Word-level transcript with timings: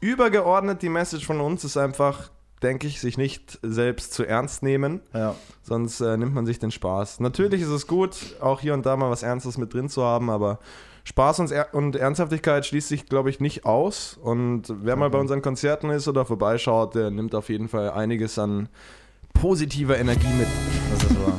übergeordnet 0.00 0.82
die 0.82 0.88
Message 0.88 1.26
von 1.26 1.40
uns 1.40 1.64
ist 1.64 1.76
einfach, 1.76 2.30
denke 2.62 2.86
ich, 2.86 3.00
sich 3.00 3.18
nicht 3.18 3.58
selbst 3.62 4.12
zu 4.12 4.24
ernst 4.24 4.62
nehmen. 4.62 5.00
Ja. 5.12 5.34
Sonst 5.62 6.00
äh, 6.00 6.16
nimmt 6.16 6.34
man 6.34 6.46
sich 6.46 6.58
den 6.58 6.70
Spaß. 6.70 7.20
Natürlich 7.20 7.62
ist 7.62 7.68
es 7.68 7.86
gut, 7.86 8.36
auch 8.40 8.60
hier 8.60 8.74
und 8.74 8.86
da 8.86 8.96
mal 8.96 9.10
was 9.10 9.22
Ernstes 9.22 9.58
mit 9.58 9.74
drin 9.74 9.88
zu 9.88 10.02
haben, 10.04 10.30
aber 10.30 10.58
Spaß 11.04 11.40
und, 11.40 11.50
er 11.50 11.72
und 11.72 11.96
Ernsthaftigkeit 11.96 12.66
schließt 12.66 12.88
sich, 12.88 13.06
glaube 13.06 13.30
ich, 13.30 13.40
nicht 13.40 13.64
aus. 13.64 14.18
Und 14.20 14.64
wer 14.82 14.96
mal 14.96 15.08
bei 15.08 15.18
unseren 15.18 15.40
Konzerten 15.40 15.90
ist 15.90 16.06
oder 16.06 16.26
vorbeischaut, 16.26 16.94
der 16.94 17.10
nimmt 17.10 17.34
auf 17.34 17.48
jeden 17.48 17.68
Fall 17.68 17.90
einiges 17.90 18.38
an 18.38 18.68
positiver 19.32 19.96
Energie 19.98 20.32
mit. 20.38 20.48
Das 20.92 21.04
ist 21.04 21.18
wahr. 21.18 21.38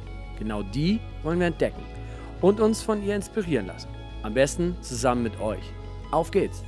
Genau 0.41 0.63
die 0.63 0.99
wollen 1.21 1.39
wir 1.39 1.45
entdecken 1.45 1.83
und 2.41 2.59
uns 2.59 2.81
von 2.81 3.03
ihr 3.03 3.15
inspirieren 3.15 3.67
lassen. 3.67 3.89
Am 4.23 4.33
besten 4.33 4.75
zusammen 4.81 5.21
mit 5.21 5.39
euch. 5.39 5.61
Auf 6.09 6.31
geht's! 6.31 6.63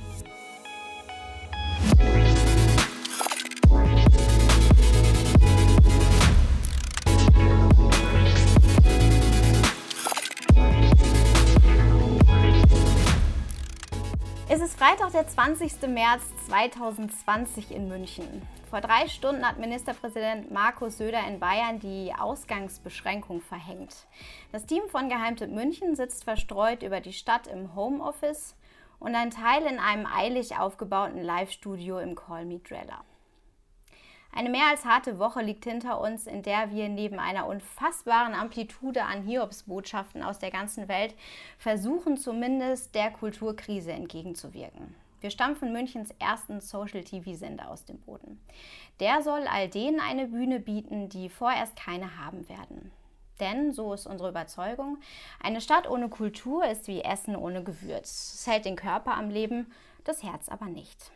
Freitag, 14.84 15.12
der 15.12 15.26
20. 15.26 15.88
März 15.88 16.22
2020 16.46 17.70
in 17.70 17.88
München. 17.88 18.42
Vor 18.68 18.82
drei 18.82 19.08
Stunden 19.08 19.48
hat 19.48 19.58
Ministerpräsident 19.58 20.50
Markus 20.50 20.98
Söder 20.98 21.26
in 21.26 21.40
Bayern 21.40 21.80
die 21.80 22.12
Ausgangsbeschränkung 22.14 23.40
verhängt. 23.40 24.06
Das 24.52 24.66
Team 24.66 24.82
von 24.90 25.08
Geheimtipp 25.08 25.50
München 25.50 25.96
sitzt 25.96 26.24
verstreut 26.24 26.82
über 26.82 27.00
die 27.00 27.14
Stadt 27.14 27.46
im 27.46 27.74
Homeoffice 27.74 28.56
und 28.98 29.14
ein 29.14 29.30
Teil 29.30 29.62
in 29.62 29.78
einem 29.78 30.04
eilig 30.04 30.58
aufgebauten 30.58 31.22
Live-Studio 31.22 31.98
im 32.00 32.14
Call 32.14 32.44
Me 32.44 32.58
Dreller. 32.58 33.06
Eine 34.36 34.50
mehr 34.50 34.66
als 34.68 34.84
harte 34.84 35.20
Woche 35.20 35.42
liegt 35.42 35.62
hinter 35.64 36.00
uns, 36.00 36.26
in 36.26 36.42
der 36.42 36.72
wir 36.72 36.88
neben 36.88 37.20
einer 37.20 37.46
unfassbaren 37.46 38.34
Amplitude 38.34 39.04
an 39.04 39.22
Hiobsbotschaften 39.22 40.24
aus 40.24 40.40
der 40.40 40.50
ganzen 40.50 40.88
Welt 40.88 41.14
versuchen, 41.56 42.16
zumindest 42.16 42.96
der 42.96 43.12
Kulturkrise 43.12 43.92
entgegenzuwirken. 43.92 44.96
Wir 45.20 45.30
stampfen 45.30 45.72
Münchens 45.72 46.12
ersten 46.18 46.60
Social-TV-Sender 46.60 47.70
aus 47.70 47.84
dem 47.84 48.00
Boden. 48.00 48.40
Der 48.98 49.22
soll 49.22 49.46
all 49.46 49.68
denen 49.68 50.00
eine 50.00 50.26
Bühne 50.26 50.58
bieten, 50.58 51.08
die 51.08 51.28
vorerst 51.28 51.76
keine 51.76 52.18
haben 52.18 52.48
werden. 52.48 52.90
Denn, 53.38 53.72
so 53.72 53.94
ist 53.94 54.06
unsere 54.06 54.30
Überzeugung, 54.30 54.98
eine 55.40 55.60
Stadt 55.60 55.88
ohne 55.88 56.08
Kultur 56.08 56.66
ist 56.66 56.88
wie 56.88 57.02
Essen 57.02 57.36
ohne 57.36 57.62
Gewürz. 57.62 58.34
Es 58.34 58.46
hält 58.48 58.64
den 58.64 58.76
Körper 58.76 59.14
am 59.14 59.30
Leben, 59.30 59.72
das 60.02 60.24
Herz 60.24 60.48
aber 60.48 60.66
nicht. 60.66 61.12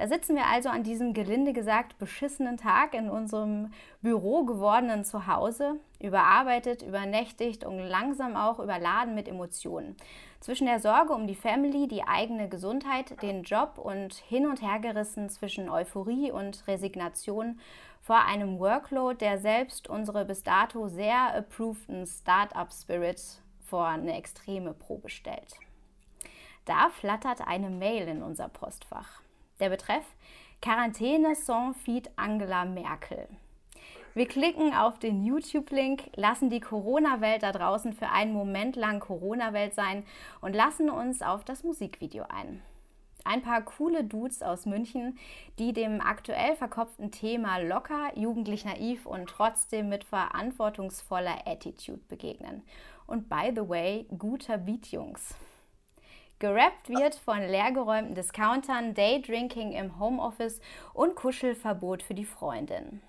Da 0.00 0.08
sitzen 0.08 0.34
wir 0.34 0.46
also 0.46 0.70
an 0.70 0.82
diesem 0.82 1.12
gelinde 1.12 1.52
gesagt 1.52 1.98
beschissenen 1.98 2.56
Tag 2.56 2.94
in 2.94 3.10
unserem 3.10 3.70
Büro 4.00 4.44
gewordenen 4.46 5.04
Zuhause, 5.04 5.74
überarbeitet, 6.00 6.80
übernächtigt 6.80 7.64
und 7.64 7.80
langsam 7.80 8.34
auch 8.34 8.60
überladen 8.60 9.14
mit 9.14 9.28
Emotionen. 9.28 9.98
Zwischen 10.40 10.66
der 10.66 10.80
Sorge 10.80 11.12
um 11.12 11.26
die 11.26 11.34
Family, 11.34 11.86
die 11.86 12.04
eigene 12.04 12.48
Gesundheit, 12.48 13.20
den 13.20 13.42
Job 13.42 13.76
und 13.76 14.14
hin 14.14 14.46
und 14.46 14.62
her 14.62 14.78
gerissen 14.78 15.28
zwischen 15.28 15.68
Euphorie 15.68 16.32
und 16.32 16.66
Resignation 16.66 17.60
vor 18.00 18.24
einem 18.24 18.58
Workload, 18.58 19.18
der 19.18 19.36
selbst 19.36 19.86
unsere 19.86 20.24
bis 20.24 20.42
dato 20.42 20.88
sehr 20.88 21.36
approveden 21.36 22.06
Startup-Spirit 22.06 23.42
vor 23.66 23.86
eine 23.86 24.16
extreme 24.16 24.72
Probe 24.72 25.10
stellt. 25.10 25.56
Da 26.64 26.88
flattert 26.88 27.46
eine 27.46 27.68
Mail 27.68 28.08
in 28.08 28.22
unser 28.22 28.48
Postfach. 28.48 29.19
Der 29.60 29.68
Betreff 29.68 30.04
Quarantäne 30.62 31.34
sans 31.34 31.76
feed 31.76 32.10
Angela 32.16 32.64
Merkel. 32.64 33.28
Wir 34.14 34.26
klicken 34.26 34.74
auf 34.74 34.98
den 34.98 35.22
YouTube-Link, 35.22 36.04
lassen 36.16 36.48
die 36.48 36.60
Corona-Welt 36.60 37.42
da 37.42 37.52
draußen 37.52 37.92
für 37.92 38.08
einen 38.08 38.32
Moment 38.32 38.74
lang 38.74 39.00
Corona-Welt 39.00 39.74
sein 39.74 40.04
und 40.40 40.56
lassen 40.56 40.88
uns 40.88 41.20
auf 41.20 41.44
das 41.44 41.62
Musikvideo 41.62 42.24
ein. 42.30 42.62
Ein 43.24 43.42
paar 43.42 43.60
coole 43.60 44.02
Dudes 44.02 44.42
aus 44.42 44.64
München, 44.64 45.18
die 45.58 45.74
dem 45.74 46.00
aktuell 46.00 46.56
verkopften 46.56 47.10
Thema 47.10 47.58
locker, 47.58 48.16
jugendlich 48.16 48.64
naiv 48.64 49.04
und 49.04 49.28
trotzdem 49.28 49.90
mit 49.90 50.04
verantwortungsvoller 50.04 51.46
Attitude 51.46 52.00
begegnen. 52.08 52.62
Und 53.06 53.28
by 53.28 53.52
the 53.54 53.68
way, 53.68 54.06
guter 54.16 54.56
Beat, 54.56 54.86
Jungs. 54.86 55.34
Gerappt 56.40 56.88
wird 56.88 57.16
von 57.16 57.38
leergeräumten 57.38 58.14
Discountern, 58.14 58.94
Daydrinking 58.94 59.72
im 59.72 60.00
Homeoffice 60.00 60.62
und 60.94 61.14
Kuschelverbot 61.14 62.02
für 62.02 62.14
die 62.14 62.24
Freundin. 62.24 63.02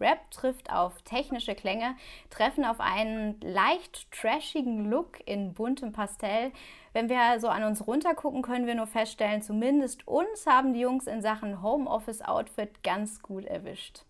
Rap 0.00 0.28
trifft 0.32 0.72
auf 0.72 1.00
technische 1.02 1.54
Klänge, 1.54 1.94
treffen 2.30 2.64
auf 2.64 2.80
einen 2.80 3.40
leicht 3.40 4.10
trashigen 4.10 4.90
Look 4.90 5.20
in 5.24 5.54
buntem 5.54 5.92
Pastell. 5.92 6.50
Wenn 6.92 7.08
wir 7.08 7.38
so 7.38 7.46
an 7.46 7.62
uns 7.62 7.86
runtergucken, 7.86 8.42
können 8.42 8.66
wir 8.66 8.74
nur 8.74 8.88
feststellen, 8.88 9.40
zumindest 9.40 10.08
uns 10.08 10.44
haben 10.44 10.74
die 10.74 10.80
Jungs 10.80 11.06
in 11.06 11.22
Sachen 11.22 11.62
Homeoffice-Outfit 11.62 12.82
ganz 12.82 13.22
gut 13.22 13.44
erwischt. 13.44 14.02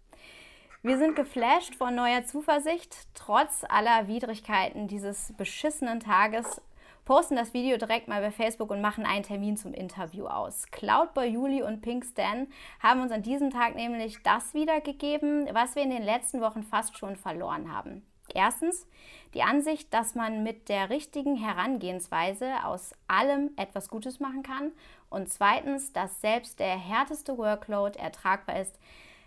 Wir 0.82 0.96
sind 0.96 1.16
geflasht 1.16 1.74
von 1.74 1.94
neuer 1.94 2.24
Zuversicht. 2.24 2.96
Trotz 3.12 3.62
aller 3.68 4.08
Widrigkeiten 4.08 4.88
dieses 4.88 5.34
beschissenen 5.36 6.00
Tages 6.00 6.62
posten 7.04 7.36
das 7.36 7.52
Video 7.52 7.76
direkt 7.76 8.08
mal 8.08 8.20
bei 8.20 8.30
Facebook 8.30 8.70
und 8.70 8.80
machen 8.80 9.04
einen 9.04 9.22
Termin 9.22 9.56
zum 9.56 9.74
Interview 9.74 10.26
aus. 10.26 10.66
Cloudboy 10.70 11.26
Juli 11.26 11.62
und 11.62 11.82
Pink 11.82 12.04
Stan 12.04 12.46
haben 12.80 13.02
uns 13.02 13.12
an 13.12 13.22
diesem 13.22 13.50
Tag 13.50 13.74
nämlich 13.74 14.22
das 14.22 14.54
wiedergegeben, 14.54 15.48
was 15.52 15.74
wir 15.74 15.82
in 15.82 15.90
den 15.90 16.02
letzten 16.02 16.40
Wochen 16.40 16.62
fast 16.62 16.96
schon 16.96 17.16
verloren 17.16 17.72
haben. 17.72 18.06
Erstens 18.32 18.86
die 19.34 19.42
Ansicht, 19.42 19.92
dass 19.92 20.14
man 20.14 20.42
mit 20.42 20.68
der 20.68 20.88
richtigen 20.88 21.36
Herangehensweise 21.36 22.64
aus 22.64 22.94
allem 23.06 23.50
etwas 23.56 23.88
Gutes 23.88 24.18
machen 24.18 24.42
kann. 24.42 24.72
Und 25.10 25.28
zweitens, 25.28 25.92
dass 25.92 26.20
selbst 26.20 26.58
der 26.58 26.78
härteste 26.78 27.36
Workload 27.36 27.98
ertragbar 27.98 28.60
ist, 28.60 28.78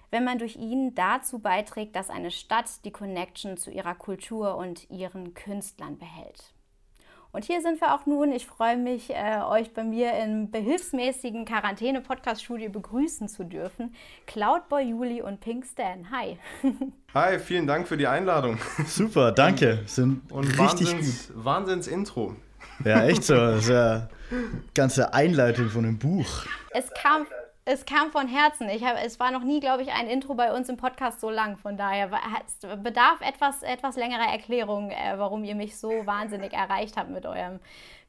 wenn 0.10 0.24
man 0.24 0.40
durch 0.40 0.56
ihn 0.56 0.96
dazu 0.96 1.40
beiträgt, 1.40 1.96
dass 1.96 2.10
eine 2.10 2.32
Stadt 2.32 2.86
die 2.86 2.92
Connection 2.92 3.58
zu 3.58 3.70
ihrer 3.70 3.96
Kultur 3.96 4.56
und 4.56 4.90
ihren 4.90 5.34
Künstlern 5.34 5.98
behält. 5.98 6.54
Und 7.38 7.46
hier 7.46 7.62
sind 7.62 7.80
wir 7.82 7.94
auch 7.94 8.08
nun. 8.08 8.32
Ich 8.32 8.48
freue 8.48 8.78
mich, 8.78 9.12
äh, 9.12 9.42
euch 9.48 9.72
bei 9.72 9.84
mir 9.84 10.12
im 10.24 10.50
behilfsmäßigen 10.50 11.46
Quarantäne-Podcast-Studio 11.46 12.72
begrüßen 12.72 13.30
zu 13.30 13.44
dürfen. 13.44 13.94
Cloudboy 14.26 14.82
Juli 14.82 15.22
und 15.22 15.40
Pink 15.40 15.64
Stan. 15.64 16.10
Hi. 16.10 16.40
Hi, 17.14 17.38
vielen 17.38 17.68
Dank 17.68 17.88
für 17.88 17.96
die 17.96 18.08
Einladung. 18.08 18.58
Super, 18.88 19.32
danke. 19.32 19.84
Sind 19.86 20.32
Und 20.32 20.46
richtig 20.48 20.88
Wahnsinns, 20.88 21.28
gut. 21.28 21.46
Wahnsinns-Intro. 21.46 22.36
Ja, 22.84 23.06
echt 23.06 23.24
so. 23.24 23.36
Das 23.36 23.66
ist 23.66 23.70
ja 23.70 24.10
ganze 24.74 25.14
Einleitung 25.14 25.70
von 25.70 25.86
einem 25.86 26.00
Buch. 26.00 26.44
Es 26.72 26.92
kam, 26.92 27.28
es 27.68 27.86
kam 27.86 28.12
von 28.12 28.28
Herzen. 28.28 28.70
Ich 28.70 28.84
hab, 28.84 28.96
es 29.04 29.20
war 29.20 29.32
noch 29.32 29.44
nie, 29.44 29.60
glaube 29.60 29.84
ich, 29.84 29.90
ein 29.92 30.08
Intro 30.08 30.36
bei 30.36 30.54
uns 30.54 30.70
im 30.70 30.78
Podcast 30.78 31.20
so 31.20 31.30
lang. 31.30 31.58
Von 31.58 31.76
daher 31.76 32.10
bedarf 32.82 33.20
etwas, 33.20 33.62
etwas 33.62 33.98
längerer 33.98 34.32
Erklärung, 34.32 34.90
äh, 34.90 35.16
warum 35.18 35.44
ihr 35.44 35.54
mich 35.54 35.78
so 35.78 35.90
wahnsinnig 36.06 36.54
erreicht 36.54 36.96
habt 36.96 37.10
mit 37.10 37.26
eurem, 37.26 37.60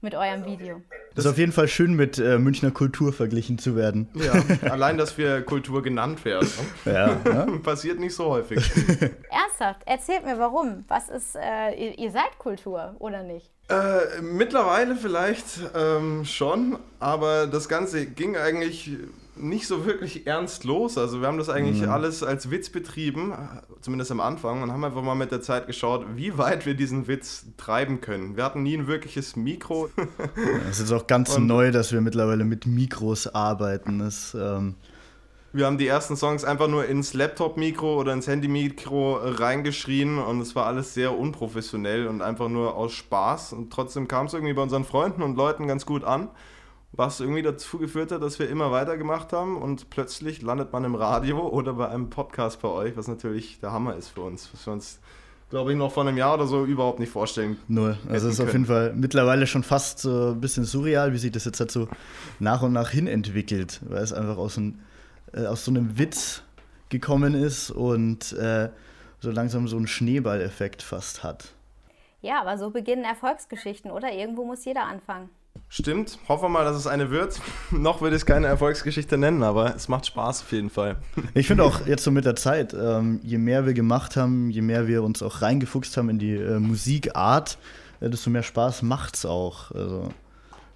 mit 0.01 0.15
eurem 0.15 0.45
Video. 0.45 0.81
Das 1.17 1.25
ist 1.25 1.31
auf 1.33 1.39
jeden 1.39 1.51
Fall 1.51 1.67
schön, 1.67 1.95
mit 1.95 2.19
äh, 2.19 2.39
Münchner 2.39 2.71
Kultur 2.71 3.13
verglichen 3.13 3.59
zu 3.59 3.75
werden. 3.75 4.09
Ja, 4.15 4.71
allein, 4.71 4.97
dass 4.97 5.19
wir 5.19 5.43
Kultur 5.43 5.83
genannt 5.83 6.25
werden, 6.25 6.49
Ja, 6.85 7.17
ja. 7.25 7.47
passiert 7.65 7.99
nicht 7.99 8.15
so 8.15 8.27
häufig. 8.27 8.59
Ernsthaft, 9.29 9.83
erzählt 9.87 10.25
mir 10.25 10.39
warum. 10.39 10.85
Was 10.87 11.09
ist, 11.09 11.35
äh, 11.35 11.75
ihr, 11.75 11.99
ihr 11.99 12.13
seid 12.13 12.39
Kultur 12.39 12.95
oder 13.01 13.25
nicht? 13.25 13.51
Äh, 13.69 14.23
mittlerweile 14.23 14.95
vielleicht 14.95 15.61
ähm, 15.75 16.25
schon, 16.25 16.79
aber 17.01 17.49
das 17.49 17.69
Ganze 17.69 18.07
ging 18.07 18.37
eigentlich 18.37 18.97
nicht 19.41 19.67
so 19.67 19.87
wirklich 19.87 20.27
ernst 20.27 20.65
los. 20.65 20.99
Also 20.99 21.21
wir 21.21 21.29
haben 21.29 21.39
das 21.39 21.49
eigentlich 21.49 21.83
mhm. 21.83 21.91
alles 21.91 22.23
als 22.23 22.51
Witz 22.51 22.71
betrieben, 22.71 23.33
zumindest 23.81 24.11
am 24.11 24.21
Anfang, 24.21 24.63
und 24.63 24.73
haben 24.73 24.85
einfach 24.85 25.03
mal 25.03 25.15
mit 25.15 25.33
der 25.33 25.41
Zeit 25.41 25.67
geschaut, 25.67 26.05
wie 26.17 26.37
weit 26.39 26.67
wir 26.67 26.75
diesen 26.75 27.09
Witz 27.09 27.47
treiben 27.57 28.01
können. 28.01 28.37
Wir 28.37 28.45
hatten 28.45 28.63
nie 28.63 28.77
ein 28.77 28.87
wirkliches 28.87 29.37
Mikro. 29.37 29.89
Es 30.71 30.81
ist 30.81 30.93
auch 30.93 31.07
ganz 31.07 31.37
und 31.37 31.47
neu, 31.47 31.71
dass 31.71 31.93
wir 31.93 32.01
mittlerweile 32.01 32.45
mit 32.45 32.67
Mikros 32.67 33.27
arbeiten. 33.27 33.99
Das, 33.99 34.37
ähm 34.39 34.75
wir 35.53 35.65
haben 35.65 35.79
die 35.79 35.87
ersten 35.87 36.15
Songs 36.15 36.45
einfach 36.45 36.69
nur 36.69 36.85
ins 36.85 37.15
Laptop-Mikro 37.15 37.99
oder 37.99 38.13
ins 38.13 38.27
Handy-Mikro 38.27 39.19
reingeschrien 39.23 40.19
und 40.19 40.43
es 40.43 40.55
war 40.55 40.67
alles 40.67 40.93
sehr 40.93 41.19
unprofessionell 41.19 42.07
und 42.07 42.21
einfach 42.21 42.49
nur 42.49 42.75
aus 42.75 42.93
Spaß. 42.93 43.55
Und 43.55 43.73
trotzdem 43.73 44.09
kam 44.09 44.27
es 44.27 44.35
irgendwie 44.35 44.53
bei 44.53 44.63
unseren 44.63 44.85
Freunden 44.85 45.23
und 45.23 45.37
Leuten 45.37 45.67
ganz 45.67 45.87
gut 45.87 46.05
an 46.05 46.29
was 46.93 47.21
irgendwie 47.21 47.43
dazu 47.43 47.79
geführt 47.79 48.13
hat, 48.13 48.23
dass 48.23 48.39
wir 48.39 48.49
immer 48.49 48.71
weitergemacht 48.71 49.33
haben 49.33 49.61
und 49.61 49.91
plötzlich 49.91 50.43
landet 50.43 50.73
man 50.73 50.85
im 50.85 50.95
Radio 50.95 51.47
oder 51.53 51.75
bei 51.75 51.89
einem 51.89 52.11
Podcast 52.11 52.61
bei 52.63 52.69
euch, 52.69 52.97
was 52.97 53.09
natürlich 53.09 53.61
der 53.61 53.73
Hammer 53.73 53.97
ist 53.97 54.09
für 54.09 54.23
uns, 54.23 54.49
was 54.53 54.67
wir 54.67 54.73
uns, 54.73 55.01
glaube 55.51 55.73
ich, 55.73 55.79
noch 55.79 55.93
vor 55.93 56.07
einem 56.07 56.17
Jahr 56.17 56.35
oder 56.35 56.47
so 56.47 56.65
überhaupt 56.65 56.99
nicht 56.99 57.13
vorstellen. 57.13 57.59
Null. 57.69 57.99
Also 58.09 58.29
es 58.29 58.35
ist 58.35 58.39
können. 58.39 58.49
auf 58.49 58.53
jeden 58.55 58.67
Fall 58.67 58.93
mittlerweile 58.95 59.47
schon 59.47 59.63
fast 59.63 60.01
so 60.01 60.31
ein 60.31 60.41
bisschen 60.41 60.65
surreal, 60.65 61.13
wie 61.13 61.19
sich 61.19 61.33
das 61.33 61.45
jetzt 61.45 61.61
halt 61.61 61.71
so 61.71 61.89
nach 62.39 62.63
und 62.63 62.73
nach 62.73 62.91
hin 62.91 63.07
entwickelt, 63.07 63.81
weil 63.87 64.03
es 64.03 64.13
einfach 64.13 64.39
aus, 64.39 64.57
ein, 64.57 64.81
äh, 65.33 65.47
aus 65.47 65.65
so 65.65 65.71
einem 65.71 65.99
Witz 65.99 66.43
gekommen 66.89 67.35
ist 67.35 67.71
und 67.71 68.33
äh, 68.33 68.71
so 69.21 69.31
langsam 69.31 69.69
so 69.69 69.77
einen 69.77 69.87
Schneeballeffekt 69.87 70.83
fast 70.83 71.23
hat. 71.23 71.53
Ja, 72.21 72.41
aber 72.41 72.59
so 72.59 72.71
beginnen 72.71 73.05
Erfolgsgeschichten, 73.05 73.91
oder? 73.91 74.13
Irgendwo 74.13 74.45
muss 74.45 74.65
jeder 74.65 74.85
anfangen. 74.85 75.31
Stimmt, 75.71 76.19
hoffen 76.29 76.45
wir 76.45 76.49
mal, 76.49 76.65
dass 76.65 76.77
es 76.77 76.87
eine 76.87 77.11
wird. 77.11 77.41
Noch 77.71 78.01
würde 78.01 78.17
ich 78.17 78.23
es 78.23 78.27
keine 78.27 78.47
Erfolgsgeschichte 78.47 79.19
nennen, 79.19 79.43
aber 79.43 79.75
es 79.75 79.89
macht 79.89 80.07
Spaß 80.07 80.43
auf 80.43 80.53
jeden 80.53 80.71
Fall. 80.71 80.97
Ich 81.35 81.47
finde 81.47 81.65
auch 81.65 81.87
jetzt 81.87 82.05
so 82.05 82.11
mit 82.11 82.25
der 82.25 82.37
Zeit, 82.37 82.75
ähm, 82.75 83.21
je 83.23 83.37
mehr 83.37 83.67
wir 83.67 83.75
gemacht 83.75 84.17
haben, 84.17 84.51
je 84.51 84.63
mehr 84.63 84.89
wir 84.89 85.03
uns 85.03 85.23
auch 85.23 85.43
reingefuchst 85.43 85.97
haben 85.99 86.09
in 86.09 86.19
die 86.19 86.35
äh, 86.35 86.59
Musikart, 86.59 87.59
äh, 88.01 88.09
desto 88.09 88.31
mehr 88.31 88.43
Spaß 88.43 88.83
macht 88.83 89.17
es 89.17 89.27
auch. 89.27 89.71
Also, 89.73 90.09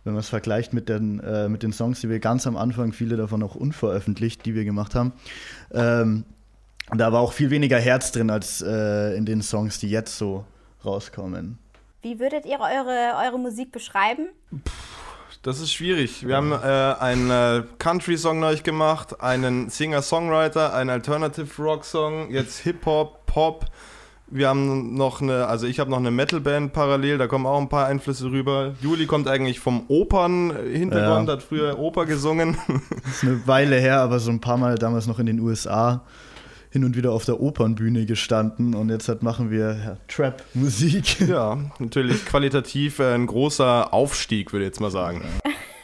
wenn 0.04 0.12
man 0.12 0.20
es 0.20 0.28
vergleicht 0.28 0.74
mit 0.74 0.88
den, 0.88 1.20
äh, 1.20 1.48
mit 1.48 1.62
den 1.62 1.72
Songs, 1.72 2.00
die 2.00 2.10
wir 2.10 2.18
ganz 2.18 2.46
am 2.46 2.56
Anfang, 2.56 2.92
viele 2.92 3.16
davon 3.16 3.42
auch 3.42 3.54
unveröffentlicht, 3.54 4.44
die 4.44 4.54
wir 4.54 4.64
gemacht 4.64 4.94
haben, 4.94 5.12
ähm, 5.72 6.24
da 6.94 7.12
war 7.12 7.20
auch 7.20 7.32
viel 7.32 7.50
weniger 7.50 7.78
Herz 7.78 8.12
drin 8.12 8.28
als 8.28 8.60
äh, 8.60 9.16
in 9.16 9.24
den 9.24 9.40
Songs, 9.40 9.78
die 9.78 9.88
jetzt 9.88 10.18
so 10.18 10.44
rauskommen. 10.84 11.61
Wie 12.02 12.19
würdet 12.19 12.46
ihr 12.46 12.58
eure, 12.58 13.14
eure 13.25 13.38
Musik 13.38 13.70
beschreiben? 13.70 14.26
Das 15.44 15.60
ist 15.60 15.72
schwierig. 15.72 16.26
Wir 16.26 16.37
haben 16.37 16.50
äh, 16.50 16.56
einen 17.00 17.31
äh, 17.31 17.62
Country-Song 17.78 18.40
neu 18.40 18.56
gemacht, 18.56 19.20
einen 19.20 19.70
Singer-Songwriter, 19.70 20.75
einen 20.75 20.90
Alternative-Rock-Song, 20.90 22.32
jetzt 22.32 22.58
Hip-Hop, 22.58 23.26
Pop. 23.26 23.66
Wir 24.26 24.49
haben 24.49 24.96
noch 24.96 25.20
eine, 25.20 25.46
also 25.46 25.69
ich 25.69 25.78
habe 25.78 25.90
noch 25.90 25.99
eine 25.99 26.10
Metal-Band 26.10 26.72
parallel, 26.72 27.19
da 27.19 27.28
kommen 27.28 27.46
auch 27.46 27.60
ein 27.60 27.69
paar 27.69 27.87
Einflüsse 27.87 28.32
rüber. 28.32 28.75
Juli 28.81 29.06
kommt 29.06 29.28
eigentlich 29.28 29.60
vom 29.60 29.84
Opern-Hintergrund, 29.87 31.28
ja. 31.28 31.34
hat 31.34 31.43
früher 31.44 31.78
Oper 31.78 32.06
gesungen. 32.06 32.56
Das 33.05 33.14
ist 33.14 33.22
eine 33.22 33.46
Weile 33.46 33.76
her, 33.76 34.00
aber 34.00 34.19
so 34.19 34.32
ein 34.32 34.40
paar 34.40 34.56
Mal 34.56 34.75
damals 34.75 35.06
noch 35.06 35.20
in 35.20 35.26
den 35.26 35.38
USA 35.38 36.02
hin 36.72 36.84
und 36.84 36.96
wieder 36.96 37.12
auf 37.12 37.26
der 37.26 37.40
Opernbühne 37.40 38.06
gestanden 38.06 38.74
und 38.74 38.88
jetzt 38.88 39.06
halt 39.06 39.22
machen 39.22 39.50
wir 39.50 39.76
ja, 39.76 39.96
Trap-Musik. 40.08 41.20
Ja, 41.28 41.58
natürlich 41.78 42.24
qualitativ 42.24 42.98
äh, 42.98 43.14
ein 43.14 43.26
großer 43.26 43.92
Aufstieg, 43.92 44.52
würde 44.52 44.64
ich 44.64 44.69
jetzt 44.69 44.80
mal 44.80 44.90
sagen. 44.90 45.22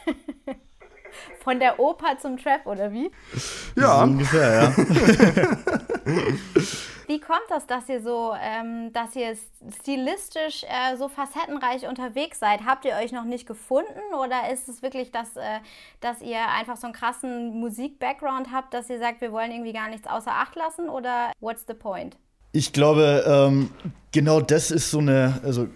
Von 1.49 1.59
der 1.59 1.79
Oper 1.79 2.19
zum 2.19 2.37
Trap, 2.37 2.67
oder 2.67 2.93
wie? 2.93 3.09
Ja. 3.75 3.97
So 3.97 4.03
ungefähr, 4.03 4.53
ja. 4.61 4.71
Wie 7.07 7.19
kommt 7.19 7.41
das, 7.49 7.65
dass 7.65 7.89
ihr 7.89 8.03
so, 8.03 8.35
ähm, 8.39 8.93
dass 8.93 9.15
ihr 9.15 9.35
stilistisch 9.81 10.63
äh, 10.65 10.95
so 10.95 11.09
facettenreich 11.09 11.87
unterwegs 11.87 12.37
seid? 12.37 12.67
Habt 12.67 12.85
ihr 12.85 12.93
euch 13.03 13.11
noch 13.11 13.23
nicht 13.23 13.47
gefunden 13.47 14.13
oder 14.21 14.51
ist 14.53 14.69
es 14.69 14.83
wirklich, 14.83 15.11
dass, 15.11 15.37
äh, 15.37 15.57
dass 16.01 16.21
ihr 16.21 16.37
einfach 16.55 16.77
so 16.77 16.85
einen 16.85 16.93
krassen 16.93 17.59
Musik-Background 17.59 18.49
habt, 18.53 18.75
dass 18.75 18.87
ihr 18.91 18.99
sagt, 18.99 19.19
wir 19.21 19.31
wollen 19.31 19.49
irgendwie 19.49 19.73
gar 19.73 19.89
nichts 19.89 20.07
außer 20.07 20.31
Acht 20.31 20.55
lassen 20.55 20.87
oder 20.87 21.31
what's 21.39 21.65
the 21.67 21.73
point? 21.73 22.15
Ich 22.51 22.73
glaube, 22.73 23.23
ähm, 23.25 23.71
genau 24.11 24.39
das 24.39 24.69
ist 24.69 24.91
so 24.91 24.99
eine, 24.99 25.41
also 25.43 25.67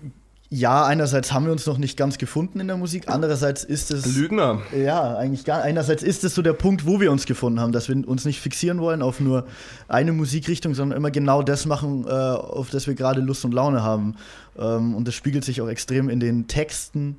ja, 0.56 0.86
einerseits 0.86 1.34
haben 1.34 1.46
wir 1.46 1.52
uns 1.52 1.66
noch 1.66 1.80
nicht 1.80 1.98
ganz 1.98 2.20
gefunden 2.20 2.60
in 2.60 2.68
der 2.68 2.78
Musik, 2.78 3.06
andererseits 3.08 3.64
ist 3.64 3.90
es. 3.90 4.16
Lügner. 4.16 4.62
Ja, 4.78 5.18
eigentlich 5.18 5.46
gar. 5.46 5.64
Einerseits 5.64 6.04
ist 6.04 6.24
es 6.24 6.36
so 6.36 6.44
der 6.44 6.54
Punkt, 6.54 6.86
wo 6.86 7.02
wir 7.02 7.12
uns 7.12 7.26
gefunden 7.26 7.60
haben, 7.60 7.72
dass 7.72 7.90
wir 7.90 8.08
uns 8.08 8.24
nicht 8.24 8.40
fixieren 8.40 8.80
wollen 8.80 9.02
auf 9.02 9.20
nur 9.20 9.48
eine 9.88 10.14
Musikrichtung, 10.14 10.76
sondern 10.76 10.96
immer 10.96 11.10
genau 11.10 11.42
das 11.42 11.66
machen, 11.66 12.06
äh, 12.06 12.12
auf 12.12 12.70
das 12.70 12.86
wir 12.86 12.94
gerade 12.94 13.20
Lust 13.20 13.44
und 13.46 13.52
Laune 13.52 13.82
haben. 13.82 14.16
Ähm, 14.56 14.94
und 14.94 15.08
das 15.08 15.16
spiegelt 15.16 15.44
sich 15.44 15.60
auch 15.60 15.68
extrem 15.68 16.08
in 16.08 16.20
den 16.20 16.48
Texten 16.48 17.18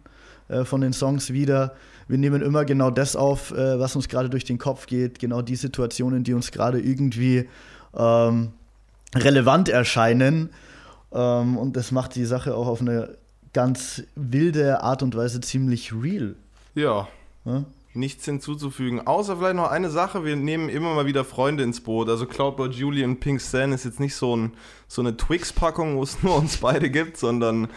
äh, 0.49 0.65
von 0.65 0.81
den 0.81 0.93
Songs 0.93 1.33
wieder. 1.33 1.75
Wir 2.07 2.19
nehmen 2.19 2.41
immer 2.41 2.65
genau 2.65 2.93
das 2.93 3.17
auf, 3.17 3.51
äh, 3.51 3.81
was 3.81 3.97
uns 3.97 4.09
gerade 4.09 4.31
durch 4.31 4.45
den 4.45 4.59
Kopf 4.59 4.87
geht, 4.87 5.19
genau 5.19 5.43
die 5.43 5.57
Situationen, 5.57 6.23
die 6.23 6.35
uns 6.35 6.53
gerade 6.53 6.81
irgendwie 6.81 7.49
ähm, 7.97 8.53
relevant 9.13 9.69
erscheinen. 9.69 10.51
Ähm, 11.13 11.59
und 11.59 11.77
das 11.77 11.91
macht 11.91 12.15
die 12.15 12.27
Sache 12.27 12.55
auch 12.55 12.69
auf 12.69 12.81
eine 12.81 13.17
ganz 13.55 14.03
wilde 14.15 14.83
Art 14.83 15.03
und 15.03 15.17
Weise 15.17 15.41
ziemlich 15.41 15.95
real. 15.95 16.37
Ja. 16.75 17.09
ja? 17.47 17.65
Nichts 17.95 18.25
hinzuzufügen. 18.25 19.07
Außer 19.07 19.37
vielleicht 19.37 19.55
noch 19.55 19.71
eine 19.71 19.89
Sache, 19.89 20.25
wir 20.25 20.35
nehmen 20.35 20.69
immer 20.69 20.95
mal 20.95 21.07
wieder 21.07 21.25
Freunde 21.25 21.63
ins 21.63 21.81
Boot. 21.81 22.09
Also 22.09 22.27
Cloudboy 22.27 22.69
Julie 22.69 23.05
und 23.05 23.21
Pink 23.21 23.41
Stan 23.41 23.73
ist 23.73 23.85
jetzt 23.85 24.01
nicht 24.01 24.17
so, 24.17 24.37
ein, 24.37 24.53
so 24.89 25.01
eine 25.01 25.17
Twix-Packung, 25.17 25.97
wo 25.97 26.03
es 26.03 26.23
nur 26.23 26.37
uns 26.37 26.57
beide 26.59 26.91
gibt, 26.91 27.17
sondern 27.17 27.69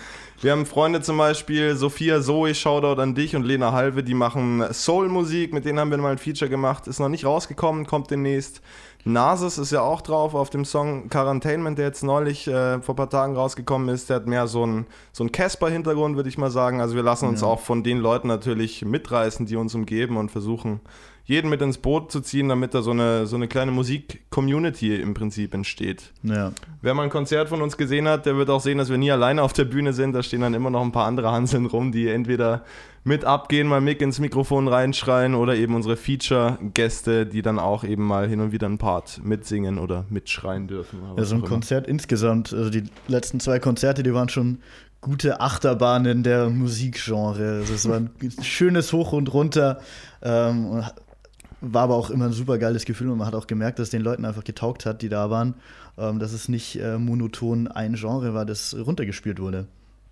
wir 0.42 0.52
haben 0.52 0.66
Freunde 0.66 1.02
zum 1.02 1.18
Beispiel, 1.18 1.76
Sophia 1.76 2.22
Zoe, 2.22 2.56
Shoutout 2.56 3.00
an 3.00 3.14
dich 3.14 3.36
und 3.36 3.44
Lena 3.44 3.72
Halve, 3.72 4.04
die 4.04 4.16
machen 4.16 4.64
Soul-Musik, 4.72 5.54
mit 5.54 5.66
denen 5.66 5.80
haben 5.80 5.92
wir 5.92 5.98
mal 5.98 6.12
ein 6.12 6.18
Feature 6.18 6.50
gemacht, 6.50 6.88
ist 6.88 7.00
noch 7.00 7.10
nicht 7.10 7.26
rausgekommen, 7.26 7.86
kommt 7.86 8.10
demnächst. 8.10 8.62
Nasus 9.07 9.57
ist 9.57 9.71
ja 9.71 9.81
auch 9.81 10.01
drauf 10.01 10.33
auf 10.33 10.50
dem 10.50 10.65
Song 10.65 11.09
Quarantainment, 11.09 11.77
der 11.77 11.86
jetzt 11.86 12.04
neulich 12.04 12.48
äh, 12.48 12.81
vor 12.81 12.94
ein 12.94 12.98
paar 12.98 13.09
Tagen 13.09 13.36
rausgekommen 13.36 13.89
ist. 13.89 14.09
Der 14.09 14.18
hat 14.18 14.27
mehr 14.27 14.48
so 14.48 14.63
einen 14.63 14.86
so 15.13 15.25
Casper-Hintergrund, 15.25 16.15
würde 16.15 16.30
ich 16.30 16.38
mal 16.38 16.51
sagen. 16.51 16.81
Also 16.81 16.95
wir 16.95 17.04
lassen 17.04 17.27
uns 17.27 17.42
ja. 17.42 17.48
auch 17.48 17.59
von 17.59 17.83
den 17.83 18.00
Leuten 18.00 18.27
natürlich 18.27 18.83
mitreißen, 18.83 19.45
die 19.45 19.56
uns 19.56 19.74
umgeben 19.75 20.18
und 20.18 20.30
versuchen, 20.30 20.81
jeden 21.28 21.50
mit 21.50 21.62
ins 21.62 21.78
Boot 21.78 22.10
zu 22.10 22.22
ziehen, 22.22 22.48
damit 22.48 22.74
da 22.74 22.82
so 22.82 22.92
eine, 22.92 23.28
so 23.28 23.36
eine 23.36 23.50
kleine 23.50 23.72
Musik-Community 23.72 24.96
im 24.96 25.14
Prinzip 25.14 25.54
entsteht. 25.54 26.14
Ja. 26.24 26.54
Wer 26.82 26.94
mal 26.94 27.04
ein 27.04 27.10
Konzert 27.10 27.50
von 27.50 27.62
uns 27.62 27.76
gesehen 27.76 28.08
hat, 28.08 28.26
der 28.26 28.38
wird 28.38 28.50
auch 28.50 28.62
sehen, 28.62 28.78
dass 28.78 28.90
wir 28.90 28.98
nie 28.98 29.12
alleine 29.12 29.44
auf 29.44 29.52
der 29.52 29.66
Bühne 29.66 29.92
sind. 29.92 30.14
Da 30.14 30.24
stehen 30.24 30.40
dann 30.40 30.54
immer 30.54 30.69
noch 30.69 30.81
ein 30.81 30.94
paar 30.94 31.06
andere 31.06 31.31
Hanseln 31.31 31.66
rum, 31.66 31.92
die 31.92 32.07
entweder 32.07 32.64
mit 33.04 33.26
abgehen, 33.26 33.68
mal 33.68 33.81
Mick 33.81 34.02
ins 34.02 34.19
Mikrofon 34.19 34.69
reinschreien 34.69 35.36
oder 35.36 35.56
eben 35.56 35.76
unsere 35.76 35.98
Feature-Gäste, 35.98 37.26
die 37.26 37.42
dann 37.42 37.60
auch 37.60 37.84
eben 37.84 38.06
mal 38.06 38.28
hin 38.28 38.40
und 38.40 38.54
wieder 38.54 38.68
ein 38.68 38.78
Part 38.78 39.22
mitsingen 39.24 39.80
oder 39.80 40.06
mitschreien 40.10 40.68
dürfen. 40.68 41.00
Ja, 41.18 41.26
so 41.26 41.36
ein 41.36 41.44
Konzert 41.44 41.88
insgesamt, 41.88 42.54
also 42.54 42.69
die 42.69 42.84
letzten 43.07 43.42
zwei 43.42 43.60
Konzerte, 43.60 44.02
die 44.02 44.14
waren 44.14 44.30
schon 44.30 44.60
gute 45.02 45.42
Achterbahnen 45.42 46.24
der 46.24 46.50
Musikgenre. 46.50 47.57
Also 47.60 47.74
es 47.74 47.88
war 47.88 47.98
ein 47.98 48.10
schönes 48.42 48.94
Hoch 48.94 49.12
und 49.12 49.34
runter. 49.34 49.80
Ähm, 50.22 50.84
war 51.61 51.83
aber 51.83 51.95
auch 51.95 52.09
immer 52.09 52.26
ein 52.26 52.33
super 52.33 52.57
geiles 52.57 52.85
Gefühl 52.85 53.09
und 53.09 53.18
man 53.18 53.28
hat 53.28 53.35
auch 53.35 53.47
gemerkt, 53.47 53.80
dass 53.80 53.87
es 53.87 53.92
den 53.92 54.02
Leuten 54.02 54.26
einfach 54.26 54.44
getaugt 54.44 54.85
hat, 54.85 55.02
die 55.02 55.09
da 55.09 55.30
waren, 55.30 55.56
ähm, 55.97 56.19
dass 56.19 56.33
es 56.33 56.49
nicht 56.49 56.80
äh, 56.80 56.97
monoton 56.97 57.68
ein 57.68 57.95
Genre 57.95 58.33
war, 58.33 58.45
das 58.45 58.76
runtergespielt 58.76 59.40
wurde. 59.40 59.68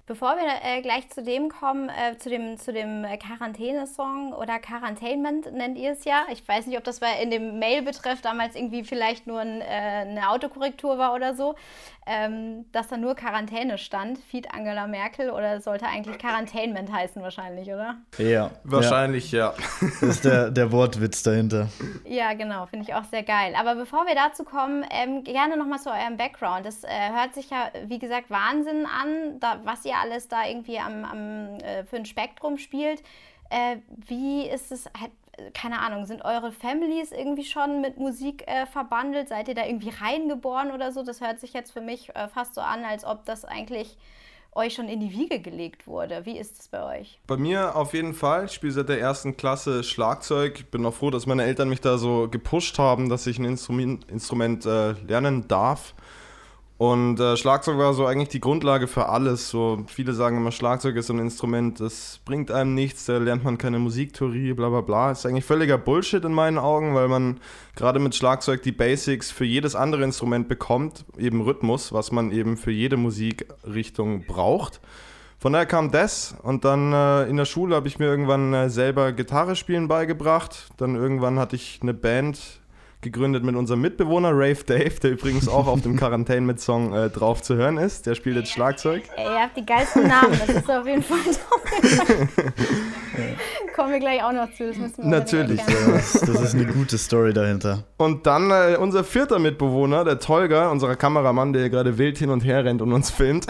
Bevor 0.08 0.36
wir 0.36 0.44
äh, 0.62 0.84
gleich 0.84 1.10
zu 1.10 1.24
dem 1.24 1.50
kommen, 1.50 1.90
äh, 1.90 2.16
zu 2.20 2.30
dem, 2.30 2.60
zu 2.60 2.72
dem 2.72 3.08
Quarantäne-Song 3.18 4.34
oder 4.34 4.60
Quarantainment 4.60 5.52
nennt 5.52 5.80
ihr 5.80 5.94
es 5.94 6.06
ja. 6.06 6.28
Ich 6.32 6.48
weiß 6.48 6.68
nicht, 6.68 6.78
ob 6.78 6.84
das 6.84 7.00
bei 7.00 7.20
in 7.24 7.32
dem 7.32 7.58
Mail-Betreff 7.58 8.22
damals 8.22 8.56
irgendwie 8.56 8.84
vielleicht 8.84 9.26
nur 9.26 9.40
ein, 9.40 9.62
äh, 9.62 9.66
eine 9.66 10.30
Autokorrektur 10.30 11.00
war 11.00 11.16
oder 11.16 11.34
so, 11.34 11.56
ähm, 12.06 12.66
dass 12.72 12.88
da 12.88 12.98
nur 12.98 13.16
Quarantäne 13.16 13.78
stand, 13.78 14.20
Feed 14.20 14.54
Angela 14.54 14.86
Merkel 14.86 15.32
oder 15.32 15.60
sollte 15.60 15.88
eigentlich 15.88 16.20
Quarantainment 16.20 16.92
heißen 16.92 17.22
wahrscheinlich, 17.22 17.68
oder? 17.70 17.98
Ja. 18.18 18.52
Wahrscheinlich, 18.64 19.32
ja. 19.32 19.54
ja. 19.58 19.88
Das 20.00 20.04
ist 20.04 20.26
der, 20.26 20.52
der 20.52 20.72
Wortwitz 20.72 21.24
dahinter. 21.24 21.68
Ja, 22.06 22.34
genau, 22.34 22.68
finde 22.68 22.86
ich 22.88 22.94
auch 22.94 23.06
sehr 23.06 23.24
geil. 23.24 23.56
Aber 23.60 23.76
bevor 23.76 24.06
wir 24.06 24.14
dazu 24.14 24.44
kommen, 24.44 24.86
ähm, 24.92 25.24
gerne 25.24 25.58
nochmal 25.58 25.80
zu 25.80 25.90
eurem 25.90 26.18
Background. 26.18 26.66
Das 26.66 26.84
äh, 26.84 26.90
hört 27.12 27.34
sich 27.34 27.50
ja, 27.50 27.72
wie 27.88 27.98
gesagt, 27.98 28.30
Wahnsinn 28.30 28.86
an, 28.86 29.40
da, 29.40 29.60
was 29.64 29.84
ihr 29.86 29.96
alles 29.96 30.28
da 30.28 30.46
irgendwie 30.46 30.78
am, 30.78 31.06
am 31.06 31.58
äh, 31.60 31.84
für 31.86 31.96
ein 31.96 32.06
Spektrum 32.06 32.58
spielt. 32.58 33.02
Äh, 33.50 33.78
wie 34.08 34.48
ist 34.48 34.72
es, 34.72 34.86
keine 35.54 35.80
Ahnung, 35.80 36.06
sind 36.06 36.24
eure 36.24 36.52
Families 36.52 37.12
irgendwie 37.12 37.44
schon 37.44 37.82
mit 37.82 37.98
Musik 37.98 38.44
äh, 38.48 38.66
verbandelt? 38.66 39.30
Seid 39.30 39.48
ihr 39.48 39.56
da 39.56 39.66
irgendwie 39.66 39.90
reingeboren 39.90 40.72
oder 40.72 40.92
so? 40.92 41.04
Das 41.04 41.22
hört 41.22 41.40
sich 41.40 41.54
jetzt 41.54 41.72
für 41.72 41.82
mich 41.82 42.16
äh, 42.16 42.28
fast 42.28 42.56
so 42.56 42.62
an, 42.62 42.84
als 42.84 43.06
ob 43.06 43.26
das 43.26 43.46
eigentlich 43.46 43.98
euch 44.56 44.74
schon 44.74 44.88
in 44.88 45.02
die 45.02 45.12
Wiege 45.12 45.40
gelegt 45.40 45.86
wurde. 45.86 46.26
Wie 46.26 46.38
ist 46.38 46.60
es 46.60 46.68
bei 46.70 47.00
euch? 47.00 47.20
Bei 47.28 47.36
mir 47.36 47.76
auf 47.76 47.94
jeden 47.94 48.14
Fall. 48.14 48.46
Ich 48.46 48.54
spiele 48.54 48.72
seit 48.72 48.88
der 48.88 49.00
ersten 49.00 49.36
Klasse 49.36 49.84
Schlagzeug. 49.84 50.72
Bin 50.72 50.86
auch 50.86 50.94
froh, 50.94 51.12
dass 51.12 51.26
meine 51.26 51.44
Eltern 51.44 51.68
mich 51.68 51.82
da 51.82 51.98
so 51.98 52.30
gepusht 52.30 52.80
haben, 52.80 53.10
dass 53.10 53.28
ich 53.28 53.38
ein 53.38 53.46
Instrument, 53.46 54.10
Instrument 54.10 54.66
äh, 54.66 54.94
lernen 54.94 55.48
darf. 55.50 55.94
Und 56.78 57.22
äh, 57.22 57.38
Schlagzeug 57.38 57.78
war 57.78 57.94
so 57.94 58.06
eigentlich 58.06 58.30
die 58.30 58.42
Grundlage 58.42 58.88
für 58.88 59.08
alles. 59.08 59.50
So 59.50 59.86
viele 59.88 60.14
sagen 60.14 60.38
immer, 60.38 60.52
Schlagzeug 60.52 60.98
ist 60.98 61.08
so 61.08 61.14
ein 61.14 61.20
Instrument, 61.20 61.80
das 61.80 62.20
bringt 62.26 62.52
einem 62.52 62.74
nichts, 62.74 63.06
da 63.06 63.18
lernt 63.18 63.46
man 63.46 63.58
keine 63.58 63.80
Musiktheorie, 63.80 64.54
bla 64.54 64.68
bla 64.68 64.82
bla. 64.82 65.12
Ist 65.12 65.26
eigentlich 65.26 65.46
völliger 65.46 65.78
Bullshit 65.78 66.26
in 66.26 66.34
meinen 66.34 66.58
Augen, 66.58 66.94
weil 66.94 67.08
man 67.08 67.40
gerade 67.78 68.00
mit 68.00 68.14
Schlagzeug 68.14 68.62
die 68.62 68.74
Basics 68.74 69.32
für 69.32 69.46
jedes 69.46 69.74
andere 69.74 70.04
Instrument 70.04 70.50
bekommt, 70.50 71.06
eben 71.18 71.42
Rhythmus, 71.42 71.94
was 71.94 72.12
man 72.12 72.32
eben 72.32 72.58
für 72.58 72.72
jede 72.72 72.98
Musikrichtung 72.98 74.26
braucht. 74.26 74.82
Von 75.38 75.54
daher 75.54 75.68
kam 75.68 75.92
das 75.92 76.36
und 76.44 76.66
dann 76.66 76.92
äh, 76.92 77.30
in 77.30 77.38
der 77.38 77.46
Schule 77.46 77.76
habe 77.76 77.88
ich 77.88 78.00
mir 78.00 78.06
irgendwann 78.06 78.54
äh, 78.54 78.70
selber 78.70 79.14
Gitarre 79.14 79.56
spielen 79.56 79.88
beigebracht. 79.88 80.70
Dann 80.78 80.96
irgendwann 80.96 81.40
hatte 81.40 81.56
ich 81.56 81.80
eine 81.82 81.94
Band 81.94 82.60
gegründet 83.06 83.44
mit 83.44 83.56
unserem 83.56 83.82
Mitbewohner 83.82 84.32
Rave 84.32 84.64
Dave, 84.66 85.00
der 85.02 85.12
übrigens 85.12 85.48
auch 85.48 85.68
auf 85.68 85.82
dem 85.82 85.96
Quarantäne 85.98 86.42
mit 86.42 86.60
Song 86.60 86.94
äh, 86.94 87.10
drauf 87.10 87.42
zu 87.42 87.56
hören 87.56 87.78
ist. 87.78 88.06
Der 88.06 88.16
spielt 88.16 88.36
jetzt 88.36 88.52
Schlagzeug. 88.52 89.04
Ey, 89.16 89.26
ihr 89.26 89.42
habt 89.42 89.56
die 89.56 89.66
geilsten 89.66 90.08
Namen, 90.08 90.38
das 90.46 90.58
ist 90.58 90.70
auf 90.70 90.86
jeden 90.86 91.04
Fall 91.04 91.20
so. 91.24 91.40
Kommen 93.76 93.92
wir 93.92 94.00
gleich 94.00 94.24
auch 94.24 94.32
noch 94.32 94.52
zu. 94.54 94.68
Das 94.68 94.78
müssen 94.78 94.98
wir 94.98 95.06
Natürlich. 95.06 95.62
Das, 95.62 96.14
das 96.14 96.42
ist 96.42 96.56
eine 96.56 96.66
gute 96.66 96.98
Story 96.98 97.34
dahinter. 97.34 97.84
Und 97.98 98.26
dann 98.26 98.50
äh, 98.50 98.78
unser 98.78 99.04
vierter 99.04 99.40
Mitbewohner, 99.40 100.04
der 100.04 100.20
Tolga, 100.20 100.72
unser 100.72 100.96
Kameramann, 100.96 101.54
der 101.54 101.70
gerade 101.70 101.98
wild 101.98 102.18
hin 102.18 102.32
und 102.32 102.44
her 102.44 102.66
rennt 102.66 102.82
und 102.82 102.92
uns 102.92 103.12
filmt. 103.12 103.46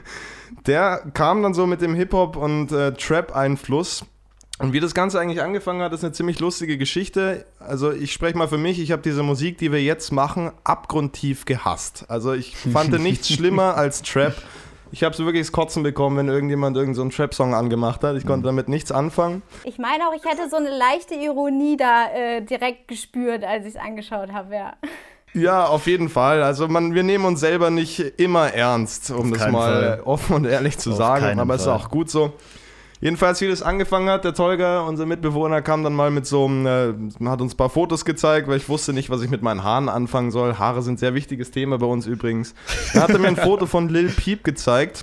der 0.66 1.02
kam 1.14 1.42
dann 1.42 1.54
so 1.54 1.66
mit 1.66 1.82
dem 1.82 1.94
Hip-Hop 1.94 2.36
und 2.36 2.72
äh, 2.72 2.92
Trap-Einfluss 2.92 4.04
und 4.58 4.72
wie 4.72 4.80
das 4.80 4.94
Ganze 4.94 5.20
eigentlich 5.20 5.42
angefangen 5.42 5.82
hat, 5.82 5.92
ist 5.92 6.02
eine 6.02 6.12
ziemlich 6.12 6.40
lustige 6.40 6.78
Geschichte. 6.78 7.44
Also 7.58 7.92
ich 7.92 8.12
spreche 8.12 8.38
mal 8.38 8.48
für 8.48 8.56
mich, 8.56 8.80
ich 8.80 8.90
habe 8.90 9.02
diese 9.02 9.22
Musik, 9.22 9.58
die 9.58 9.70
wir 9.70 9.82
jetzt 9.82 10.12
machen, 10.12 10.50
abgrundtief 10.64 11.44
gehasst. 11.44 12.06
Also 12.08 12.32
ich 12.32 12.56
fand 12.56 12.98
nichts 12.98 13.28
schlimmer 13.32 13.76
als 13.76 14.00
Trap. 14.00 14.34
Ich 14.92 15.04
habe 15.04 15.14
so 15.14 15.26
wirklich 15.26 15.42
das 15.42 15.52
Kotzen 15.52 15.82
bekommen, 15.82 16.16
wenn 16.16 16.28
irgendjemand 16.28 16.76
irgendeinen 16.76 17.10
so 17.10 17.16
Trap-Song 17.16 17.54
angemacht 17.54 18.02
hat. 18.02 18.16
Ich 18.16 18.24
konnte 18.24 18.46
damit 18.46 18.68
nichts 18.68 18.92
anfangen. 18.92 19.42
Ich 19.64 19.78
meine 19.78 20.08
auch, 20.08 20.14
ich 20.14 20.24
hätte 20.24 20.48
so 20.48 20.56
eine 20.56 20.70
leichte 20.70 21.16
Ironie 21.16 21.76
da 21.76 22.06
äh, 22.14 22.40
direkt 22.40 22.88
gespürt, 22.88 23.44
als 23.44 23.66
ich 23.66 23.74
es 23.74 23.80
angeschaut 23.80 24.32
habe, 24.32 24.54
ja. 24.54 24.72
Ja, 25.34 25.66
auf 25.66 25.86
jeden 25.86 26.08
Fall. 26.08 26.42
Also 26.42 26.66
man, 26.66 26.94
wir 26.94 27.02
nehmen 27.02 27.26
uns 27.26 27.40
selber 27.40 27.68
nicht 27.68 27.98
immer 27.98 28.54
ernst, 28.54 29.10
um 29.10 29.32
Auf 29.32 29.38
das 29.38 29.52
mal 29.52 29.82
Fall. 29.82 30.00
offen 30.04 30.36
und 30.36 30.44
ehrlich 30.46 30.78
zu 30.78 30.92
Auf 30.92 30.96
sagen. 30.96 31.40
Aber 31.40 31.56
es 31.56 31.62
ist 31.62 31.68
auch 31.68 31.90
gut 31.90 32.08
so. 32.08 32.32
Jedenfalls, 33.00 33.40
wie 33.40 33.48
das 33.48 33.62
angefangen 33.62 34.08
hat, 34.08 34.24
der 34.24 34.32
Tolga, 34.32 34.80
unser 34.80 35.04
Mitbewohner, 35.04 35.60
kam 35.60 35.84
dann 35.84 35.94
mal 35.94 36.10
mit 36.10 36.26
so 36.26 36.46
einem, 36.46 36.66
äh, 36.66 37.26
hat 37.28 37.40
uns 37.40 37.54
ein 37.54 37.56
paar 37.56 37.70
Fotos 37.70 38.04
gezeigt, 38.04 38.48
weil 38.48 38.56
ich 38.56 38.68
wusste 38.68 38.92
nicht, 38.92 39.10
was 39.10 39.22
ich 39.22 39.30
mit 39.30 39.42
meinen 39.42 39.62
Haaren 39.62 39.88
anfangen 39.88 40.30
soll. 40.30 40.58
Haare 40.58 40.82
sind 40.82 40.94
ein 40.94 40.98
sehr 40.98 41.14
wichtiges 41.14 41.50
Thema 41.50 41.78
bei 41.78 41.86
uns 41.86 42.06
übrigens. 42.06 42.54
Er 42.94 43.02
hatte 43.02 43.18
mir 43.18 43.28
ein 43.28 43.36
Foto 43.36 43.66
von 43.66 43.88
Lil 43.88 44.08
Peep 44.08 44.44
gezeigt. 44.44 45.02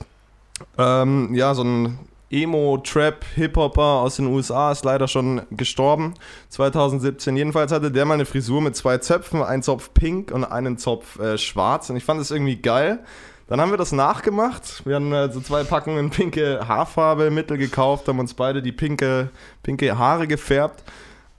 Ähm, 0.78 1.36
ja, 1.36 1.54
so 1.54 1.64
ein 1.64 2.00
Emo-Trap-Hip-Hopper 2.34 3.82
aus 3.82 4.16
den 4.16 4.26
USA 4.26 4.72
ist 4.72 4.84
leider 4.84 5.08
schon 5.08 5.44
gestorben, 5.52 6.16
2017. 6.50 7.38
Jedenfalls 7.38 7.72
hatte 7.72 7.92
der 7.92 8.06
mal 8.06 8.16
eine 8.16 8.26
Frisur 8.26 8.60
mit 8.60 8.76
zwei 8.76 8.98
Zöpfen, 8.98 9.44
einen 9.44 9.62
Zopf 9.62 9.94
pink 9.94 10.32
und 10.32 10.44
einen 10.44 10.80
Zopf 10.80 11.20
äh, 11.20 11.38
schwarz. 11.38 11.92
Und 11.92 11.96
ich 11.96 12.04
fand 12.04 12.20
das 12.20 12.32
irgendwie 12.32 12.56
geil. 12.56 13.00
Dann 13.48 13.60
haben 13.60 13.72
wir 13.72 13.78
das 13.78 13.92
nachgemacht. 13.92 14.86
Wir 14.86 14.96
haben 14.96 15.12
äh, 15.14 15.32
so 15.32 15.42
zwei 15.42 15.64
Packungen 15.64 16.10
pinke 16.10 16.68
Haarfarbe 16.68 17.30
Mittel 17.30 17.58
gekauft, 17.58 18.08
haben 18.08 18.20
uns 18.20 18.34
beide 18.34 18.62
die 18.62 18.72
pinke, 18.72 19.30
pinke 19.62 19.98
Haare 19.98 20.28
gefärbt 20.28 20.84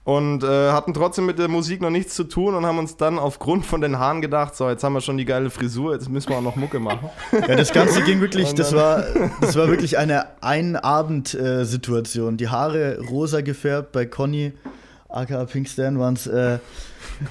und 0.04 0.44
äh, 0.44 0.70
hatten 0.70 0.92
trotzdem 0.92 1.25
mit 1.25 1.38
der 1.38 1.49
Musik 1.49 1.80
noch 1.80 1.88
nichts 1.88 2.14
zu 2.14 2.25
tun 2.25 2.54
und 2.54 2.66
haben 2.66 2.78
uns 2.78 2.99
dann 2.99 3.18
aufgrund 3.18 3.64
von 3.64 3.80
den 3.80 3.99
Haaren 3.99 4.20
gedacht, 4.20 4.54
so 4.54 4.68
jetzt 4.68 4.84
haben 4.84 4.92
wir 4.92 5.00
schon 5.00 5.16
die 5.16 5.25
geile 5.25 5.49
Frisur, 5.49 5.94
jetzt 5.94 6.11
müssen 6.11 6.28
wir 6.28 6.37
auch 6.37 6.42
noch 6.42 6.56
Mucke 6.56 6.78
machen. 6.78 7.08
Ja, 7.32 7.56
das 7.56 7.73
Ganze 7.73 8.02
ging 8.02 8.20
wirklich, 8.20 8.54
das 8.54 8.75
war, 8.75 9.04
das 9.40 9.56
war 9.56 9.68
wirklich 9.68 9.96
eine 9.96 10.26
Ein-Abend-Situation. 10.42 12.37
Die 12.37 12.49
Haare 12.49 12.99
rosa 13.08 13.40
gefärbt 13.40 13.92
bei 13.92 14.04
Conny, 14.04 14.52
aka 15.08 15.46
Pink 15.46 15.68
Stan, 15.68 15.99
waren 15.99 16.14
es 16.14 16.26
äh, 16.26 16.58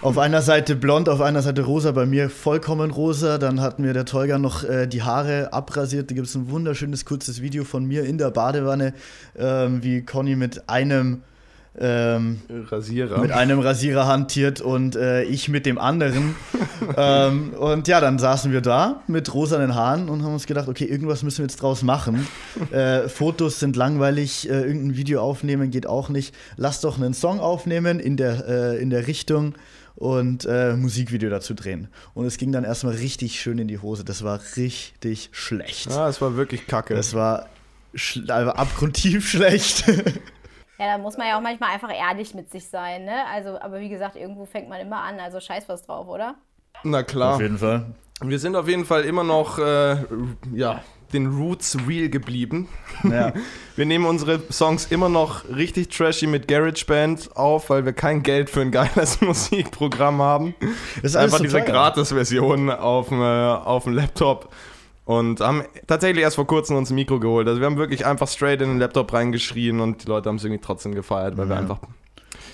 auf 0.02 0.18
einer 0.18 0.42
Seite 0.42 0.76
blond, 0.76 1.10
auf 1.10 1.22
einer 1.22 1.42
Seite 1.42 1.64
rosa, 1.64 1.92
bei 1.92 2.06
mir 2.06 2.30
vollkommen 2.30 2.92
rosa. 2.92 3.38
Dann 3.38 3.62
hat 3.62 3.80
mir 3.80 3.94
der 3.94 4.06
Tolga 4.06 4.38
noch 4.38 4.64
äh, 4.64 4.88
die 4.88 5.04
Haare 5.04 5.54
abrasiert. 5.54 6.12
Da 6.12 6.16
gibt 6.16 6.28
es 6.28 6.36
ein 6.36 6.50
wunderschönes 6.50 7.06
kurzes 7.06 7.42
Video 7.42 7.64
von 7.64 7.86
mir 7.86 8.04
in 8.04 8.18
der 8.18 8.32
Badewanne, 8.32 8.94
ähm, 9.38 9.84
wie 9.84 10.04
Conny 10.04 10.36
mit 10.36 10.70
einem 10.70 11.22
ähm, 11.80 12.40
Rasierer. 12.70 13.20
mit 13.20 13.32
einem 13.32 13.60
Rasierer 13.60 14.06
hantiert 14.06 14.62
und 14.62 14.96
äh, 14.96 15.24
ich 15.24 15.50
mit 15.50 15.66
dem 15.66 15.80
anderen. 15.80 16.36
ähm, 16.98 17.54
und 17.54 17.88
ja, 17.88 18.00
dann 18.00 18.20
saßen 18.20 18.52
wir 18.52 18.62
da 18.62 19.02
mit 19.08 19.34
rosanen 19.34 19.74
Haaren 19.74 20.10
und 20.10 20.24
haben 20.24 20.34
uns 20.34 20.46
gedacht, 20.46 20.68
okay, 20.68 20.86
irgendwas 20.86 21.24
müssen 21.24 21.40
wir 21.40 21.46
jetzt 21.46 21.62
draus 21.62 21.82
machen. 21.82 22.28
äh, 22.72 23.10
Fotos 23.10 23.60
sind 23.60 23.76
langweilig, 23.76 24.50
äh, 24.50 24.62
irgendein 24.62 24.96
Video 24.96 25.22
aufnehmen 25.22 25.72
geht 25.72 25.88
auch 25.88 26.10
nicht. 26.10 26.36
Lass 26.58 26.82
doch 26.82 26.98
einen 26.98 27.16
Song 27.16 27.40
aufnehmen 27.40 28.00
in 28.00 28.18
der, 28.18 28.48
äh, 28.48 28.82
in 28.82 28.92
der 28.92 29.08
Richtung 29.08 29.56
und 29.96 30.46
äh, 30.46 30.76
Musikvideo 30.76 31.30
dazu 31.30 31.54
drehen. 31.54 31.88
Und 32.14 32.26
es 32.26 32.38
ging 32.38 32.52
dann 32.52 32.64
erstmal 32.64 32.96
richtig 32.96 33.40
schön 33.40 33.58
in 33.60 33.68
die 33.68 33.80
Hose. 33.80 34.04
Das 34.04 34.24
war 34.24 34.40
richtig 34.58 35.30
schlecht. 35.32 35.92
Ah, 35.92 36.08
es 36.08 36.22
war 36.22 36.36
wirklich 36.36 36.68
kacke. 36.68 36.96
Das 36.96 37.14
war 37.14 37.48
schl- 37.96 38.30
also 38.32 38.52
abgrundtief 38.52 39.30
schlecht. 39.30 39.86
Ja, 40.80 40.98
da 40.98 40.98
muss 40.98 41.18
man 41.18 41.28
ja 41.28 41.38
auch 41.38 41.42
manchmal 41.42 41.72
einfach 41.74 41.92
ehrlich 41.94 42.34
mit 42.34 42.52
sich 42.52 42.68
sein, 42.68 43.06
ne? 43.06 43.26
Also, 43.32 43.60
aber 43.62 43.80
wie 43.80 43.90
gesagt, 43.90 44.16
irgendwo 44.16 44.46
fängt 44.46 44.68
man 44.70 44.82
immer 44.82 45.02
an, 45.02 45.20
also 45.20 45.40
scheiß 45.40 45.70
was 45.70 45.84
drauf, 45.84 46.08
oder? 46.08 46.36
Na 46.84 47.04
klar. 47.04 47.36
Auf 47.36 47.42
jeden 47.42 47.60
Fall. 47.60 47.86
Wir 48.22 48.40
sind 48.40 48.56
auf 48.56 48.68
jeden 48.68 48.86
Fall 48.86 49.04
immer 49.04 49.24
noch 49.24 49.60
äh, 49.60 49.98
ja, 50.54 50.82
den 51.14 51.28
Roots 51.28 51.78
real 51.88 52.10
geblieben. 52.10 52.68
Ja. 53.04 53.34
Wir 53.76 53.86
nehmen 53.86 54.06
unsere 54.06 54.42
Songs 54.52 54.86
immer 54.92 55.10
noch 55.10 55.46
richtig 55.50 55.90
trashy 55.90 56.28
mit 56.28 56.48
GarageBand 56.48 57.36
auf, 57.36 57.70
weil 57.70 57.86
wir 57.86 57.94
kein 57.94 58.22
Geld 58.22 58.50
für 58.50 58.62
ein 58.62 58.70
geiles 58.72 59.20
Musikprogramm 59.22 60.22
haben. 60.22 60.54
Das 61.02 61.12
ist 61.12 61.16
Einfach 61.16 61.38
so 61.40 61.44
diese. 61.44 61.62
Gratis-Version 61.62 62.70
auf 62.70 63.10
dem, 63.10 63.22
äh, 63.22 63.24
auf 63.24 63.86
dem 63.86 63.94
Laptop. 63.94 64.50
Und 65.06 65.42
haben 65.42 65.64
tatsächlich 65.88 66.24
erst 66.24 66.36
vor 66.38 66.48
kurzem 66.48 66.78
uns 66.78 66.90
ein 66.90 66.96
Mikro 66.96 67.20
geholt. 67.20 67.48
Also 67.48 67.60
wir 67.60 67.66
haben 67.66 67.78
wirklich 67.78 68.06
einfach 68.06 68.28
straight 68.28 68.62
in 68.62 68.70
den 68.70 68.80
Laptop 68.80 69.12
reingeschrien 69.12 69.80
und 69.82 70.04
die 70.04 70.08
Leute 70.08 70.30
haben 70.30 70.38
es 70.38 70.44
irgendwie 70.46 70.62
trotzdem 70.64 70.96
gefeiert, 70.96 71.36
weil 71.36 71.50
wir 71.50 71.56
Ja. 71.56 71.62
einfach. 71.62 71.80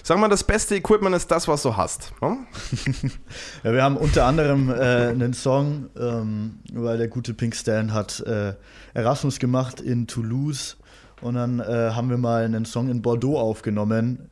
Sag 0.03 0.17
mal, 0.19 0.29
das 0.29 0.43
beste 0.43 0.75
Equipment 0.75 1.15
ist 1.15 1.29
das, 1.29 1.47
was 1.47 1.63
du 1.63 1.75
hast. 1.75 2.13
Ne? 2.21 2.37
Ja, 3.63 3.73
wir 3.73 3.83
haben 3.83 3.97
unter 3.97 4.25
anderem 4.25 4.69
äh, 4.69 4.73
einen 4.73 5.33
Song, 5.33 5.89
ähm, 5.99 6.59
weil 6.73 6.97
der 6.97 7.07
gute 7.07 7.33
Pink 7.33 7.55
Stan 7.55 7.93
hat 7.93 8.19
äh, 8.21 8.53
Erasmus 8.93 9.39
gemacht 9.39 9.81
in 9.81 10.07
Toulouse 10.07 10.77
und 11.21 11.35
dann 11.35 11.59
äh, 11.59 11.91
haben 11.91 12.09
wir 12.09 12.17
mal 12.17 12.45
einen 12.45 12.65
Song 12.65 12.89
in 12.89 13.01
Bordeaux 13.01 13.37
aufgenommen 13.37 14.29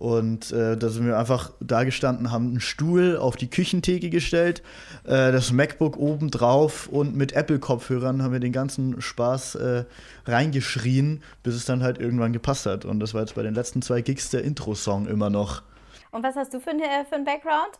und 0.00 0.50
äh, 0.50 0.76
da 0.76 0.88
sind 0.88 1.06
wir 1.06 1.16
einfach 1.18 1.52
da 1.60 1.84
gestanden, 1.84 2.32
haben 2.32 2.48
einen 2.48 2.60
Stuhl 2.60 3.16
auf 3.18 3.36
die 3.36 3.48
Küchentheke 3.50 4.10
gestellt, 4.10 4.62
äh, 5.04 5.30
das 5.30 5.52
MacBook 5.52 5.96
oben 5.98 6.30
drauf 6.30 6.88
und 6.88 7.14
mit 7.14 7.32
Apple-Kopfhörern 7.32 8.22
haben 8.22 8.32
wir 8.32 8.40
den 8.40 8.50
ganzen 8.52 9.00
Spaß 9.00 9.54
äh, 9.56 9.84
reingeschrien, 10.26 11.22
bis 11.42 11.54
es 11.54 11.64
dann 11.66 11.82
halt 11.82 11.98
irgendwann 11.98 12.32
gepasst 12.32 12.66
hat 12.66 12.84
und 12.84 12.98
das 13.00 13.14
war 13.14 13.20
jetzt 13.20 13.34
bei 13.34 13.42
den 13.42 13.54
letzten 13.54 13.82
zwei 13.82 14.00
Gigs 14.00 14.30
der 14.30 14.42
Intro-Song 14.42 15.06
immer 15.06 15.28
noch. 15.30 15.62
Und 16.12 16.24
was 16.24 16.34
hast 16.34 16.54
du 16.54 16.60
für, 16.60 16.70
ein- 16.70 16.80
äh, 16.80 17.04
für 17.08 17.16
einen 17.16 17.24
Background? 17.24 17.78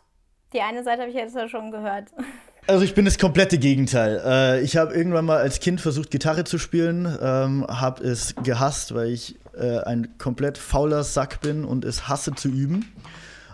Die 0.53 0.61
eine 0.61 0.83
Seite 0.83 1.01
habe 1.01 1.09
ich 1.09 1.17
jetzt 1.17 1.35
ja 1.35 1.49
schon 1.49 1.71
gehört. 1.71 2.05
Also 2.67 2.83
ich 2.85 2.93
bin 2.93 3.05
das 3.05 3.17
komplette 3.17 3.57
Gegenteil. 3.57 4.21
Äh, 4.23 4.61
ich 4.61 4.77
habe 4.77 4.93
irgendwann 4.93 5.25
mal 5.25 5.37
als 5.39 5.59
Kind 5.59 5.81
versucht, 5.81 6.11
Gitarre 6.11 6.43
zu 6.43 6.59
spielen, 6.59 7.07
ähm, 7.19 7.65
habe 7.67 8.03
es 8.03 8.35
gehasst, 8.43 8.93
weil 8.93 9.09
ich 9.09 9.39
äh, 9.57 9.79
ein 9.79 10.17
komplett 10.17 10.57
fauler 10.57 11.03
Sack 11.03 11.41
bin 11.41 11.65
und 11.65 11.85
es 11.85 12.07
hasse 12.07 12.33
zu 12.33 12.49
üben. 12.49 12.85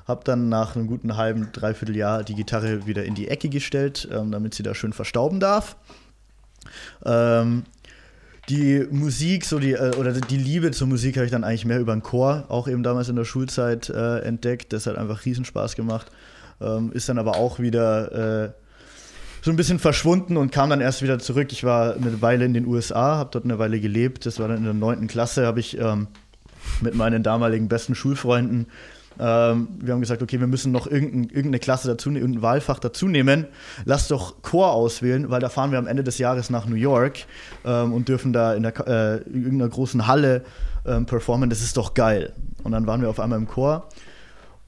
Habe 0.08 0.24
dann 0.24 0.50
nach 0.50 0.76
einem 0.76 0.88
guten 0.88 1.18
halben, 1.18 1.52
dreiviertel 1.52 1.96
Jahr 1.96 2.24
die 2.24 2.36
Gitarre 2.36 2.86
wieder 2.88 3.04
in 3.04 3.16
die 3.16 3.28
Ecke 3.28 3.50
gestellt, 3.50 4.08
ähm, 4.12 4.32
damit 4.32 4.54
sie 4.54 4.64
da 4.64 4.74
schön 4.74 4.94
verstauben 4.94 5.40
darf. 5.40 5.76
Ähm, 7.06 7.64
die 8.50 8.88
Musik, 8.90 9.44
so 9.44 9.60
die, 9.60 9.74
äh, 9.74 9.96
oder 9.98 10.14
die 10.14 10.38
Liebe 10.38 10.72
zur 10.72 10.88
Musik 10.88 11.18
habe 11.18 11.26
ich 11.26 11.32
dann 11.32 11.44
eigentlich 11.44 11.66
mehr 11.66 11.80
über 11.80 11.94
den 11.94 12.04
Chor, 12.04 12.46
auch 12.48 12.70
eben 12.70 12.84
damals 12.84 13.10
in 13.10 13.18
der 13.18 13.26
Schulzeit 13.26 13.90
äh, 13.90 14.20
entdeckt. 14.20 14.72
Das 14.72 14.88
hat 14.88 14.98
einfach 14.98 15.26
Riesenspaß 15.26 15.76
gemacht. 15.76 16.10
Ähm, 16.62 16.92
ist 16.94 17.10
dann 17.10 17.20
aber 17.20 17.36
auch 17.36 17.60
wieder 17.60 18.46
äh, 18.46 18.50
so 19.48 19.54
ein 19.54 19.56
bisschen 19.56 19.80
verschwunden 19.80 20.36
und 20.36 20.52
kam 20.52 20.70
dann 20.70 20.82
erst 20.82 21.02
wieder 21.02 21.20
zurück. 21.20 21.54
Ich 21.54 21.64
war 21.64 21.96
eine 21.96 22.22
Weile 22.22 22.44
in 22.44 22.54
den 22.54 22.68
USA, 22.68 23.16
habe 23.16 23.30
dort 23.32 23.46
eine 23.46 23.58
Weile 23.58 23.80
gelebt. 23.80 24.26
Das 24.26 24.42
war 24.42 24.50
dann 24.50 24.58
in 24.58 24.66
der 24.66 24.74
neunten 24.74 25.08
Klasse, 25.08 25.46
habe 25.46 25.62
ich 25.62 25.80
ähm, 25.80 26.08
mit 26.82 26.96
meinen 26.96 27.24
damaligen 27.24 27.70
besten 27.70 27.96
Schulfreunden 27.96 28.68
Ähm, 29.20 29.70
wir 29.80 29.94
haben 29.94 30.02
gesagt, 30.02 30.22
okay, 30.22 30.42
wir 30.42 30.48
müssen 30.48 30.74
noch 30.74 30.86
irgendein, 30.86 31.24
irgendeine 31.30 31.60
Klasse 31.60 31.88
dazu, 31.88 32.12
irgendein 32.12 32.42
Wahlfach 32.42 32.78
dazu 32.80 33.08
nehmen. 33.08 33.48
Lass 33.86 34.10
doch 34.10 34.42
Chor 34.42 34.74
auswählen, 34.74 35.30
weil 35.30 35.40
da 35.40 35.48
fahren 35.48 35.72
wir 35.72 35.80
am 35.80 35.88
Ende 35.88 36.04
des 36.04 36.18
Jahres 36.18 36.50
nach 36.50 36.66
New 36.68 36.76
York 36.76 37.20
ähm, 37.66 37.94
und 37.94 38.10
dürfen 38.10 38.34
da 38.34 38.54
in, 38.54 38.64
der, 38.64 38.74
äh, 38.86 39.18
in 39.30 39.44
irgendeiner 39.44 39.70
großen 39.70 40.08
Halle 40.08 40.44
ähm, 40.86 41.06
performen. 41.06 41.50
Das 41.50 41.62
ist 41.62 41.78
doch 41.78 41.94
geil. 41.94 42.34
Und 42.64 42.74
dann 42.74 42.86
waren 42.86 43.02
wir 43.02 43.10
auf 43.10 43.22
einmal 43.22 43.40
im 43.40 43.48
Chor 43.48 43.88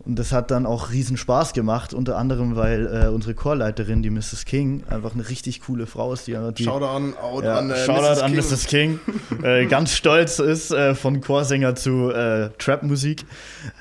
und 0.06 0.18
das 0.18 0.32
hat 0.32 0.50
dann 0.50 0.66
auch 0.66 0.92
riesen 0.92 1.18
Spaß 1.18 1.52
gemacht, 1.52 1.94
unter 1.94 2.18
anderem, 2.18 2.56
weil 2.56 2.88
äh, 2.88 3.08
unsere 3.10 3.34
Chorleiterin, 3.34 4.02
die 4.02 4.10
Mrs. 4.10 4.46
King, 4.46 4.84
einfach 4.90 5.14
eine 5.14 5.28
richtig 5.28 5.62
coole 5.62 5.88
Frau 5.88 6.14
ist. 6.14 6.26
Die, 6.26 6.38
die 6.58 6.64
Shoutout 6.64 6.86
an, 6.86 7.14
out 7.18 7.44
ja, 7.44 7.58
an, 7.58 7.70
äh, 7.70 7.86
Shoutout 7.86 8.02
Mrs. 8.02 8.22
an 8.22 8.32
King. 8.32 8.40
Mrs. 8.40 8.68
King. 8.68 9.00
äh, 9.44 9.66
ganz 9.66 9.94
stolz 9.94 10.40
ist 10.40 10.72
äh, 10.72 10.96
von 10.96 11.20
Chorsänger 11.20 11.76
zu 11.76 12.12
äh, 12.12 12.50
Trap-Musik. 12.58 13.26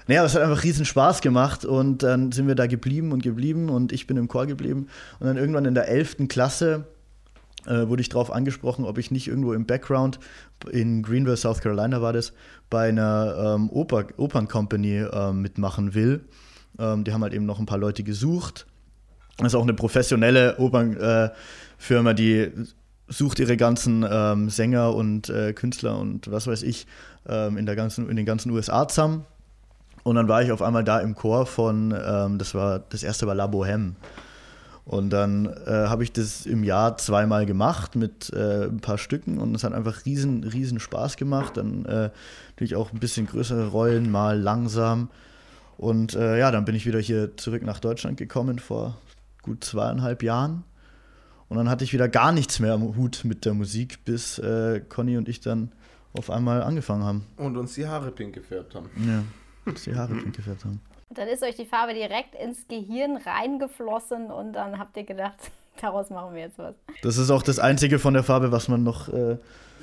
Naja, 0.08 0.24
es 0.24 0.34
hat 0.34 0.42
einfach 0.42 0.64
riesen 0.64 0.84
Spaß 0.84 1.20
gemacht 1.20 1.64
und 1.64 2.02
dann 2.02 2.32
sind 2.32 2.48
wir 2.48 2.56
da 2.56 2.66
geblieben 2.66 3.12
und 3.12 3.22
geblieben 3.22 3.68
und 3.68 3.92
ich 3.92 4.08
bin 4.08 4.16
im 4.16 4.26
Chor 4.26 4.46
geblieben. 4.46 4.88
Und 5.20 5.28
dann 5.28 5.36
irgendwann 5.36 5.66
in 5.66 5.74
der 5.74 5.86
11. 5.86 6.28
Klasse 6.28 6.84
äh, 7.66 7.88
wurde 7.88 8.02
ich 8.02 8.08
darauf 8.08 8.32
angesprochen, 8.32 8.84
ob 8.84 8.98
ich 8.98 9.10
nicht 9.10 9.28
irgendwo 9.28 9.52
im 9.52 9.66
Background, 9.66 10.18
in 10.70 11.02
Greenville, 11.02 11.36
South 11.36 11.60
Carolina 11.60 12.00
war 12.00 12.12
das, 12.12 12.32
bei 12.70 12.88
einer 12.88 13.54
ähm, 13.56 13.70
Oper, 13.70 14.06
Operncompany 14.16 15.06
ähm, 15.12 15.42
mitmachen 15.42 15.94
will. 15.94 16.24
Ähm, 16.78 17.04
die 17.04 17.12
haben 17.12 17.22
halt 17.22 17.34
eben 17.34 17.46
noch 17.46 17.58
ein 17.58 17.66
paar 17.66 17.78
Leute 17.78 18.02
gesucht. 18.02 18.66
Das 19.38 19.48
ist 19.48 19.54
auch 19.54 19.62
eine 19.62 19.74
professionelle 19.74 20.58
Opernfirma, 20.58 22.12
die 22.14 22.50
sucht 23.08 23.38
ihre 23.38 23.56
ganzen 23.56 24.04
ähm, 24.08 24.50
Sänger 24.50 24.94
und 24.94 25.30
äh, 25.30 25.52
Künstler 25.52 25.98
und 25.98 26.30
was 26.30 26.46
weiß 26.46 26.62
ich 26.62 26.86
ähm, 27.26 27.56
in, 27.56 27.66
der 27.66 27.76
ganzen, 27.76 28.08
in 28.10 28.16
den 28.16 28.26
ganzen 28.26 28.50
USA 28.50 28.86
zusammen. 28.86 29.24
Und 30.02 30.16
dann 30.16 30.28
war 30.28 30.42
ich 30.42 30.52
auf 30.52 30.62
einmal 30.62 30.84
da 30.84 31.00
im 31.00 31.14
Chor 31.14 31.46
von, 31.46 31.92
ähm, 31.92 32.38
das 32.38 32.54
war, 32.54 32.78
das 32.78 33.02
erste 33.02 33.26
war 33.26 33.34
La 33.34 33.46
Bohème. 33.46 33.92
Und 34.88 35.10
dann 35.10 35.44
äh, 35.44 35.70
habe 35.70 36.02
ich 36.02 36.12
das 36.12 36.46
im 36.46 36.64
Jahr 36.64 36.96
zweimal 36.96 37.44
gemacht 37.44 37.94
mit 37.94 38.32
äh, 38.32 38.64
ein 38.64 38.80
paar 38.80 38.96
Stücken 38.96 39.36
und 39.36 39.54
es 39.54 39.62
hat 39.62 39.74
einfach 39.74 40.06
riesen, 40.06 40.44
riesen 40.44 40.80
Spaß 40.80 41.18
gemacht. 41.18 41.58
Dann 41.58 41.84
äh, 41.84 42.08
natürlich 42.52 42.74
auch 42.74 42.90
ein 42.90 42.98
bisschen 42.98 43.26
größere 43.26 43.68
Rollen, 43.68 44.10
mal 44.10 44.40
langsam. 44.40 45.10
Und 45.76 46.14
äh, 46.14 46.38
ja, 46.38 46.50
dann 46.50 46.64
bin 46.64 46.74
ich 46.74 46.86
wieder 46.86 47.00
hier 47.00 47.36
zurück 47.36 47.62
nach 47.64 47.80
Deutschland 47.80 48.16
gekommen 48.16 48.58
vor 48.58 48.96
gut 49.42 49.62
zweieinhalb 49.62 50.22
Jahren. 50.22 50.64
Und 51.50 51.58
dann 51.58 51.68
hatte 51.68 51.84
ich 51.84 51.92
wieder 51.92 52.08
gar 52.08 52.32
nichts 52.32 52.58
mehr 52.58 52.72
am 52.72 52.96
Hut 52.96 53.26
mit 53.26 53.44
der 53.44 53.52
Musik, 53.52 54.06
bis 54.06 54.38
äh, 54.38 54.80
Conny 54.88 55.18
und 55.18 55.28
ich 55.28 55.40
dann 55.40 55.70
auf 56.14 56.30
einmal 56.30 56.62
angefangen 56.62 57.04
haben. 57.04 57.26
Und 57.36 57.58
uns 57.58 57.74
die 57.74 57.86
Haare 57.86 58.10
pink 58.10 58.34
gefärbt 58.34 58.74
haben. 58.74 58.88
Ja, 59.06 59.22
bis 59.70 59.84
die 59.84 59.94
Haare 59.94 60.14
pink 60.14 60.34
gefärbt 60.34 60.64
haben. 60.64 60.80
Dann 61.18 61.26
ist 61.28 61.42
euch 61.42 61.56
die 61.56 61.66
Farbe 61.66 61.94
direkt 61.94 62.36
ins 62.40 62.68
Gehirn 62.68 63.16
reingeflossen 63.16 64.30
und 64.30 64.52
dann 64.52 64.78
habt 64.78 64.96
ihr 64.96 65.02
gedacht, 65.04 65.34
daraus 65.80 66.10
machen 66.10 66.34
wir 66.34 66.42
jetzt 66.42 66.58
was. 66.58 66.74
Das 67.02 67.16
ist 67.16 67.30
auch 67.30 67.42
das 67.42 67.58
Einzige 67.58 67.98
von 67.98 68.14
der 68.14 68.22
Farbe, 68.22 68.52
was 68.52 68.68
man 68.68 68.84
noch, 68.84 69.08
äh, 69.08 69.36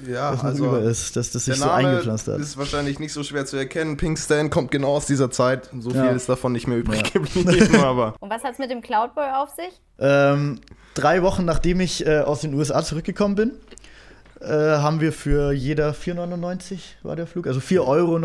Ja, 0.08 0.32
was 0.32 0.38
noch 0.38 0.44
also 0.46 0.66
über 0.68 0.80
ist, 0.82 1.16
dass 1.18 1.32
das 1.32 1.44
sich 1.46 1.56
der 1.60 1.64
so 1.66 1.70
eingepflanzt 1.72 2.30
hat. 2.30 2.40
ist 2.40 2.58
wahrscheinlich 2.58 3.00
nicht 3.00 3.12
so 3.12 3.22
schwer 3.24 3.46
zu 3.46 3.58
erkennen. 3.58 3.98
Pink 3.98 4.18
Stan 4.18 4.50
kommt 4.50 4.72
genau 4.72 4.96
aus 4.96 5.08
dieser 5.08 5.30
Zeit. 5.30 5.70
So 5.80 5.92
Ja. 5.92 6.08
viel 6.08 6.16
ist 6.16 6.30
davon 6.30 6.54
nicht 6.54 6.68
mehr 6.68 6.78
übrig 6.78 7.02
Ja. 7.02 7.10
geblieben, 7.10 7.76
aber 7.82 8.16
Und 8.22 8.30
was 8.30 8.44
hat 8.46 8.54
es 8.54 8.60
mit 8.60 8.72
dem 8.72 8.82
Cloudboy 8.82 9.30
auf 9.36 9.50
sich? 9.50 9.82
Ähm, 10.00 10.62
drei 10.94 11.22
Wochen 11.22 11.44
nachdem 11.44 11.82
ich 11.82 12.06
äh, 12.08 12.20
aus 12.20 12.42
den 12.42 12.54
USA 12.54 12.82
zurückgekommen 12.82 13.36
bin, 13.36 13.52
äh, 14.40 14.48
haben 14.48 15.02
wir 15.02 15.12
für 15.12 15.52
jeder 15.52 15.92
4,99 15.94 16.80
war 17.04 17.16
der 17.18 17.28
Flug, 17.28 17.48
also 17.48 17.60
4,99 17.60 17.82
Euro 17.88 18.18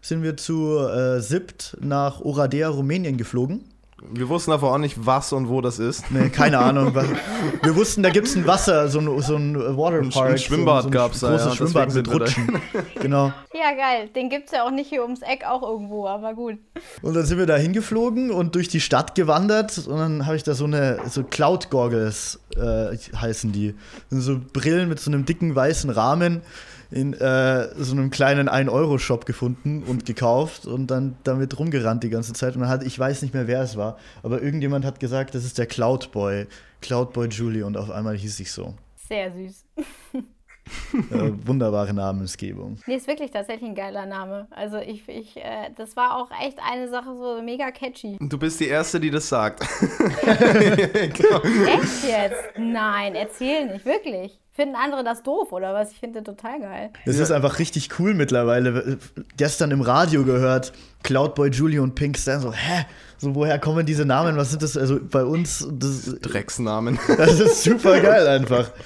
sind 0.00 0.22
wir 0.22 0.36
zu 0.36 0.78
äh, 0.78 1.20
SIPT 1.20 1.76
nach 1.80 2.20
Oradea, 2.20 2.68
Rumänien 2.68 3.16
geflogen. 3.16 3.64
wir 4.12 4.28
wussten 4.28 4.50
davor 4.50 4.74
auch 4.74 4.78
nicht, 4.78 5.06
was 5.06 5.32
und 5.32 5.48
wo 5.48 5.60
das 5.60 5.78
ist. 5.78 6.10
Nee, 6.10 6.28
keine 6.28 6.58
Ahnung. 6.58 6.94
Wir 7.62 7.74
wussten, 7.74 8.02
da 8.02 8.10
gibt 8.10 8.28
es 8.28 8.36
ein 8.36 8.46
Wasser, 8.46 8.88
so 8.88 9.00
ein, 9.00 9.22
so 9.22 9.36
ein 9.36 9.56
Waterpark. 9.56 10.30
Ein 10.32 10.38
Schwimmbad 10.38 10.82
so 10.82 10.88
ein, 10.88 10.92
gab's 10.92 11.20
so 11.20 11.26
da, 11.26 11.32
ein 11.32 11.38
großes 11.38 11.58
ja, 11.58 11.66
Schwimmbad 11.66 11.94
mit. 11.94 12.12
Rutschen. 12.12 12.60
genau. 13.00 13.32
Ja, 13.54 13.74
geil. 13.74 14.08
Den 14.14 14.28
gibt 14.28 14.46
es 14.46 14.52
ja 14.52 14.64
auch 14.64 14.70
nicht 14.70 14.88
hier 14.88 15.02
ums 15.02 15.22
Eck, 15.22 15.44
auch 15.48 15.62
irgendwo, 15.62 16.06
aber 16.06 16.34
gut. 16.34 16.58
Und 17.02 17.14
dann 17.14 17.24
sind 17.24 17.38
wir 17.38 17.46
da 17.46 17.56
hingeflogen 17.56 18.30
und 18.30 18.54
durch 18.54 18.68
die 18.68 18.80
Stadt 18.80 19.14
gewandert 19.14 19.78
und 19.88 19.96
dann 19.96 20.26
habe 20.26 20.36
ich 20.36 20.42
da 20.42 20.54
so 20.54 20.64
eine, 20.64 21.00
so 21.08 21.24
Cloud 21.24 21.70
Goggles 21.70 22.38
äh, 22.56 22.96
heißen 23.16 23.52
die. 23.52 23.74
Das 24.10 24.10
sind 24.10 24.20
so 24.20 24.40
Brillen 24.52 24.88
mit 24.88 25.00
so 25.00 25.10
einem 25.10 25.24
dicken 25.24 25.54
weißen 25.54 25.90
Rahmen 25.90 26.42
in 26.90 27.14
äh, 27.14 27.68
so 27.76 27.92
einem 27.92 28.10
kleinen 28.10 28.48
1-Euro-Shop 28.48 29.26
gefunden 29.26 29.82
und 29.82 30.06
gekauft 30.06 30.66
und 30.66 30.88
dann 30.88 31.16
damit 31.24 31.58
rumgerannt 31.58 32.04
die 32.04 32.10
ganze 32.10 32.32
Zeit. 32.32 32.54
Und 32.54 32.62
dann 32.62 32.70
hat, 32.70 32.84
ich 32.84 32.98
weiß 32.98 33.22
nicht 33.22 33.34
mehr, 33.34 33.46
wer 33.46 33.62
es 33.62 33.76
war, 33.76 33.98
aber 34.22 34.42
irgendjemand 34.42 34.84
hat 34.84 35.00
gesagt, 35.00 35.34
das 35.34 35.44
ist 35.44 35.58
der 35.58 35.66
Cloud 35.66 36.12
Boy, 36.12 36.46
Cloud 36.80 37.12
Boy 37.12 37.28
Julie 37.28 37.64
und 37.64 37.76
auf 37.76 37.90
einmal 37.90 38.16
hieß 38.16 38.40
ich 38.40 38.52
so. 38.52 38.74
Sehr 39.08 39.32
süß. 39.32 39.64
Äh, 41.10 41.30
wunderbare 41.46 41.92
Namensgebung. 41.94 42.78
Nee, 42.86 42.96
ist 42.96 43.06
wirklich 43.06 43.30
tatsächlich 43.30 43.68
ein 43.68 43.74
geiler 43.74 44.06
Name. 44.06 44.48
Also 44.50 44.78
ich, 44.78 45.08
ich, 45.08 45.36
äh, 45.36 45.70
das 45.76 45.96
war 45.96 46.16
auch 46.16 46.30
echt 46.44 46.58
eine 46.58 46.88
Sache 46.88 47.14
so 47.16 47.42
mega 47.42 47.70
catchy. 47.70 48.16
Du 48.20 48.38
bist 48.38 48.58
die 48.60 48.68
Erste, 48.68 48.98
die 48.98 49.10
das 49.10 49.28
sagt. 49.28 49.62
Echt 50.22 51.18
jetzt? 52.08 52.44
Nein, 52.58 53.14
erzähl 53.14 53.66
nicht, 53.66 53.84
wirklich. 53.84 54.40
Finden 54.52 54.74
andere 54.74 55.04
das 55.04 55.22
doof 55.22 55.52
oder 55.52 55.74
was? 55.74 55.92
Ich 55.92 55.98
finde 55.98 56.24
total 56.24 56.60
geil. 56.60 56.90
Es 57.04 57.18
ist 57.18 57.30
einfach 57.30 57.58
richtig 57.58 57.98
cool 57.98 58.14
mittlerweile. 58.14 58.98
Gestern 59.36 59.70
im 59.70 59.82
Radio 59.82 60.24
gehört, 60.24 60.72
Cloudboy, 61.02 61.50
Julie 61.50 61.82
und 61.82 61.94
Pink 61.94 62.16
Stan 62.16 62.40
so, 62.40 62.52
hä? 62.52 62.86
So, 63.18 63.34
woher 63.34 63.58
kommen 63.58 63.84
diese 63.84 64.06
Namen? 64.06 64.36
Was 64.36 64.50
sind 64.50 64.62
das? 64.62 64.76
Also 64.76 64.98
bei 64.98 65.24
uns, 65.24 65.68
das, 65.70 66.06
Drecksnamen. 66.20 66.98
das 67.06 67.38
ist 67.38 67.64
super 67.64 68.00
geil 68.00 68.26
einfach. 68.26 68.70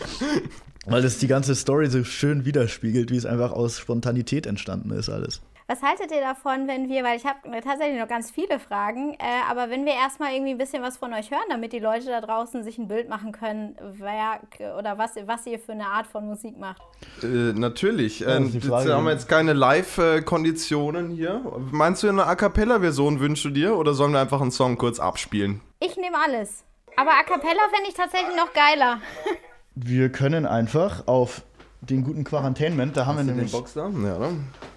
Weil 0.86 1.04
es 1.04 1.18
die 1.18 1.26
ganze 1.26 1.54
Story 1.54 1.88
so 1.88 2.04
schön 2.04 2.44
widerspiegelt, 2.44 3.10
wie 3.10 3.16
es 3.16 3.26
einfach 3.26 3.52
aus 3.52 3.78
Spontanität 3.78 4.46
entstanden 4.46 4.90
ist 4.92 5.08
alles. 5.10 5.42
Was 5.70 5.82
haltet 5.82 6.10
ihr 6.10 6.20
davon, 6.20 6.66
wenn 6.66 6.88
wir, 6.88 7.04
weil 7.04 7.16
ich 7.16 7.24
habe 7.24 7.38
tatsächlich 7.62 8.00
noch 8.00 8.08
ganz 8.08 8.32
viele 8.32 8.58
Fragen, 8.58 9.14
äh, 9.14 9.18
aber 9.48 9.70
wenn 9.70 9.84
wir 9.84 9.92
erstmal 9.92 10.32
irgendwie 10.32 10.50
ein 10.50 10.58
bisschen 10.58 10.82
was 10.82 10.96
von 10.96 11.14
euch 11.14 11.30
hören, 11.30 11.44
damit 11.48 11.72
die 11.72 11.78
Leute 11.78 12.06
da 12.06 12.20
draußen 12.20 12.64
sich 12.64 12.76
ein 12.76 12.88
Bild 12.88 13.08
machen 13.08 13.30
können, 13.30 13.76
wer 13.80 14.40
oder 14.76 14.98
was, 14.98 15.12
was 15.26 15.46
ihr 15.46 15.60
für 15.60 15.70
eine 15.70 15.86
Art 15.86 16.08
von 16.08 16.26
Musik 16.26 16.58
macht. 16.58 16.82
Äh, 17.22 17.52
natürlich. 17.52 18.18
jetzt 18.18 18.66
Frage. 18.66 18.94
haben 18.94 19.04
wir 19.04 19.12
jetzt 19.12 19.28
keine 19.28 19.52
Live-Konditionen 19.52 21.10
hier. 21.10 21.40
Meinst 21.70 22.02
du, 22.02 22.08
eine 22.08 22.26
A 22.26 22.34
Cappella-Version 22.34 23.20
wünschst 23.20 23.44
du 23.44 23.50
dir 23.50 23.76
oder 23.76 23.94
sollen 23.94 24.10
wir 24.12 24.18
einfach 24.18 24.40
einen 24.40 24.50
Song 24.50 24.76
kurz 24.76 24.98
abspielen? 24.98 25.60
Ich 25.78 25.96
nehme 25.96 26.16
alles. 26.18 26.64
Aber 26.96 27.12
A 27.12 27.22
Cappella 27.22 27.62
fände 27.72 27.88
ich 27.88 27.94
tatsächlich 27.94 28.36
noch 28.36 28.52
geiler. 28.52 29.00
Wir 29.74 30.10
können 30.10 30.46
einfach 30.46 31.06
auf 31.06 31.42
den 31.80 32.04
guten 32.04 32.24
Quarantainment, 32.24 32.96
da 32.96 33.06
haben 33.06 33.16
wir 33.16 33.24
nämlich. 33.24 33.52
Box 33.52 33.72
da? 33.74 33.88
Ja, 33.88 34.16
oder? 34.16 34.30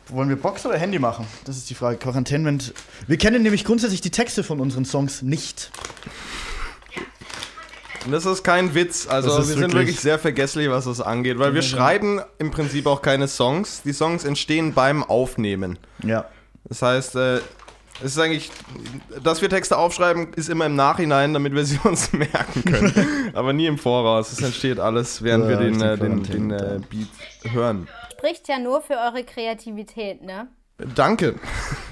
Wollen 0.09 0.29
wir 0.29 0.35
Box 0.37 0.65
oder 0.65 0.77
Handy 0.77 0.99
machen? 0.99 1.25
Das 1.45 1.57
ist 1.57 1.69
die 1.69 1.73
Frage. 1.75 1.97
Quarantainment. 1.97 2.73
Wir 3.07 3.17
kennen 3.17 3.41
nämlich 3.43 3.65
grundsätzlich 3.65 4.01
die 4.01 4.11
Texte 4.11 4.43
von 4.43 4.59
unseren 4.59 4.85
Songs 4.85 5.21
nicht. 5.21 5.71
Das 8.09 8.25
ist 8.25 8.43
kein 8.43 8.75
Witz. 8.75 9.07
Also 9.07 9.29
wir 9.29 9.39
ist 9.39 9.47
sind 9.47 9.59
wirklich- 9.59 9.73
wirklich 9.79 9.99
sehr 10.01 10.19
vergesslich, 10.19 10.69
was 10.69 10.85
das 10.85 10.99
angeht, 10.99 11.39
weil 11.39 11.53
wir 11.53 11.61
schreiben 11.61 12.21
im 12.37 12.51
Prinzip 12.51 12.85
auch 12.85 13.01
keine 13.01 13.27
Songs. 13.29 13.81
Die 13.83 13.93
Songs 13.93 14.25
entstehen 14.25 14.73
beim 14.73 15.03
Aufnehmen. 15.03 15.79
Ja. 16.03 16.25
Das 16.65 16.81
heißt, 16.81 17.15
äh, 17.15 17.39
es 17.99 18.11
ist 18.11 18.19
eigentlich, 18.19 18.51
dass 19.23 19.41
wir 19.41 19.49
Texte 19.49 19.77
aufschreiben, 19.77 20.33
ist 20.33 20.49
immer 20.49 20.65
im 20.65 20.75
Nachhinein, 20.75 21.33
damit 21.33 21.53
wir 21.53 21.65
sie 21.65 21.79
uns 21.83 22.11
merken 22.13 22.63
können. 22.65 23.31
Aber 23.33 23.53
nie 23.53 23.67
im 23.67 23.77
Voraus. 23.77 24.31
Es 24.31 24.41
entsteht 24.41 24.79
alles, 24.79 25.21
während 25.21 25.45
Ja, 25.45 25.49
wir 25.51 25.57
den, 25.57 25.81
richtig 25.81 25.89
äh, 25.89 25.97
den, 25.97 26.23
den 26.23 26.51
äh, 26.51 26.73
ja. 26.73 26.79
Beat 26.89 27.53
hören. 27.53 27.87
Spricht 28.17 28.47
ja 28.47 28.59
nur 28.59 28.81
für 28.81 28.95
eure 28.95 29.23
Kreativität, 29.23 30.21
ne? 30.21 30.47
Danke. 30.95 31.39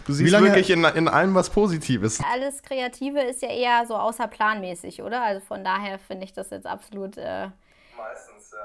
Du 0.06 0.14
siehst 0.14 0.32
wirklich 0.34 0.70
in, 0.72 0.84
in 0.84 1.08
allem 1.08 1.36
was 1.36 1.50
Positives. 1.50 2.20
Alles 2.34 2.64
Kreative 2.64 3.22
ist 3.22 3.42
ja 3.42 3.50
eher 3.50 3.86
so 3.88 3.96
außerplanmäßig, 3.96 5.04
oder? 5.04 5.22
Also 5.22 5.42
von 5.46 5.64
daher 5.64 6.00
finde 6.00 6.26
ich 6.26 6.34
das 6.34 6.50
jetzt 6.50 6.66
absolut 6.66 7.18
äh, 7.18 7.50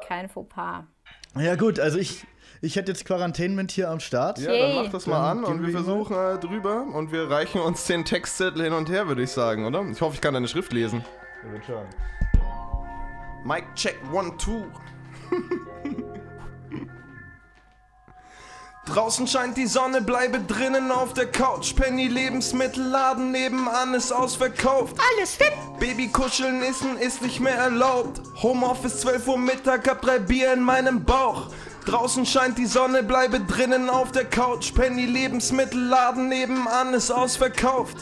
kein 0.07 0.29
Fauxpas. 0.29 0.85
Ja, 1.39 1.55
gut, 1.57 1.79
also 1.79 1.99
ich, 1.99 2.27
ich 2.63 2.77
hätte 2.77 2.93
jetzt 2.93 3.05
Quarantainment 3.05 3.71
hier 3.71 3.91
am 3.91 4.01
Start. 4.01 4.39
Ja, 4.39 4.57
dann 4.57 4.75
mach 4.75 4.91
das 4.91 5.07
mal 5.07 5.21
Dann 5.35 5.39
an 5.39 5.45
und 5.45 5.67
wir 5.67 5.73
versuchen 5.73 6.17
äh, 6.17 6.39
drüber 6.39 6.87
und 6.93 7.13
wir 7.13 7.31
reichen 7.31 7.61
uns 7.61 7.85
den 7.87 8.05
Textzettel 8.05 8.65
hin 8.65 8.73
und 8.73 8.89
her, 8.89 9.09
würde 9.09 9.23
ich 9.23 9.31
sagen, 9.31 9.67
oder? 9.67 9.85
Ich 9.91 10.01
hoffe, 10.01 10.15
ich 10.15 10.21
kann 10.21 10.35
deine 10.35 10.49
Schrift 10.49 10.73
lesen. 10.73 11.05
Mic 13.45 13.65
check, 13.75 13.97
one, 14.13 14.33
two. 14.39 14.65
Draußen 18.87 19.27
scheint 19.27 19.57
die 19.57 19.67
Sonne, 19.67 20.01
bleibe 20.01 20.39
drinnen 20.39 20.93
auf 20.93 21.13
der 21.13 21.27
Couch. 21.27 21.75
Penny 21.75 22.07
Lebensmittelladen 22.07 23.33
nebenan 23.33 23.95
ist 23.95 24.13
ausverkauft. 24.13 24.97
Alles 25.13 25.35
fit. 25.35 25.53
Baby 25.81 26.07
kuscheln 26.09 26.63
essen 26.63 26.97
ist 26.99 27.21
nicht 27.21 27.41
mehr 27.41 27.57
erlaubt. 27.57 28.23
Homeoffice 28.43 29.01
12 29.01 29.27
Uhr 29.27 29.39
Mittag, 29.39 29.89
hab 29.89 30.03
drei 30.03 30.21
Bier 30.21 30.53
in 30.53 30.63
meinem 30.63 31.05
Bauch. 31.05 31.49
Draußen 31.85 32.25
scheint 32.25 32.59
die 32.59 32.67
Sonne, 32.67 33.03
bleibe 33.03 33.41
drinnen 33.41 33.91
auf 33.91 34.13
der 34.13 34.25
Couch. 34.25 34.73
Penny 34.73 35.07
Lebensmittelladen 35.07 36.29
nebenan 36.29 36.95
ist 36.95 37.11
ausverkauft. 37.11 37.97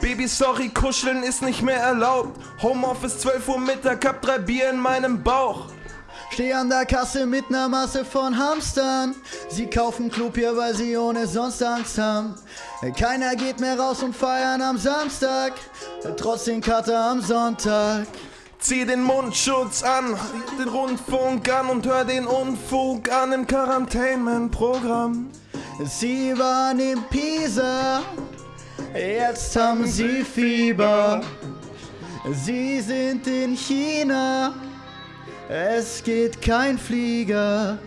Baby, 0.00 0.26
sorry, 0.26 0.70
kuscheln 0.70 1.22
ist 1.22 1.42
nicht 1.42 1.60
mehr 1.62 1.80
erlaubt. 1.80 2.40
Homeoffice 2.62 3.18
12 3.18 3.48
Uhr 3.48 3.60
Mittag, 3.60 4.06
hab 4.06 4.22
drei 4.22 4.38
Bier 4.38 4.70
in 4.70 4.78
meinem 4.78 5.22
Bauch. 5.22 5.66
Steh 6.30 6.52
an 6.52 6.68
der 6.68 6.86
Kasse 6.86 7.26
mit 7.26 7.50
ner 7.50 7.68
Masse 7.68 8.04
von 8.04 8.36
Hamstern. 8.36 9.14
Sie 9.48 9.66
kaufen 9.66 10.10
Klopapier, 10.10 10.56
weil 10.56 10.74
sie 10.74 10.96
ohne 10.96 11.26
sonst 11.26 11.62
Angst 11.62 11.98
haben. 11.98 12.34
Keiner 12.96 13.34
geht 13.34 13.60
mehr 13.60 13.78
raus 13.78 14.02
und 14.02 14.14
feiern 14.14 14.62
am 14.62 14.78
Samstag. 14.78 15.54
Trotz 16.16 16.44
den 16.44 16.60
Kater 16.60 17.10
am 17.10 17.20
Sonntag. 17.20 18.06
Zieh 18.60 18.84
den 18.84 19.02
Mundschutz 19.02 19.84
an, 19.84 20.16
den 20.58 20.68
Rundfunk 20.68 21.48
an 21.48 21.68
und 21.68 21.86
hör 21.86 22.04
den 22.04 22.26
Unfug 22.26 23.08
an 23.10 23.32
im 23.32 23.46
Quarantainment-Programm. 23.46 25.30
Sie 25.84 26.36
waren 26.36 26.80
in 26.80 27.00
Pisa, 27.04 28.02
jetzt 28.92 29.54
haben 29.54 29.86
sie 29.86 30.24
Fieber. 30.24 31.20
Sie 32.32 32.80
sind 32.80 33.28
in 33.28 33.56
China, 33.56 34.52
es 35.48 36.02
geht 36.02 36.42
kein 36.42 36.78
Flieger. 36.78 37.78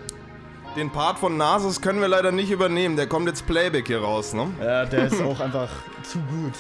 Den 0.75 0.89
Part 0.89 1.19
von 1.19 1.35
Nasus 1.37 1.81
können 1.81 1.99
wir 1.99 2.07
leider 2.07 2.31
nicht 2.31 2.49
übernehmen, 2.49 2.95
der 2.95 3.07
kommt 3.07 3.27
jetzt 3.27 3.45
Playback 3.45 3.87
hier 3.87 4.01
raus, 4.01 4.33
ne? 4.33 4.47
Ja, 4.61 4.85
der 4.85 5.07
ist 5.07 5.21
auch 5.21 5.39
einfach 5.39 5.69
zu 6.03 6.19
gut. 6.19 6.53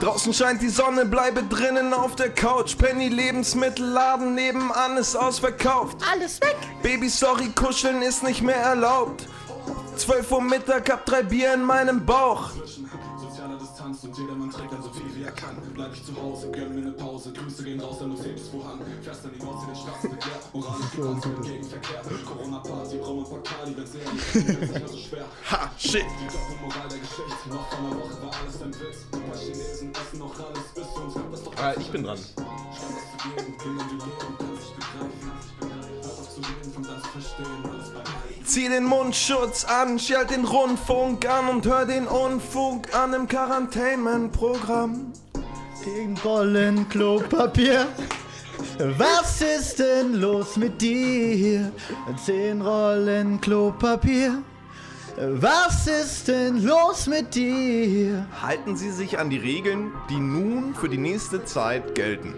Draußen 0.00 0.32
scheint 0.32 0.62
die 0.62 0.70
Sonne, 0.70 1.04
bleibe 1.04 1.42
drinnen 1.42 1.92
auf 1.92 2.16
der 2.16 2.30
Couch. 2.30 2.78
Penny 2.78 3.08
Lebensmittelladen 3.08 4.34
nebenan 4.34 4.96
ist 4.96 5.14
ausverkauft. 5.14 5.98
Alles 6.10 6.40
weg! 6.40 6.56
Baby, 6.82 7.10
sorry, 7.10 7.50
kuscheln 7.54 8.00
ist 8.00 8.22
nicht 8.22 8.40
mehr 8.40 8.56
erlaubt. 8.56 9.28
12 9.96 10.32
Uhr 10.32 10.40
Mittag, 10.40 10.90
hab 10.90 11.04
drei 11.04 11.22
Bier 11.22 11.52
in 11.52 11.64
meinem 11.64 12.06
Bauch. 12.06 12.52
Und 14.02 14.18
jedermann 14.18 14.50
trägt 14.50 14.72
dann 14.72 14.82
so 14.82 14.90
viel 14.90 15.14
wie 15.14 15.22
er 15.22 15.30
kann. 15.32 15.56
Bleib 15.74 15.92
ich 15.94 16.04
zu 16.04 16.12
Hause, 16.20 16.50
gönn 16.50 16.74
mir 16.74 16.80
ne 16.80 16.92
Pause. 16.92 17.32
Grüße 17.32 17.62
gehen 17.62 17.80
raus, 17.80 17.98
der 17.98 18.08
Mercedes 18.08 18.48
voran. 18.48 18.80
Fährst 19.02 19.24
dann 19.24 19.32
die 19.32 19.44
Nordsee, 19.44 19.66
den 19.66 19.76
Straßen 19.76 20.11
so. 20.96 21.16
Ha, 25.50 25.70
shit. 25.78 26.02
Die 26.02 26.26
Doppelmoral 26.26 26.88
der 26.88 26.98
Geschichte. 26.98 27.48
Noch 27.48 27.68
vor 27.68 27.78
einer 27.78 27.96
Woche 27.96 28.22
war 28.22 28.30
alles 28.40 28.62
ein 28.62 28.74
Witz. 28.74 29.06
Ein 29.12 29.22
paar 29.22 29.38
Chinesen 29.38 29.92
essen 29.92 30.18
noch 30.18 30.34
alles 30.38 30.68
bis 30.74 30.84
zu 30.92 31.00
uns 31.00 31.14
kommt 31.14 31.32
das 31.32 31.44
doch 31.44 31.56
Ah, 31.56 31.74
ich 31.78 31.90
bin 31.90 32.04
dran. 32.04 32.18
Zieh 38.44 38.68
den 38.68 38.84
Mundschutz 38.84 39.64
an, 39.64 39.98
schalt 39.98 40.30
den 40.30 40.44
Rundfunk 40.44 41.26
an 41.28 41.48
und 41.48 41.66
hör 41.66 41.86
den 41.86 42.06
Unfug 42.06 42.94
an 42.94 43.14
im 43.14 43.28
Quarantainment-Programm. 43.28 45.12
Gegen 45.84 46.18
Rollen 46.18 46.88
Klopapier. 46.88 47.86
Was 48.84 49.40
ist 49.40 49.78
denn 49.78 50.14
los 50.14 50.56
mit 50.56 50.82
dir? 50.82 51.70
Zehn 52.24 52.60
Rollen 52.60 53.40
Klopapier. 53.40 54.42
Was 55.16 55.86
ist 55.86 56.26
denn 56.26 56.64
los 56.64 57.06
mit 57.06 57.32
dir? 57.32 58.26
Halten 58.42 58.74
Sie 58.74 58.90
sich 58.90 59.20
an 59.20 59.30
die 59.30 59.36
Regeln, 59.36 59.92
die 60.10 60.18
nun 60.18 60.74
für 60.74 60.88
die 60.88 60.98
nächste 60.98 61.44
Zeit 61.44 61.94
gelten. 61.94 62.34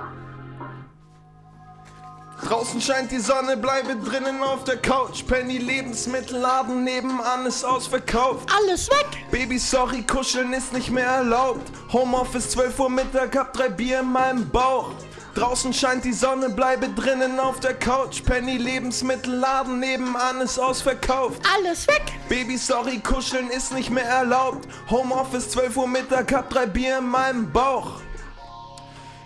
Draußen 2.47 2.79
scheint 2.79 3.11
die 3.11 3.21
Sonne, 3.21 3.57
bleibe 3.57 3.97
drinnen 3.97 4.43
auf 4.43 4.65
der 4.65 4.77
Couch. 4.77 5.25
Penny 5.27 5.57
Lebensmittelladen 5.57 6.85
nebenan 6.85 7.47
ist 7.47 7.65
ausverkauft. 7.65 8.51
Alles 8.55 8.91
weg! 8.91 9.07
Baby, 9.31 9.57
sorry, 9.57 10.03
kuscheln 10.03 10.53
ist 10.53 10.75
nicht 10.75 10.91
mehr 10.91 11.07
erlaubt. 11.07 11.73
Homeoffice 11.91 12.51
12 12.51 12.81
Uhr 12.81 12.91
Mittag, 12.91 13.35
hab 13.35 13.55
drei 13.55 13.71
Bier 13.71 14.01
in 14.01 14.13
meinem 14.13 14.51
Bauch. 14.51 14.91
Draußen 15.35 15.73
scheint 15.73 16.05
die 16.05 16.13
Sonne, 16.13 16.49
bleibe 16.49 16.89
drinnen 16.91 17.41
auf 17.41 17.59
der 17.59 17.75
Couch. 17.75 18.23
Penny 18.25 18.57
Lebensmittelladen 18.57 19.81
nebenan 19.81 20.41
ist 20.41 20.61
ausverkauft. 20.61 21.43
Alles 21.57 21.89
weg! 21.89 22.05
Baby, 22.29 22.57
sorry, 22.57 23.01
kuscheln 23.01 23.51
ist 23.51 23.75
nicht 23.75 23.91
mehr 23.91 24.05
erlaubt. 24.05 24.69
Homeoffice 24.89 25.51
12 25.51 25.77
Uhr 25.77 25.89
Mittag, 25.89 26.33
hab 26.33 26.51
drei 26.51 26.67
Bier 26.67 26.99
in 26.99 27.09
meinem 27.09 27.51
Bauch. 27.51 28.01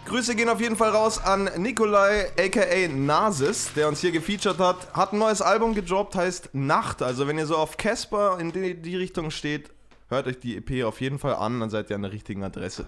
Grüße 0.06 0.34
gehen 0.34 0.48
auf 0.48 0.62
jeden 0.62 0.76
Fall 0.76 0.92
raus 0.92 1.22
an 1.22 1.50
Nikolai 1.58 2.30
aka 2.38 2.88
Nasis, 2.88 3.74
der 3.76 3.88
uns 3.88 4.00
hier 4.00 4.10
gefeatured 4.10 4.58
hat. 4.58 4.94
Hat 4.94 5.12
ein 5.12 5.18
neues 5.18 5.42
Album 5.42 5.74
gedroppt, 5.74 6.14
heißt 6.16 6.54
Nacht. 6.54 7.02
Also 7.02 7.28
wenn 7.28 7.36
ihr 7.36 7.44
so 7.44 7.58
auf 7.58 7.76
Casper 7.76 8.38
in 8.40 8.50
die, 8.52 8.72
die 8.74 8.96
Richtung 8.96 9.30
steht, 9.30 9.68
hört 10.08 10.26
euch 10.26 10.38
die 10.38 10.56
EP 10.56 10.86
auf 10.86 11.02
jeden 11.02 11.18
Fall 11.18 11.34
an, 11.34 11.60
dann 11.60 11.68
seid 11.68 11.90
ihr 11.90 11.96
an 11.96 12.02
der 12.02 12.12
richtigen 12.12 12.42
Adresse. 12.44 12.86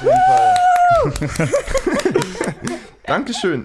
Dankeschön. 3.06 3.64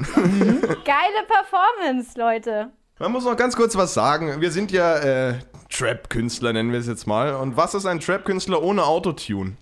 Geile 0.85 1.25
Performance, 1.27 2.17
Leute. 2.19 2.71
Man 2.99 3.11
muss 3.11 3.25
noch 3.25 3.37
ganz 3.37 3.55
kurz 3.55 3.75
was 3.75 3.93
sagen. 3.93 4.41
Wir 4.41 4.51
sind 4.51 4.71
ja 4.71 4.97
äh, 4.97 5.35
Trap-Künstler, 5.69 6.53
nennen 6.53 6.71
wir 6.71 6.79
es 6.79 6.87
jetzt 6.87 7.05
mal. 7.05 7.35
Und 7.35 7.55
was 7.55 7.75
ist 7.75 7.85
ein 7.85 7.99
Trap-Künstler 7.99 8.61
ohne 8.63 8.83
Autotune? 8.85 9.57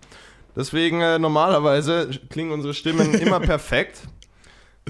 Deswegen 0.56 1.02
äh, 1.02 1.20
normalerweise 1.20 2.10
klingen 2.30 2.52
unsere 2.52 2.74
Stimmen 2.74 3.14
immer 3.16 3.40
perfekt. 3.42 4.00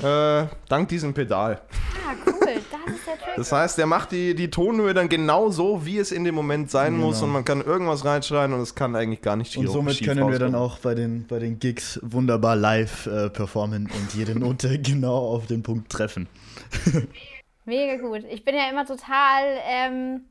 Äh, 0.02 0.46
dank 0.70 0.90
diesem 0.90 1.14
Pedal. 1.14 1.62
Ah, 2.08 2.14
cool. 2.28 2.45
Das 2.86 2.96
ist 2.96 3.08
der 3.08 3.14
Trick. 3.18 3.34
Das 3.36 3.52
heißt, 3.52 3.80
er 3.80 3.86
macht 3.86 4.12
die, 4.12 4.36
die 4.36 4.50
Tonhöhe 4.50 4.94
dann 4.94 5.10
genau 5.10 5.50
so, 5.50 5.86
wie 5.86 5.98
es 5.98 6.12
in 6.12 6.24
dem 6.24 6.36
Moment 6.36 6.70
sein 6.72 6.96
muss 6.98 7.22
und 7.22 7.32
man 7.32 7.44
kann 7.46 7.62
irgendwas 7.62 8.06
reinschreien 8.06 8.54
und 8.54 8.62
es 8.62 8.76
kann 8.76 8.96
eigentlich 8.96 9.22
gar 9.22 9.36
nicht 9.36 9.56
Und 9.58 9.64
schief- 9.66 9.72
somit 9.74 9.96
schief 9.96 10.08
können 10.08 10.30
wir 10.32 10.40
dann 10.40 10.56
auch 10.56 10.80
bei 10.80 10.96
den, 10.96 11.26
bei 11.28 11.40
den 11.40 11.60
Gigs 11.60 12.00
wunderbar 12.04 12.56
live 12.56 13.08
äh, 13.08 13.30
performen 13.30 13.86
und 13.92 14.14
jede 14.14 14.38
Note 14.40 14.80
genau 14.80 15.18
auf 15.18 15.48
den 15.48 15.64
Punkt 15.64 15.92
treffen. 15.92 16.28
Mega 17.66 17.96
gut. 18.02 18.24
Ich 18.32 18.46
bin 18.46 18.56
ja 18.56 18.70
immer 18.70 18.86
total, 18.86 19.44
ähm, 19.68 20.22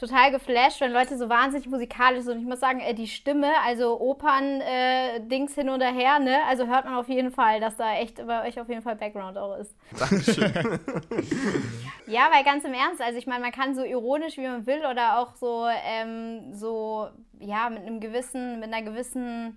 total 0.00 0.30
geflasht, 0.30 0.80
wenn 0.80 0.92
Leute 0.92 1.18
so 1.18 1.28
wahnsinnig 1.28 1.68
musikalisch 1.68 2.24
sind. 2.24 2.36
Und 2.36 2.40
ich 2.40 2.48
muss 2.48 2.60
sagen, 2.60 2.80
äh, 2.80 2.94
die 2.94 3.06
Stimme, 3.06 3.52
also 3.66 4.00
Opern-Dings 4.00 5.54
hin 5.54 5.68
und 5.68 5.82
her, 5.82 6.18
ne? 6.18 6.38
Also 6.48 6.66
hört 6.66 6.86
man 6.86 6.94
auf 6.94 7.08
jeden 7.08 7.30
Fall, 7.30 7.60
dass 7.60 7.76
da 7.76 7.94
echt 7.96 8.26
bei 8.26 8.48
euch 8.48 8.58
auf 8.58 8.68
jeden 8.70 8.80
Fall 8.80 8.96
Background 8.96 9.36
auch 9.36 9.56
ist. 9.58 9.74
Dankeschön. 9.98 10.52
Ja, 12.06 12.28
weil 12.32 12.42
ganz 12.42 12.64
im 12.64 12.72
Ernst, 12.72 13.00
also 13.00 13.16
ich 13.18 13.28
meine, 13.28 13.40
man 13.40 13.52
kann 13.52 13.76
so 13.76 13.84
ironisch, 13.84 14.36
wie 14.36 14.48
man 14.48 14.66
will, 14.66 14.84
oder 14.84 15.18
auch 15.18 15.36
so, 15.36 15.68
ähm, 15.68 16.52
so, 16.52 17.08
ja, 17.38 17.70
mit 17.70 17.86
einem 17.86 18.00
gewissen, 18.00 18.58
mit 18.58 18.72
einer 18.72 18.82
gewissen 18.82 19.56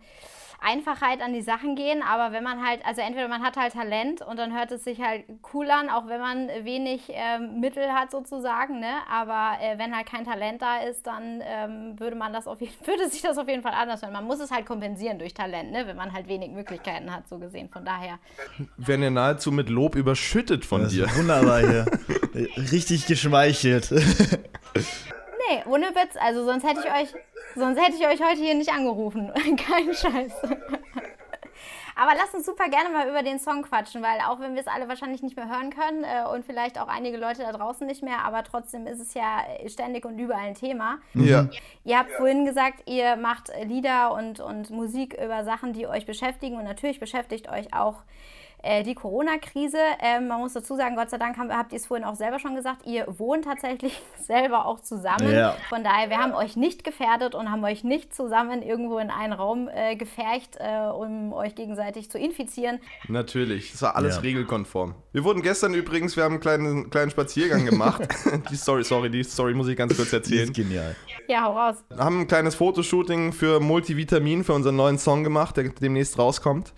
Einfachheit 0.63 1.21
an 1.21 1.34
die 1.34 1.41
Sachen 1.41 1.76
gehen, 1.76 2.02
aber 2.02 2.32
wenn 2.34 2.43
man 2.43 2.65
halt, 2.65 2.86
also 2.86 3.02
entweder 3.02 3.28
man 3.28 3.43
hat 3.43 3.58
halt 3.58 3.73
Talent 3.73 4.21
und 4.21 4.38
dann 4.38 4.56
hört 4.58 4.71
es 4.71 4.84
sich 4.84 5.02
halt 5.02 5.26
cool 5.54 5.69
an, 5.69 5.89
auch 5.89 6.08
wenn 6.08 6.19
man 6.21 6.47
wenig 6.63 7.04
ähm, 7.10 7.60
Mittel 7.60 7.91
hat 7.93 8.12
sozusagen, 8.12 8.80
ne? 8.80 8.93
Aber 9.12 9.58
äh, 9.62 9.78
wenn 9.78 9.95
halt 9.95 10.06
kein 10.08 10.26
Talent 10.26 10.62
da 10.62 10.78
ist, 10.82 11.06
dann 11.06 11.41
ähm, 11.45 11.99
würde 11.99 12.15
man 12.15 12.32
das 12.34 12.47
auf 12.47 12.62
jeden, 12.62 12.73
würde 12.86 13.10
sich 13.10 13.21
das 13.21 13.38
auf 13.38 13.47
jeden 13.47 13.62
Fall 13.62 13.73
anders 13.73 14.02
hören. 14.02 14.13
Man 14.13 14.26
muss 14.26 14.39
es 14.39 14.52
halt 14.52 14.65
kompensieren 14.65 15.19
durch 15.19 15.34
Talent, 15.34 15.71
ne? 15.71 15.86
Wenn 15.88 15.97
man 15.97 16.13
halt 16.13 16.28
wenig 16.28 16.52
Möglichkeiten 16.52 17.13
hat, 17.13 17.28
so 17.28 17.38
gesehen. 17.39 17.69
Von 17.69 17.84
daher. 17.86 18.19
Werden 18.78 19.04
ja 19.04 19.10
nahezu 19.10 19.52
mit 19.52 19.69
Lob 19.69 19.95
überschüttet 19.95 20.65
von 20.65 20.84
Das 20.84 20.91
dir. 20.93 21.06
ist 21.06 21.17
wunderbar 21.17 21.60
hier. 21.60 21.86
Richtig 22.71 23.06
geschmeichelt. 23.06 23.89
Nee, 25.49 25.62
ohne 25.65 25.88
Witz. 25.88 26.15
Also 26.19 26.45
sonst 26.45 26.63
hätte 26.63 26.80
ich 26.80 26.86
euch, 26.86 27.13
sonst 27.55 27.79
hätte 27.79 27.95
ich 27.97 28.07
euch 28.07 28.21
heute 28.21 28.41
hier 28.41 28.55
nicht 28.55 28.71
angerufen. 28.71 29.31
Kein 29.57 29.93
Scheiß. 29.93 30.33
Aber 31.95 32.13
lasst 32.17 32.33
uns 32.33 32.45
super 32.45 32.69
gerne 32.69 32.89
mal 32.89 33.07
über 33.07 33.21
den 33.21 33.39
Song 33.39 33.61
quatschen, 33.61 34.01
weil 34.01 34.19
auch 34.27 34.39
wenn 34.39 34.55
wir 34.55 34.61
es 34.61 34.67
alle 34.67 34.87
wahrscheinlich 34.87 35.21
nicht 35.21 35.35
mehr 35.35 35.47
hören 35.47 35.69
können 35.69 36.03
äh, 36.03 36.27
und 36.27 36.43
vielleicht 36.43 36.79
auch 36.79 36.87
einige 36.87 37.17
Leute 37.17 37.43
da 37.43 37.51
draußen 37.51 37.85
nicht 37.85 38.01
mehr, 38.01 38.25
aber 38.25 38.43
trotzdem 38.43 38.87
ist 38.87 38.99
es 38.99 39.13
ja 39.13 39.43
ständig 39.67 40.05
und 40.05 40.17
überall 40.17 40.47
ein 40.47 40.55
Thema. 40.55 40.97
Ja. 41.13 41.47
Ihr 41.83 41.99
habt 41.99 42.11
vorhin 42.11 42.45
gesagt, 42.45 42.89
ihr 42.89 43.15
macht 43.15 43.51
Lieder 43.63 44.13
und, 44.13 44.39
und 44.39 44.71
Musik 44.71 45.13
über 45.23 45.43
Sachen, 45.43 45.73
die 45.73 45.85
euch 45.85 46.05
beschäftigen 46.05 46.57
und 46.57 46.63
natürlich 46.63 46.99
beschäftigt 46.99 47.49
euch 47.49 47.73
auch 47.73 47.97
äh, 47.97 48.42
die 48.84 48.95
Corona-Krise. 48.95 49.78
Ähm, 49.99 50.28
man 50.28 50.39
muss 50.39 50.54
dazu 50.54 50.76
sagen, 50.76 50.95
Gott 50.95 51.10
sei 51.10 51.17
Dank 51.17 51.38
haben, 51.38 51.52
habt 51.52 51.71
ihr 51.73 51.78
es 51.78 51.86
vorhin 51.86 52.06
auch 52.06 52.15
selber 52.15 52.39
schon 52.39 52.56
gesagt, 52.56 52.86
ihr 52.86 53.06
wohnt 53.17 53.45
tatsächlich 53.45 54.02
selber 54.26 54.65
auch 54.65 54.80
zusammen. 54.80 55.32
Ja. 55.34 55.56
Von 55.69 55.84
daher, 55.84 56.10
wir 56.10 56.17
haben 56.17 56.34
euch 56.34 56.56
nicht 56.56 56.84
gefährdet 56.84 57.36
und 57.36 57.52
haben 57.52 57.63
euch 57.63 57.84
nicht 57.84 58.15
zusammen 58.15 58.62
irgendwo 58.62 58.97
in 58.99 59.10
einen 59.10 59.34
Raum 59.34 59.69
äh, 59.73 59.95
gefercht, 59.95 60.58
äh, 60.60 60.88
um 60.89 61.34
euch 61.34 61.56
gegenseitig 61.56 62.10
zu 62.10 62.17
infizieren. 62.17 62.80
Natürlich, 63.08 63.71
das 63.71 63.82
war 63.82 63.95
alles 63.95 64.15
Ja. 64.15 64.21
regelkonform. 64.21 64.95
Wir 65.12 65.23
wurden 65.23 65.41
gestern 65.41 65.73
übrigens, 65.73 66.15
wir 66.15 66.23
haben 66.23 66.34
einen 66.34 66.41
kleinen, 66.41 66.89
kleinen 66.89 67.12
Spaziergang 67.12 67.65
gemacht. 67.65 68.02
die 68.49 68.56
Story, 68.56 68.84
sorry, 68.84 69.10
die 69.10 69.23
Story 69.23 69.54
muss 69.54 69.67
ich 69.67 69.76
ganz 69.78 69.95
kurz 69.95 70.10
Die 70.12 70.15
erzählen. 70.15 70.43
ist 70.49 70.56
genial. 70.56 70.95
Ja, 71.28 71.43
hau 71.43 71.58
raus. 71.58 71.76
haben 71.97 72.21
ein 72.21 72.28
kleines 72.28 72.56
Fotoshooting 72.56 73.34
für 73.34 73.60
Multivitamin, 73.60 74.43
für 74.43 74.54
unseren 74.54 74.76
neuen 74.76 74.97
Song 74.97 75.23
gemacht, 75.23 75.58
der 75.58 75.69
demnächst 75.69 76.17
rauskommt. 76.17 76.73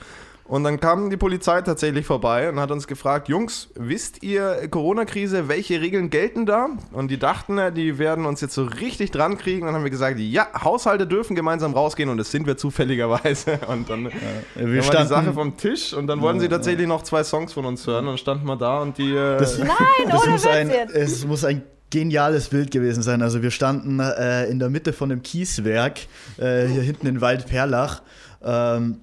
Und 0.48 0.64
dann 0.64 0.80
kam 0.80 1.10
die 1.10 1.18
Polizei 1.18 1.60
tatsächlich 1.64 2.06
vorbei 2.06 2.50
und 2.50 2.60
hat 2.60 2.70
uns 2.70 2.86
gefragt, 2.86 3.30
Jungs, 3.30 3.70
wisst 3.74 4.22
ihr 4.22 4.68
Corona-Krise, 4.70 5.48
welche 5.48 5.82
Regeln 5.82 6.12
gelten 6.12 6.46
da? 6.46 6.68
Und 6.92 7.10
die 7.10 7.18
dachten, 7.18 7.58
äh, 7.58 7.72
die 7.72 7.98
werden 7.98 8.28
uns 8.28 8.42
jetzt 8.42 8.54
so 8.54 8.64
richtig 8.66 9.10
dran 9.10 9.40
kriegen. 9.40 9.62
Und 9.62 9.68
dann 9.68 9.76
haben 9.76 9.84
wir 9.84 9.90
gesagt, 9.90 10.20
ja, 10.20 10.48
Haushalte 10.64 11.08
dürfen 11.08 11.36
gemeinsam 11.36 11.74
rausgehen 11.74 12.10
und 12.10 12.18
das 12.18 12.30
sind 12.30 12.46
wir 12.46 12.58
zufälligerweise. 12.58 13.60
Und 13.68 13.90
dann, 13.90 14.06
wir 14.06 14.12
dann 14.56 14.66
war 14.68 14.74
die 14.76 14.82
standen- 14.84 15.08
Sache 15.10 15.34
vom 15.34 15.58
Tisch 15.58 15.94
und 15.94 16.06
dann 16.08 16.22
wollten 16.22 16.40
sie 16.40 16.48
tatsächlich 16.48 16.88
noch 16.88 17.02
zwei 17.02 17.24
Songs 17.24 17.54
von 17.54 17.66
uns 17.66 17.88
hören. 17.88 18.06
Und 18.06 18.12
dann 18.12 18.18
standen 18.20 18.46
wir 18.46 18.56
da 18.56 18.82
und 18.82 18.98
die... 19.00 19.12
Äh, 19.16 19.38
Das, 19.40 19.58
Nein, 19.58 19.70
das 20.12 20.26
muss 20.28 20.46
ein, 20.46 20.70
jetzt. 20.70 20.94
es 20.94 21.26
muss 21.26 21.44
ein 21.44 21.64
geniales 21.90 22.50
Bild 22.50 22.70
gewesen 22.72 23.02
sein. 23.02 23.22
Also 23.24 23.42
wir 23.42 23.50
standen 23.52 24.00
äh, 24.00 24.46
in 24.46 24.60
der 24.60 24.70
Mitte 24.70 24.94
von 24.94 25.10
dem 25.10 25.24
Kieswerk, 25.24 26.02
äh, 26.38 26.68
hier 26.68 26.82
hinten 26.84 27.08
in 27.08 27.22
Waldperlach. 27.22 28.02
Ähm, 28.44 28.92
äh, 28.92 28.96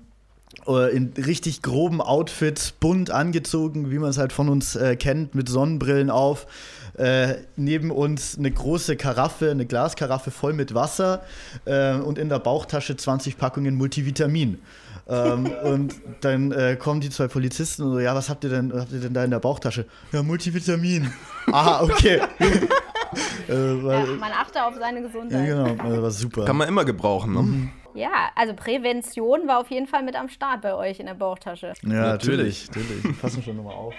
in 0.66 1.12
richtig 1.16 1.62
groben 1.62 2.00
Outfits, 2.00 2.72
bunt 2.72 3.10
angezogen, 3.10 3.90
wie 3.90 3.98
man 3.98 4.10
es 4.10 4.18
halt 4.18 4.32
von 4.32 4.48
uns 4.48 4.76
äh, 4.76 4.96
kennt, 4.96 5.34
mit 5.34 5.48
Sonnenbrillen 5.48 6.10
auf. 6.10 6.46
Äh, 6.98 7.36
neben 7.56 7.90
uns 7.90 8.36
eine 8.38 8.50
große 8.50 8.96
Karaffe, 8.96 9.50
eine 9.50 9.64
Glaskaraffe 9.64 10.30
voll 10.30 10.52
mit 10.52 10.74
Wasser 10.74 11.22
äh, 11.64 11.94
und 11.94 12.18
in 12.18 12.28
der 12.28 12.38
Bauchtasche 12.38 12.96
20 12.96 13.38
Packungen 13.38 13.76
Multivitamin. 13.76 14.58
ähm, 15.08 15.46
und 15.64 15.94
dann 16.20 16.52
äh, 16.52 16.76
kommen 16.76 17.00
die 17.00 17.08
zwei 17.08 17.28
Polizisten 17.28 17.82
und 17.84 17.92
so, 17.94 17.98
ja, 17.98 18.14
was 18.14 18.28
habt 18.28 18.44
ihr 18.44 18.50
denn, 18.50 18.70
was 18.72 18.82
habt 18.82 18.92
ihr 18.92 19.00
denn 19.00 19.14
da 19.14 19.24
in 19.24 19.30
der 19.30 19.40
Bauchtasche? 19.40 19.86
Ja, 20.12 20.22
Multivitamin. 20.22 21.10
Aha, 21.50 21.82
okay. 21.82 22.20
äh, 23.48 23.52
Ja, 23.54 23.82
war, 23.82 24.06
man 24.06 24.32
achte 24.32 24.62
auf 24.62 24.74
seine 24.78 25.00
ja, 25.00 25.06
Gesundheit. 25.06 25.46
genau, 25.48 25.94
äh, 25.94 26.02
war 26.02 26.10
super. 26.10 26.44
kann 26.44 26.56
man 26.58 26.68
immer 26.68 26.84
gebrauchen, 26.84 27.32
ne? 27.32 27.70
Ja, 27.94 28.31
also 28.35 28.55
Prävention 28.55 29.46
war 29.48 29.59
auf 29.61 29.70
jeden 29.70 29.87
Fall 29.87 30.02
mit 30.02 30.16
am 30.16 30.28
Start 30.28 30.62
bei 30.62 30.74
euch 30.74 30.98
in 31.00 31.07
der 31.07 31.14
Bauchtasche. 31.14 31.72
ja, 31.83 31.88
Natürlich. 31.88 32.68
natürlich. 32.68 33.20
Passen 33.20 33.42
schon 33.42 33.57
nochmal 33.57 33.74
auf. 33.74 33.94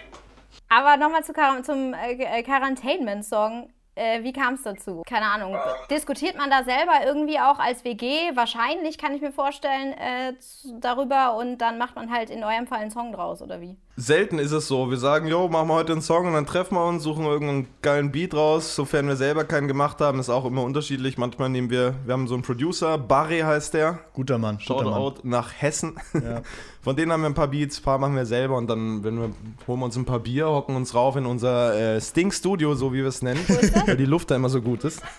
Aber 0.69 0.97
nochmal 0.97 1.23
zu, 1.23 1.33
Quar- 1.33 1.61
zum 1.63 1.93
äh, 1.93 2.13
äh, 2.13 2.43
Quarantainment-Song. 2.43 3.69
Äh, 3.95 4.23
wie 4.23 4.33
kam 4.33 4.55
es 4.55 4.63
dazu? 4.63 5.03
Keine 5.07 5.27
Ahnung. 5.27 5.55
Diskutiert 5.91 6.35
man 6.35 6.49
da 6.49 6.63
selber 6.63 7.05
irgendwie 7.05 7.39
auch 7.39 7.59
als 7.59 7.83
WG? 7.83 8.35
Wahrscheinlich 8.35 8.97
kann 8.97 9.13
ich 9.13 9.21
mir 9.21 9.31
vorstellen 9.31 9.93
äh, 9.93 10.33
darüber 10.79 11.35
und 11.35 11.59
dann 11.59 11.77
macht 11.77 11.95
man 11.95 12.11
halt 12.11 12.31
in 12.31 12.43
eurem 12.43 12.65
Fall 12.65 12.79
einen 12.79 12.89
Song 12.89 13.11
draus 13.11 13.43
oder 13.43 13.61
wie? 13.61 13.77
Selten 13.95 14.39
ist 14.39 14.51
es 14.51 14.67
so. 14.67 14.89
Wir 14.89 14.97
sagen, 14.97 15.27
jo, 15.27 15.47
machen 15.49 15.67
wir 15.67 15.75
heute 15.75 15.91
einen 15.91 16.01
Song 16.01 16.25
und 16.25 16.33
dann 16.33 16.47
treffen 16.47 16.73
wir 16.73 16.83
uns, 16.87 17.03
suchen 17.03 17.25
irgendeinen 17.25 17.67
geilen 17.83 18.11
Beat 18.11 18.33
raus. 18.33 18.75
Sofern 18.75 19.07
wir 19.07 19.15
selber 19.15 19.43
keinen 19.43 19.67
gemacht 19.67 20.01
haben, 20.01 20.19
ist 20.19 20.31
auch 20.31 20.45
immer 20.45 20.63
unterschiedlich. 20.63 21.19
Manchmal 21.19 21.49
nehmen 21.49 21.69
wir, 21.69 21.93
wir 22.03 22.13
haben 22.13 22.27
so 22.27 22.33
einen 22.33 22.41
Producer, 22.41 22.97
Barry 22.97 23.41
heißt 23.41 23.75
der. 23.75 23.99
Guter 24.13 24.39
Mann. 24.39 24.57
Guter 24.57 24.85
Mann. 24.85 24.93
Shoutout 24.93 25.19
nach 25.27 25.51
Hessen. 25.55 25.99
Ja. 26.13 26.41
Von 26.81 26.95
denen 26.95 27.11
haben 27.11 27.21
wir 27.21 27.29
ein 27.29 27.35
paar 27.35 27.47
Beats, 27.47 27.79
ein 27.79 27.83
paar 27.83 27.99
machen 27.99 28.15
wir 28.15 28.25
selber 28.25 28.57
und 28.57 28.67
dann 28.67 29.03
wenn 29.03 29.15
wir, 29.15 29.29
holen 29.67 29.79
wir 29.79 29.85
uns 29.85 29.95
ein 29.95 30.05
paar 30.05 30.19
Bier, 30.19 30.47
hocken 30.47 30.75
uns 30.75 30.95
rauf 30.95 31.15
in 31.15 31.25
unser 31.25 31.95
äh, 31.95 32.01
Stink-Studio, 32.01 32.73
so 32.75 32.91
wie 32.91 32.97
wir 32.97 33.07
es 33.07 33.21
nennen, 33.21 33.39
weil 33.85 33.95
die 33.95 34.05
Luft 34.05 34.31
da 34.31 34.35
immer 34.35 34.49
so 34.49 34.61
gut 34.61 34.83
ist. 34.83 35.01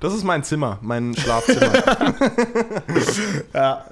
Das 0.00 0.12
ist 0.12 0.24
mein 0.24 0.42
Zimmer, 0.42 0.78
mein 0.82 1.14
Schlafzimmer. 1.14 1.72
Ja, 3.54 3.84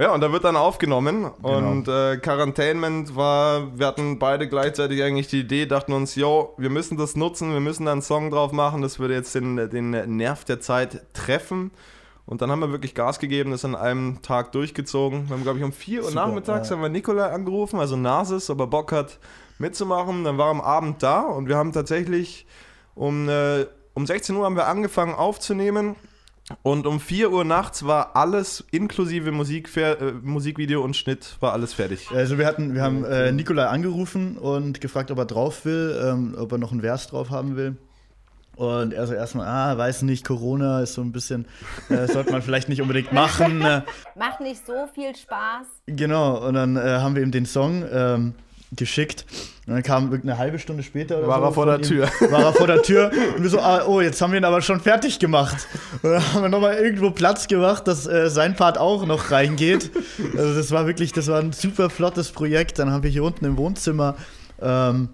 Ja, 0.00 0.14
und 0.14 0.22
da 0.22 0.32
wird 0.32 0.44
dann 0.44 0.56
aufgenommen 0.56 1.26
und 1.26 1.86
äh, 1.86 2.16
Quarantainment 2.16 3.14
war, 3.16 3.78
wir 3.78 3.86
hatten 3.86 4.18
beide 4.18 4.48
gleichzeitig 4.48 5.02
eigentlich 5.02 5.28
die 5.28 5.40
Idee, 5.40 5.66
dachten 5.66 5.92
uns, 5.92 6.14
yo, 6.14 6.54
wir 6.56 6.70
müssen 6.70 6.96
das 6.96 7.16
nutzen, 7.16 7.52
wir 7.52 7.60
müssen 7.60 7.84
da 7.84 7.92
einen 7.92 8.00
Song 8.00 8.30
drauf 8.30 8.50
machen, 8.52 8.80
das 8.80 8.98
würde 8.98 9.12
jetzt 9.12 9.34
den, 9.34 9.56
den 9.56 10.16
Nerv 10.16 10.46
der 10.46 10.58
Zeit 10.58 11.02
treffen. 11.12 11.70
Und 12.24 12.40
dann 12.40 12.50
haben 12.50 12.60
wir 12.60 12.70
wirklich 12.70 12.94
Gas 12.94 13.18
gegeben, 13.18 13.50
das 13.50 13.66
an 13.66 13.74
einem 13.74 14.22
Tag 14.22 14.52
durchgezogen. 14.52 15.28
Wir 15.28 15.34
haben, 15.36 15.42
glaube 15.42 15.58
ich, 15.58 15.64
um 15.64 15.72
4 15.72 16.04
Uhr 16.04 16.10
nachmittags 16.12 16.70
ja. 16.70 16.76
haben 16.76 16.82
wir 16.82 16.88
Nikolai 16.88 17.26
angerufen, 17.30 17.78
also 17.78 17.96
Nasis, 17.96 18.48
ob 18.48 18.60
er 18.60 18.68
Bock 18.68 18.92
hat 18.92 19.18
mitzumachen. 19.58 20.24
Dann 20.24 20.38
war 20.38 20.46
er 20.46 20.52
am 20.52 20.60
Abend 20.62 21.02
da 21.02 21.20
und 21.20 21.46
wir 21.46 21.58
haben 21.58 21.72
tatsächlich 21.72 22.46
um, 22.94 23.28
äh, 23.28 23.66
um 23.92 24.06
16 24.06 24.34
Uhr 24.34 24.46
haben 24.46 24.56
wir 24.56 24.66
angefangen 24.66 25.14
aufzunehmen. 25.14 25.96
Und 26.62 26.86
um 26.86 27.00
4 27.00 27.30
Uhr 27.30 27.44
nachts 27.44 27.86
war 27.86 28.16
alles 28.16 28.64
inklusive 28.70 29.32
Musik, 29.32 29.76
äh, 29.76 30.12
Musikvideo 30.22 30.82
und 30.82 30.96
Schnitt 30.96 31.36
war 31.40 31.52
alles 31.52 31.74
fertig. 31.74 32.08
also 32.10 32.38
wir 32.38 32.46
hatten, 32.46 32.74
wir 32.74 32.82
haben 32.82 33.04
äh, 33.04 33.32
Nikolai 33.32 33.66
angerufen 33.66 34.36
und 34.36 34.80
gefragt, 34.80 35.10
ob 35.10 35.18
er 35.18 35.26
drauf 35.26 35.64
will, 35.64 36.00
ähm, 36.04 36.34
ob 36.38 36.52
er 36.52 36.58
noch 36.58 36.72
einen 36.72 36.80
Vers 36.82 37.08
drauf 37.08 37.30
haben 37.30 37.56
will. 37.56 37.76
Und 38.56 38.92
er 38.92 39.06
so 39.06 39.14
erstmal, 39.14 39.46
ah, 39.46 39.78
weiß 39.78 40.02
nicht, 40.02 40.26
Corona 40.26 40.82
ist 40.82 40.92
so 40.92 41.00
ein 41.00 41.12
bisschen, 41.12 41.46
äh, 41.88 42.06
sollte 42.06 42.30
man 42.30 42.42
vielleicht 42.42 42.68
nicht 42.68 42.82
unbedingt 42.82 43.10
machen. 43.10 43.62
Äh, 43.62 43.82
Macht 44.16 44.40
nicht 44.40 44.66
so 44.66 44.86
viel 44.94 45.16
Spaß. 45.16 45.66
genau, 45.86 46.46
und 46.46 46.54
dann 46.54 46.76
äh, 46.76 46.80
haben 46.80 47.14
wir 47.14 47.22
ihm 47.22 47.30
den 47.30 47.46
Song 47.46 47.84
ähm, 47.90 48.34
geschickt. 48.72 49.26
Und 49.66 49.74
dann 49.74 49.82
kam 49.82 50.12
eine 50.12 50.38
halbe 50.38 50.58
Stunde 50.58 50.82
später 50.82 51.18
oder 51.18 51.28
War 51.28 51.38
so 51.40 51.44
er 51.44 51.52
vor 51.52 51.66
der 51.66 51.80
Tür. 51.80 52.08
War 52.30 52.44
er 52.44 52.52
vor 52.52 52.66
der 52.66 52.82
Tür. 52.82 53.10
Und 53.36 53.42
wir 53.42 53.50
so, 53.50 53.60
ah, 53.60 53.84
oh, 53.86 54.00
jetzt 54.00 54.20
haben 54.20 54.32
wir 54.32 54.38
ihn 54.38 54.44
aber 54.44 54.62
schon 54.62 54.80
fertig 54.80 55.18
gemacht. 55.18 55.68
Und 56.02 56.10
dann 56.10 56.32
haben 56.34 56.42
wir 56.42 56.48
nochmal 56.48 56.74
irgendwo 56.76 57.10
Platz 57.10 57.48
gemacht, 57.48 57.86
dass 57.86 58.06
äh, 58.06 58.30
sein 58.30 58.56
Part 58.56 58.78
auch 58.78 59.06
noch 59.06 59.30
reingeht. 59.30 59.90
Also 60.36 60.54
das 60.54 60.70
war 60.70 60.86
wirklich, 60.86 61.12
das 61.12 61.28
war 61.28 61.40
ein 61.40 61.52
super 61.52 61.90
flottes 61.90 62.30
Projekt. 62.30 62.78
Dann 62.78 62.90
haben 62.90 63.02
wir 63.02 63.10
hier 63.10 63.24
unten 63.24 63.44
im 63.44 63.56
Wohnzimmer, 63.56 64.16
ähm, 64.60 65.10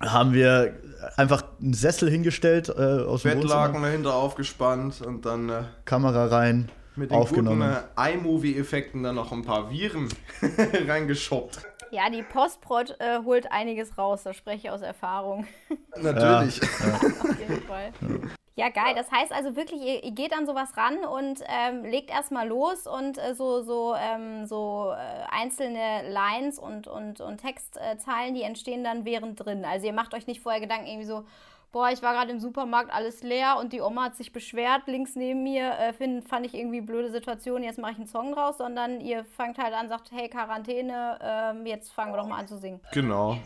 haben 0.00 0.32
wir 0.32 0.74
einfach 1.16 1.44
einen 1.60 1.74
Sessel 1.74 2.10
hingestellt 2.10 2.68
äh, 2.68 2.72
aus 2.72 3.22
dem 3.22 3.40
Bettlaken 3.40 3.74
Wohnzimmer, 3.74 3.86
dahinter 3.86 4.14
aufgespannt 4.14 5.00
und 5.02 5.26
dann 5.26 5.48
äh, 5.48 5.62
Kamera 5.84 6.26
rein, 6.26 6.70
mit 6.96 7.10
den 7.10 7.16
aufgenommen. 7.16 7.68
guten 7.68 8.04
äh, 8.04 8.14
iMovie-Effekten 8.14 9.02
dann 9.02 9.14
noch 9.14 9.32
ein 9.32 9.42
paar 9.42 9.70
Viren 9.70 10.08
reingeschoppt. 10.88 11.65
Ja, 11.90 12.10
die 12.10 12.22
Postprod 12.22 12.96
äh, 13.00 13.20
holt 13.24 13.50
einiges 13.52 13.96
raus, 13.96 14.22
da 14.24 14.32
spreche 14.32 14.66
ich 14.66 14.70
aus 14.70 14.82
Erfahrung. 14.82 15.46
Natürlich. 15.96 16.62
Auf 17.22 17.38
jeden 17.38 17.62
Fall. 17.62 17.92
Ja, 18.58 18.70
geil. 18.70 18.94
Das 18.94 19.12
heißt 19.12 19.32
also 19.32 19.54
wirklich, 19.54 19.82
ihr, 19.82 20.02
ihr 20.02 20.12
geht 20.12 20.32
an 20.32 20.46
sowas 20.46 20.76
ran 20.78 21.04
und 21.04 21.42
ähm, 21.46 21.84
legt 21.84 22.10
erstmal 22.10 22.48
los 22.48 22.86
und 22.86 23.18
äh, 23.18 23.34
so, 23.34 23.62
so, 23.62 23.94
ähm, 23.94 24.46
so 24.46 24.94
äh, 24.96 25.26
einzelne 25.30 26.10
Lines 26.10 26.58
und, 26.58 26.86
und, 26.86 27.20
und 27.20 27.38
Textzeilen, 27.38 28.34
die 28.34 28.42
entstehen 28.42 28.82
dann 28.82 29.04
während 29.04 29.44
drin. 29.44 29.66
Also 29.66 29.86
ihr 29.86 29.92
macht 29.92 30.14
euch 30.14 30.26
nicht 30.26 30.40
vorher 30.40 30.60
Gedanken 30.60 30.86
irgendwie 30.86 31.06
so, 31.06 31.24
boah, 31.72 31.90
ich 31.90 32.02
war 32.02 32.14
gerade 32.14 32.30
im 32.30 32.40
Supermarkt, 32.40 32.92
alles 32.92 33.22
leer 33.22 33.56
und 33.60 33.72
die 33.72 33.80
Oma 33.80 34.04
hat 34.04 34.16
sich 34.16 34.32
beschwert, 34.32 34.82
links 34.86 35.14
neben 35.14 35.42
mir, 35.42 35.72
äh, 35.78 35.92
find, 35.92 36.28
fand 36.28 36.46
ich 36.46 36.54
irgendwie 36.54 36.80
blöde 36.80 37.10
Situation, 37.10 37.62
jetzt 37.62 37.78
mache 37.78 37.92
ich 37.92 37.98
einen 37.98 38.06
Song 38.06 38.32
draus, 38.32 38.58
sondern 38.58 39.00
ihr 39.00 39.24
fangt 39.24 39.58
halt 39.58 39.74
an, 39.74 39.88
sagt, 39.88 40.10
hey, 40.12 40.28
Quarantäne, 40.28 41.18
ähm, 41.22 41.66
jetzt 41.66 41.92
fangen 41.92 42.12
wir 42.12 42.18
doch 42.18 42.26
mal 42.26 42.38
an 42.38 42.48
zu 42.48 42.58
singen. 42.58 42.80
Genau. 42.92 43.38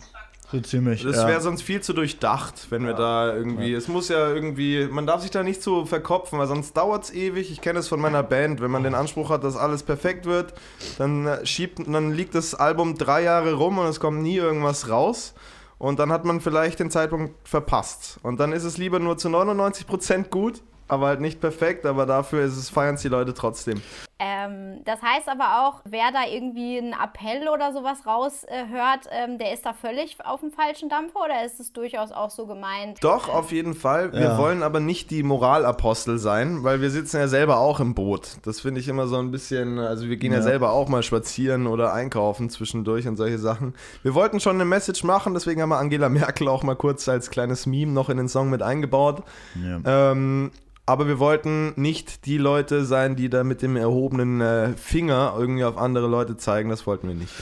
So 0.51 0.61
ziemlich. 0.61 1.05
Das 1.05 1.17
ja. 1.17 1.29
wäre 1.29 1.41
sonst 1.41 1.63
viel 1.63 1.81
zu 1.81 1.93
durchdacht, 1.93 2.67
wenn 2.71 2.85
wir 2.85 2.95
da 2.95 3.33
irgendwie. 3.33 3.73
Es 3.73 3.87
muss 3.87 4.09
ja 4.09 4.29
irgendwie. 4.29 4.89
Man 4.91 5.07
darf 5.07 5.23
sich 5.23 5.31
da 5.31 5.45
nicht 5.45 5.63
zu 5.63 5.87
verkopfen, 5.87 6.41
weil 6.41 6.49
sonst 6.49 6.77
dauert 6.77 7.05
es 7.05 7.15
ewig. 7.15 7.53
Ich 7.53 7.61
kenne 7.61 7.79
es 7.79 7.87
von 7.87 8.01
meiner 8.01 8.25
Band. 8.25 8.61
Wenn 8.61 8.71
man 8.71 8.83
den 8.83 8.97
Anspruch 8.97 9.31
hat, 9.31 9.45
dass 9.45 9.57
alles 9.57 9.85
perfekt 9.85 10.27
wird, 10.27 10.55
dann 10.99 11.27
äh, 11.27 11.47
schiebt, 11.47 11.79
dann 11.87 12.11
liegt 12.11 12.35
das 12.35 12.57
Album 12.57 12.99
drei 12.99 13.23
Jahre 13.23 13.53
rum 13.55 13.79
und 13.79 13.87
es 13.87 14.01
kommt 14.01 14.23
nie 14.23 14.39
irgendwas 14.39 14.89
raus. 14.89 15.35
Und 15.81 15.99
dann 15.99 16.13
hat 16.13 16.27
man 16.27 16.43
vielleicht 16.43 16.79
den 16.79 16.91
Zeitpunkt 16.91 17.35
verpasst. 17.49 18.21
Und 18.23 18.39
dann 18.39 18.53
ist 18.53 18.65
es 18.65 18.77
lieber 18.77 18.99
nur 18.99 19.17
zu 19.17 19.29
99% 19.29 20.29
gut, 20.29 20.61
aber 20.89 21.07
halt 21.07 21.21
nicht 21.21 21.41
perfekt, 21.41 21.87
aber 21.87 22.05
dafür 22.05 22.45
ist 22.45 22.59
es, 22.59 22.69
feiern 22.69 22.97
es 22.97 23.03
die 23.03 23.09
Leute 23.09 23.33
trotzdem. 23.33 23.81
Ähm, 24.23 24.83
das 24.85 25.01
heißt 25.01 25.29
aber 25.31 25.67
auch, 25.67 25.81
wer 25.87 26.13
da 26.13 26.27
irgendwie 26.31 26.77
einen 26.77 26.93
Appell 26.93 27.49
oder 27.49 27.73
sowas 27.73 28.07
raushört, 28.07 28.51
äh, 28.51 28.69
hört, 28.69 29.09
ähm, 29.11 29.39
der 29.39 29.55
ist 29.55 29.65
da 29.65 29.73
völlig 29.73 30.19
auf 30.23 30.41
dem 30.41 30.51
falschen 30.53 30.91
Dampfer 30.91 31.21
oder 31.25 31.43
ist 31.47 31.59
es 31.59 31.73
durchaus 31.73 32.13
auch 32.13 32.29
so 32.29 32.47
gemeint? 32.47 32.99
Doch, 33.03 33.31
auf 33.31 33.51
jeden 33.51 33.73
Fall. 33.75 34.13
Wir 34.13 34.21
Ja. 34.21 34.39
wollen 34.39 34.63
aber 34.63 34.79
nicht 34.79 35.11
die 35.11 35.23
Moralapostel 35.23 36.19
sein, 36.19 36.63
weil 36.65 36.83
wir 36.83 36.91
sitzen 36.91 37.17
ja 37.17 37.29
selber 37.29 37.59
auch 37.61 37.81
im 37.81 37.95
Boot. 37.95 38.37
Das 38.45 38.61
finde 38.61 38.81
ich 38.81 38.89
immer 38.89 39.07
so 39.07 39.17
ein 39.17 39.31
bisschen, 39.31 39.79
also 39.79 40.07
wir 40.09 40.17
gehen 40.19 40.33
ja. 40.33 40.39
Ja. 40.39 40.43
selber 40.45 40.73
auch 40.73 40.89
mal 40.89 41.03
spazieren 41.03 41.67
oder 41.67 41.95
einkaufen 41.95 42.51
zwischendurch 42.51 43.09
und 43.09 43.17
solche 43.17 43.39
Sachen. 43.39 43.75
Wir 44.03 44.15
wollten 44.15 44.39
schon 44.39 44.57
eine 44.57 44.67
Message 44.67 45.03
machen, 45.03 45.33
deswegen 45.33 45.63
haben 45.63 45.71
wir 45.71 45.79
Angela 45.79 46.11
Merkel 46.11 46.49
auch 46.49 46.63
mal 46.63 46.77
kurz 46.77 47.09
als 47.09 47.31
kleines 47.31 47.65
Meme 47.65 47.93
noch 47.93 48.11
in 48.11 48.19
den 48.19 48.29
Song 48.29 48.51
mit 48.51 48.63
eingebaut. 48.63 49.23
Ja. 49.55 50.11
Ähm, 50.13 50.51
aber 50.91 51.07
wir 51.07 51.21
wollten 51.21 51.73
nicht 51.77 52.27
die 52.27 52.37
Leute 52.37 52.85
sein, 52.85 53.15
die 53.15 53.31
da 53.31 53.45
mit 53.45 53.63
dem 53.63 53.77
erhobenen 53.77 54.41
äh, 54.41 54.73
Finger 54.75 55.35
irgendwie 55.39 55.63
auf 55.63 55.79
andere 55.79 56.09
Leute 56.09 56.37
zeigen. 56.37 56.69
Das 56.69 56.85
wollten 56.85 57.07
wir 57.07 57.15
nicht. 57.15 57.33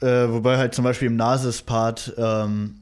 Äh, 0.00 0.30
wobei 0.32 0.56
halt 0.56 0.72
zum 0.72 0.84
Beispiel 0.84 1.08
im 1.08 1.16
Nasis-Part 1.16 2.14
ähm, 2.16 2.76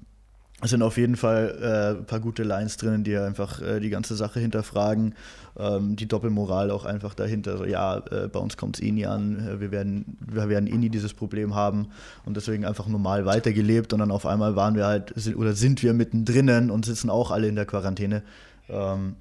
sind 0.62 0.82
auf 0.82 0.98
jeden 0.98 1.16
Fall 1.16 1.58
äh, 1.96 1.98
ein 2.00 2.04
paar 2.04 2.20
gute 2.20 2.42
Lines 2.42 2.76
drin, 2.76 3.02
die 3.02 3.16
einfach 3.16 3.62
äh, 3.62 3.80
die 3.80 3.88
ganze 3.88 4.14
Sache 4.14 4.40
hinterfragen. 4.40 5.14
Ähm, 5.58 5.96
die 5.96 6.06
Doppelmoral 6.06 6.70
auch 6.70 6.84
einfach 6.84 7.14
dahinter. 7.14 7.56
So, 7.56 7.64
ja, 7.64 7.96
äh, 8.10 8.28
bei 8.28 8.40
uns 8.40 8.58
kommt 8.58 8.76
es 8.76 8.82
eh 8.82 8.92
nie 8.92 9.06
an. 9.06 9.48
äh, 9.48 9.58
Wir 9.58 9.70
werden, 9.70 10.18
wir 10.20 10.50
werden 10.50 10.66
eh 10.66 10.76
nie 10.76 10.90
dieses 10.90 11.14
Problem 11.14 11.54
haben 11.54 11.88
und 12.26 12.36
deswegen 12.36 12.66
einfach 12.66 12.88
normal 12.88 13.24
weitergelebt. 13.24 13.94
Und 13.94 14.00
dann 14.00 14.10
auf 14.10 14.26
einmal 14.26 14.54
waren 14.54 14.74
wir 14.74 14.86
halt, 14.86 15.14
oder 15.34 15.54
sind 15.54 15.82
wir 15.82 15.94
mittendrin 15.94 16.70
und 16.70 16.84
sitzen 16.84 17.08
auch 17.08 17.30
alle 17.30 17.48
in 17.48 17.54
der 17.56 17.64
Quarantäne. 17.64 18.22
Ähm, 18.68 19.16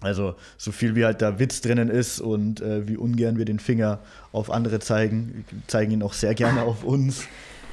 Also 0.00 0.34
so 0.56 0.72
viel 0.72 0.94
wie 0.94 1.04
halt 1.04 1.20
da 1.22 1.38
Witz 1.38 1.60
drinnen 1.60 1.90
ist 1.90 2.20
und 2.20 2.60
äh, 2.62 2.88
wie 2.88 2.96
ungern 2.96 3.36
wir 3.38 3.44
den 3.44 3.58
Finger 3.58 3.98
auf 4.32 4.50
andere 4.50 4.78
zeigen, 4.80 5.44
wir 5.50 5.58
zeigen 5.66 5.90
ihn 5.92 6.02
auch 6.02 6.14
sehr 6.14 6.34
gerne 6.34 6.62
auf 6.62 6.84
uns. 6.84 7.22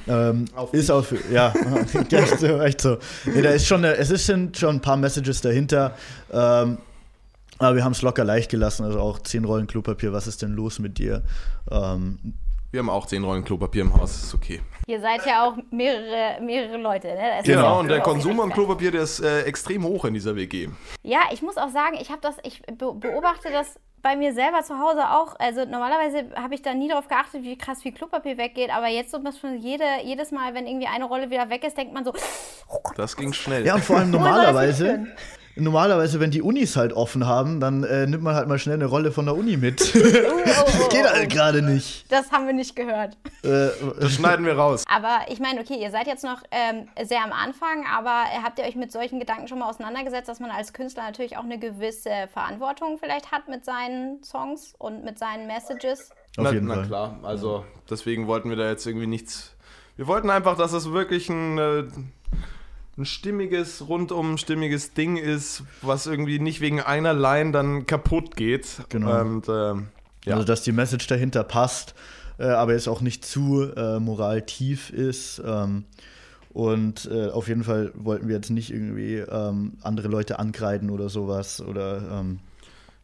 Ähm, 0.06 0.46
ist 0.72 0.90
auf, 0.90 1.14
ja, 1.32 1.52
echt 2.12 2.38
so. 2.40 2.60
Echt 2.60 2.80
so. 2.80 2.98
Nee, 3.26 3.42
da 3.42 3.50
ist 3.50 3.66
schon, 3.66 3.84
eine, 3.84 3.96
es 3.96 4.10
ist- 4.10 4.26
sind 4.26 4.56
schon 4.56 4.76
ein 4.76 4.80
paar 4.80 4.96
Messages 4.96 5.40
dahinter. 5.40 5.94
Ähm, 6.32 6.78
aber 7.58 7.76
wir 7.76 7.84
haben 7.84 7.92
es 7.92 8.02
locker 8.02 8.24
leicht 8.24 8.50
gelassen, 8.50 8.84
also 8.84 9.00
auch 9.00 9.18
10 9.18 9.44
Rollen 9.44 9.66
Klopapier, 9.66 10.12
was 10.12 10.26
ist 10.28 10.42
denn 10.42 10.52
los 10.52 10.78
mit 10.78 10.98
dir? 10.98 11.22
Ähm, 11.70 12.18
Wir 12.70 12.80
haben 12.80 12.90
auch 12.90 13.06
10 13.06 13.24
Rollen 13.24 13.44
Klopapier 13.44 13.80
im 13.80 13.94
Haus, 13.96 14.22
ist 14.24 14.34
okay. 14.34 14.60
Ihr 14.86 15.00
seid 15.00 15.24
ja 15.24 15.46
auch 15.46 15.54
mehrere, 15.70 16.38
mehrere 16.42 16.76
Leute. 16.76 17.08
Ne? 17.08 17.40
Genau, 17.42 17.62
ja 17.62 17.72
und 17.72 17.88
der 17.88 18.00
Konsum 18.00 18.38
an. 18.40 18.50
Klopapier, 18.50 18.90
der 18.90 19.02
ist 19.02 19.20
äh, 19.20 19.42
extrem 19.44 19.84
hoch 19.84 20.04
in 20.04 20.12
dieser 20.12 20.36
WG. 20.36 20.68
Ja, 21.02 21.20
ich 21.32 21.40
muss 21.40 21.56
auch 21.56 21.70
sagen, 21.70 21.96
ich 21.98 22.10
habe 22.10 22.20
das, 22.20 22.36
ich 22.42 22.60
be 22.66 22.92
beobachte 22.92 23.50
das 23.50 23.80
bei 24.02 24.16
mir 24.16 24.34
selber 24.34 24.62
zu 24.62 24.78
Hause 24.78 25.08
auch. 25.08 25.34
Also 25.38 25.64
normalerweise 25.64 26.30
habe 26.36 26.54
ich 26.54 26.60
da 26.62 26.74
nie 26.74 26.88
darauf 26.88 27.08
geachtet, 27.08 27.42
wie 27.42 27.56
krass 27.56 27.82
viel 27.82 27.92
Klopapier 27.92 28.36
weggeht, 28.36 28.70
aber 28.70 28.88
jetzt 28.88 29.12
so 29.12 29.18
muss 29.18 29.42
man 29.42 29.56
jede, 29.58 29.84
jedes 30.04 30.30
Mal, 30.30 30.52
wenn 30.54 30.66
irgendwie 30.66 30.88
eine 30.88 31.06
Rolle 31.06 31.30
wieder 31.30 31.48
weg 31.48 31.64
ist, 31.64 31.76
denkt 31.78 31.94
man 31.94 32.04
so, 32.04 32.12
oh 32.68 32.78
Gott, 32.82 32.98
Das 32.98 33.16
ging 33.16 33.32
schnell. 33.32 33.64
ja, 33.64 33.76
und 33.76 33.84
vor 33.84 33.96
allem 33.96 34.10
normalerweise? 34.10 35.06
Normalerweise, 35.58 36.20
wenn 36.20 36.30
die 36.30 36.42
Unis 36.42 36.76
halt 36.76 36.92
offen 36.92 37.26
haben, 37.26 37.60
dann 37.60 37.84
äh, 37.84 38.06
nimmt 38.06 38.22
man 38.22 38.34
halt 38.34 38.48
mal 38.48 38.58
schnell 38.58 38.76
eine 38.76 38.86
Rolle 38.86 39.12
von 39.12 39.26
der 39.26 39.34
Uni 39.36 39.56
mit. 39.56 39.92
oh, 39.96 39.98
oh, 39.98 40.44
Das 40.44 40.88
geht 40.88 41.04
oh, 41.04 41.08
halt 41.14 41.30
gerade 41.30 41.62
nicht. 41.62 42.10
das 42.10 42.30
haben 42.32 42.46
wir 42.46 42.54
nicht 42.54 42.76
gehört. 42.76 43.16
Äh, 43.42 43.68
Das 44.00 44.12
schneiden 44.12 44.44
wir 44.46 44.56
raus. 44.56 44.84
Aber 44.88 45.20
ich 45.28 45.40
meine, 45.40 45.60
okay, 45.60 45.76
ihr 45.80 45.90
seid 45.90 46.06
jetzt 46.06 46.24
noch 46.24 46.42
ähm, 46.50 46.88
sehr 47.04 47.24
am 47.24 47.32
Anfang, 47.32 47.84
aber 47.86 48.24
habt 48.42 48.58
ihr 48.58 48.64
euch 48.64 48.76
mit 48.76 48.92
solchen 48.92 49.18
Gedanken 49.20 49.48
schon 49.48 49.58
mal 49.58 49.68
auseinandergesetzt, 49.68 50.28
dass 50.28 50.40
man 50.40 50.50
als 50.50 50.72
Künstler 50.72 51.04
natürlich 51.04 51.36
auch 51.36 51.44
eine 51.44 51.58
gewisse 51.58 52.28
Verantwortung 52.32 52.98
vielleicht 52.98 53.32
hat 53.32 53.48
mit 53.48 53.64
seinen 53.64 54.22
Songs 54.22 54.74
und 54.78 55.04
mit 55.04 55.18
seinen 55.18 55.46
Messages? 55.46 56.10
auf 56.36 56.44
na, 56.44 56.52
jeden 56.52 56.66
na 56.68 56.74
Fall. 56.74 56.86
klar, 56.86 57.18
also 57.22 57.64
deswegen 57.90 58.26
wollten 58.26 58.48
wir 58.50 58.56
da 58.56 58.68
jetzt 58.68 58.86
irgendwie 58.86 59.06
nichts. 59.06 59.56
Wir 59.96 60.06
wollten 60.06 60.30
einfach, 60.30 60.56
dass 60.56 60.72
es 60.72 60.92
wirklich 60.92 61.28
ein, 61.28 61.58
äh, 61.58 61.84
ein 62.98 63.04
stimmiges, 63.04 63.88
rundum 63.88 64.38
stimmiges 64.38 64.92
Ding 64.92 65.16
ist, 65.16 65.62
was 65.82 66.06
irgendwie 66.06 66.40
nicht 66.40 66.60
wegen 66.60 66.80
einer 66.80 67.14
Line 67.14 67.52
dann 67.52 67.86
kaputt 67.86 68.36
geht. 68.36 68.82
Genau. 68.88 69.20
Und 69.20 69.48
ähm, 69.48 69.88
ja. 70.24 70.34
Also, 70.34 70.44
dass 70.44 70.62
die 70.62 70.72
Message 70.72 71.06
dahinter 71.06 71.44
passt, 71.44 71.94
äh, 72.38 72.46
aber 72.46 72.74
es 72.74 72.88
auch 72.88 73.00
nicht 73.00 73.24
zu 73.24 73.72
äh, 73.76 74.00
moraltief 74.00 74.90
ist. 74.90 75.40
Ähm, 75.44 75.84
und 76.50 77.08
äh, 77.10 77.28
auf 77.28 77.46
jeden 77.46 77.62
Fall 77.62 77.92
wollten 77.94 78.26
wir 78.26 78.34
jetzt 78.34 78.50
nicht 78.50 78.72
irgendwie 78.72 79.16
ähm, 79.16 79.74
andere 79.82 80.08
Leute 80.08 80.38
ankreiden 80.40 80.90
oder 80.90 81.08
sowas 81.08 81.60
oder 81.60 82.20
ähm, 82.20 82.40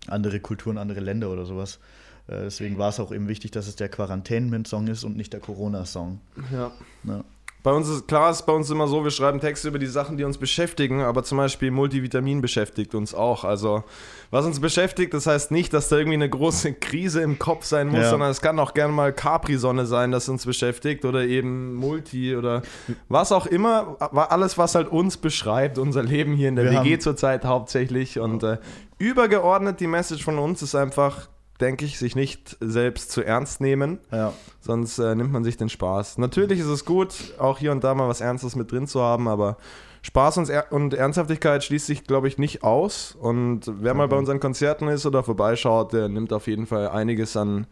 andere 0.08 0.40
Kulturen, 0.40 0.76
andere 0.76 1.00
Länder 1.00 1.30
oder 1.30 1.44
sowas. 1.44 1.78
Äh, 2.26 2.42
deswegen 2.42 2.78
war 2.78 2.88
es 2.88 2.98
auch 2.98 3.12
eben 3.12 3.28
wichtig, 3.28 3.52
dass 3.52 3.68
es 3.68 3.76
der 3.76 3.88
Quarantainment-Song 3.88 4.88
ist 4.88 5.04
und 5.04 5.16
nicht 5.16 5.32
der 5.32 5.40
Corona-Song. 5.40 6.20
ja. 6.52 6.72
Ja. 7.04 7.24
Bei 7.64 7.72
uns 7.72 7.88
ist 7.88 8.06
klar, 8.06 8.30
ist 8.30 8.42
bei 8.44 8.52
uns 8.52 8.68
immer 8.68 8.86
so, 8.86 9.04
wir 9.04 9.10
schreiben 9.10 9.40
Texte 9.40 9.68
über 9.68 9.78
die 9.78 9.86
Sachen, 9.86 10.18
die 10.18 10.24
uns 10.24 10.36
beschäftigen, 10.36 11.00
aber 11.00 11.24
zum 11.24 11.38
Beispiel 11.38 11.70
Multivitamin 11.70 12.42
beschäftigt 12.42 12.94
uns 12.94 13.14
auch. 13.14 13.42
Also, 13.42 13.84
was 14.30 14.44
uns 14.44 14.60
beschäftigt, 14.60 15.14
das 15.14 15.26
heißt 15.26 15.50
nicht, 15.50 15.72
dass 15.72 15.88
da 15.88 15.96
irgendwie 15.96 16.16
eine 16.16 16.28
große 16.28 16.74
Krise 16.80 17.22
im 17.22 17.38
Kopf 17.38 17.64
sein 17.64 17.88
muss, 17.88 18.00
Ja. 18.00 18.10
sondern 18.10 18.30
es 18.30 18.42
kann 18.42 18.58
auch 18.58 18.74
gerne 18.74 18.92
mal 18.92 19.14
Capri-Sonne 19.14 19.86
sein, 19.86 20.10
das 20.10 20.28
uns 20.28 20.44
beschäftigt 20.44 21.06
oder 21.06 21.24
eben 21.24 21.74
Multi 21.74 22.36
oder 22.36 22.60
was 23.08 23.32
auch 23.32 23.46
immer. 23.46 23.96
Alles, 23.98 24.58
was 24.58 24.74
halt 24.74 24.88
uns 24.88 25.16
beschreibt, 25.16 25.78
unser 25.78 26.02
Leben 26.02 26.34
hier 26.34 26.50
in 26.50 26.56
der 26.56 26.70
Wir 26.70 26.84
WG 26.84 26.98
zurzeit 26.98 27.46
hauptsächlich. 27.46 28.18
Und 28.20 28.42
äh, 28.42 28.58
übergeordnet 28.98 29.80
die 29.80 29.86
Message 29.86 30.22
von 30.22 30.38
uns 30.38 30.60
ist 30.60 30.74
einfach, 30.74 31.28
denke 31.60 31.84
ich, 31.84 31.98
sich 31.98 32.16
nicht 32.16 32.56
selbst 32.60 33.12
zu 33.12 33.22
ernst 33.22 33.60
nehmen. 33.60 33.98
Ja. 34.10 34.32
Sonst 34.60 34.98
äh, 34.98 35.14
nimmt 35.14 35.32
man 35.32 35.44
sich 35.44 35.56
den 35.56 35.68
Spaß. 35.68 36.18
Natürlich 36.18 36.60
ist 36.60 36.66
es 36.66 36.84
gut, 36.84 37.34
auch 37.38 37.58
hier 37.58 37.72
und 37.72 37.84
da 37.84 37.94
mal 37.94 38.08
was 38.08 38.20
Ernstes 38.20 38.56
mit 38.56 38.72
drin 38.72 38.86
zu 38.86 39.00
haben, 39.00 39.28
aber 39.28 39.56
Spaß 40.02 40.38
und, 40.38 40.50
Er- 40.50 40.70
und 40.72 40.92
Ernsthaftigkeit 40.92 41.64
schließt 41.64 41.86
sich, 41.86 42.04
glaube 42.04 42.28
ich, 42.28 42.36
nicht 42.36 42.62
aus. 42.62 43.16
Und 43.18 43.62
wer 43.66 43.94
mal 43.94 44.08
bei 44.08 44.16
unseren 44.16 44.40
Konzerten 44.40 44.88
ist 44.88 45.06
oder 45.06 45.22
vorbeischaut, 45.22 45.92
der 45.92 46.08
nimmt 46.08 46.32
auf 46.32 46.46
jeden 46.46 46.66
Fall 46.66 46.88
einiges 46.88 47.36
an 47.36 47.66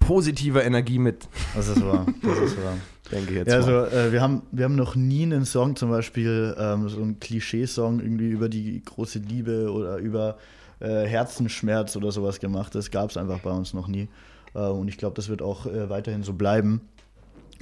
positiver 0.00 0.64
Energie 0.64 0.98
mit, 0.98 1.28
Das 1.54 1.68
ist 1.68 1.84
wahr. 1.84 2.06
Das 2.22 2.38
ist 2.38 2.56
wahr. 2.62 2.74
denke 3.12 3.30
ich 3.30 3.36
jetzt 3.38 3.48
Ja, 3.48 3.56
also 3.56 3.84
äh, 3.84 4.12
wir, 4.12 4.20
haben, 4.20 4.42
wir 4.50 4.64
haben 4.64 4.74
noch 4.74 4.96
nie 4.96 5.22
einen 5.22 5.44
Song, 5.44 5.76
zum 5.76 5.90
Beispiel 5.90 6.54
ähm, 6.58 6.88
so 6.88 7.00
einen 7.00 7.20
Klischee-Song 7.20 8.00
irgendwie 8.00 8.30
über 8.30 8.48
die 8.48 8.82
große 8.84 9.20
Liebe 9.20 9.70
oder 9.70 9.98
über 9.98 10.36
äh, 10.82 11.06
Herzensschmerz 11.06 11.96
oder 11.96 12.12
sowas 12.12 12.40
gemacht. 12.40 12.74
Das 12.74 12.90
gab 12.90 13.10
es 13.10 13.16
einfach 13.16 13.38
bei 13.40 13.50
uns 13.50 13.72
noch 13.72 13.88
nie. 13.88 14.08
Äh, 14.54 14.58
und 14.58 14.88
ich 14.88 14.98
glaube, 14.98 15.14
das 15.14 15.28
wird 15.28 15.42
auch 15.42 15.66
äh, 15.66 15.88
weiterhin 15.88 16.22
so 16.22 16.32
bleiben. 16.32 16.80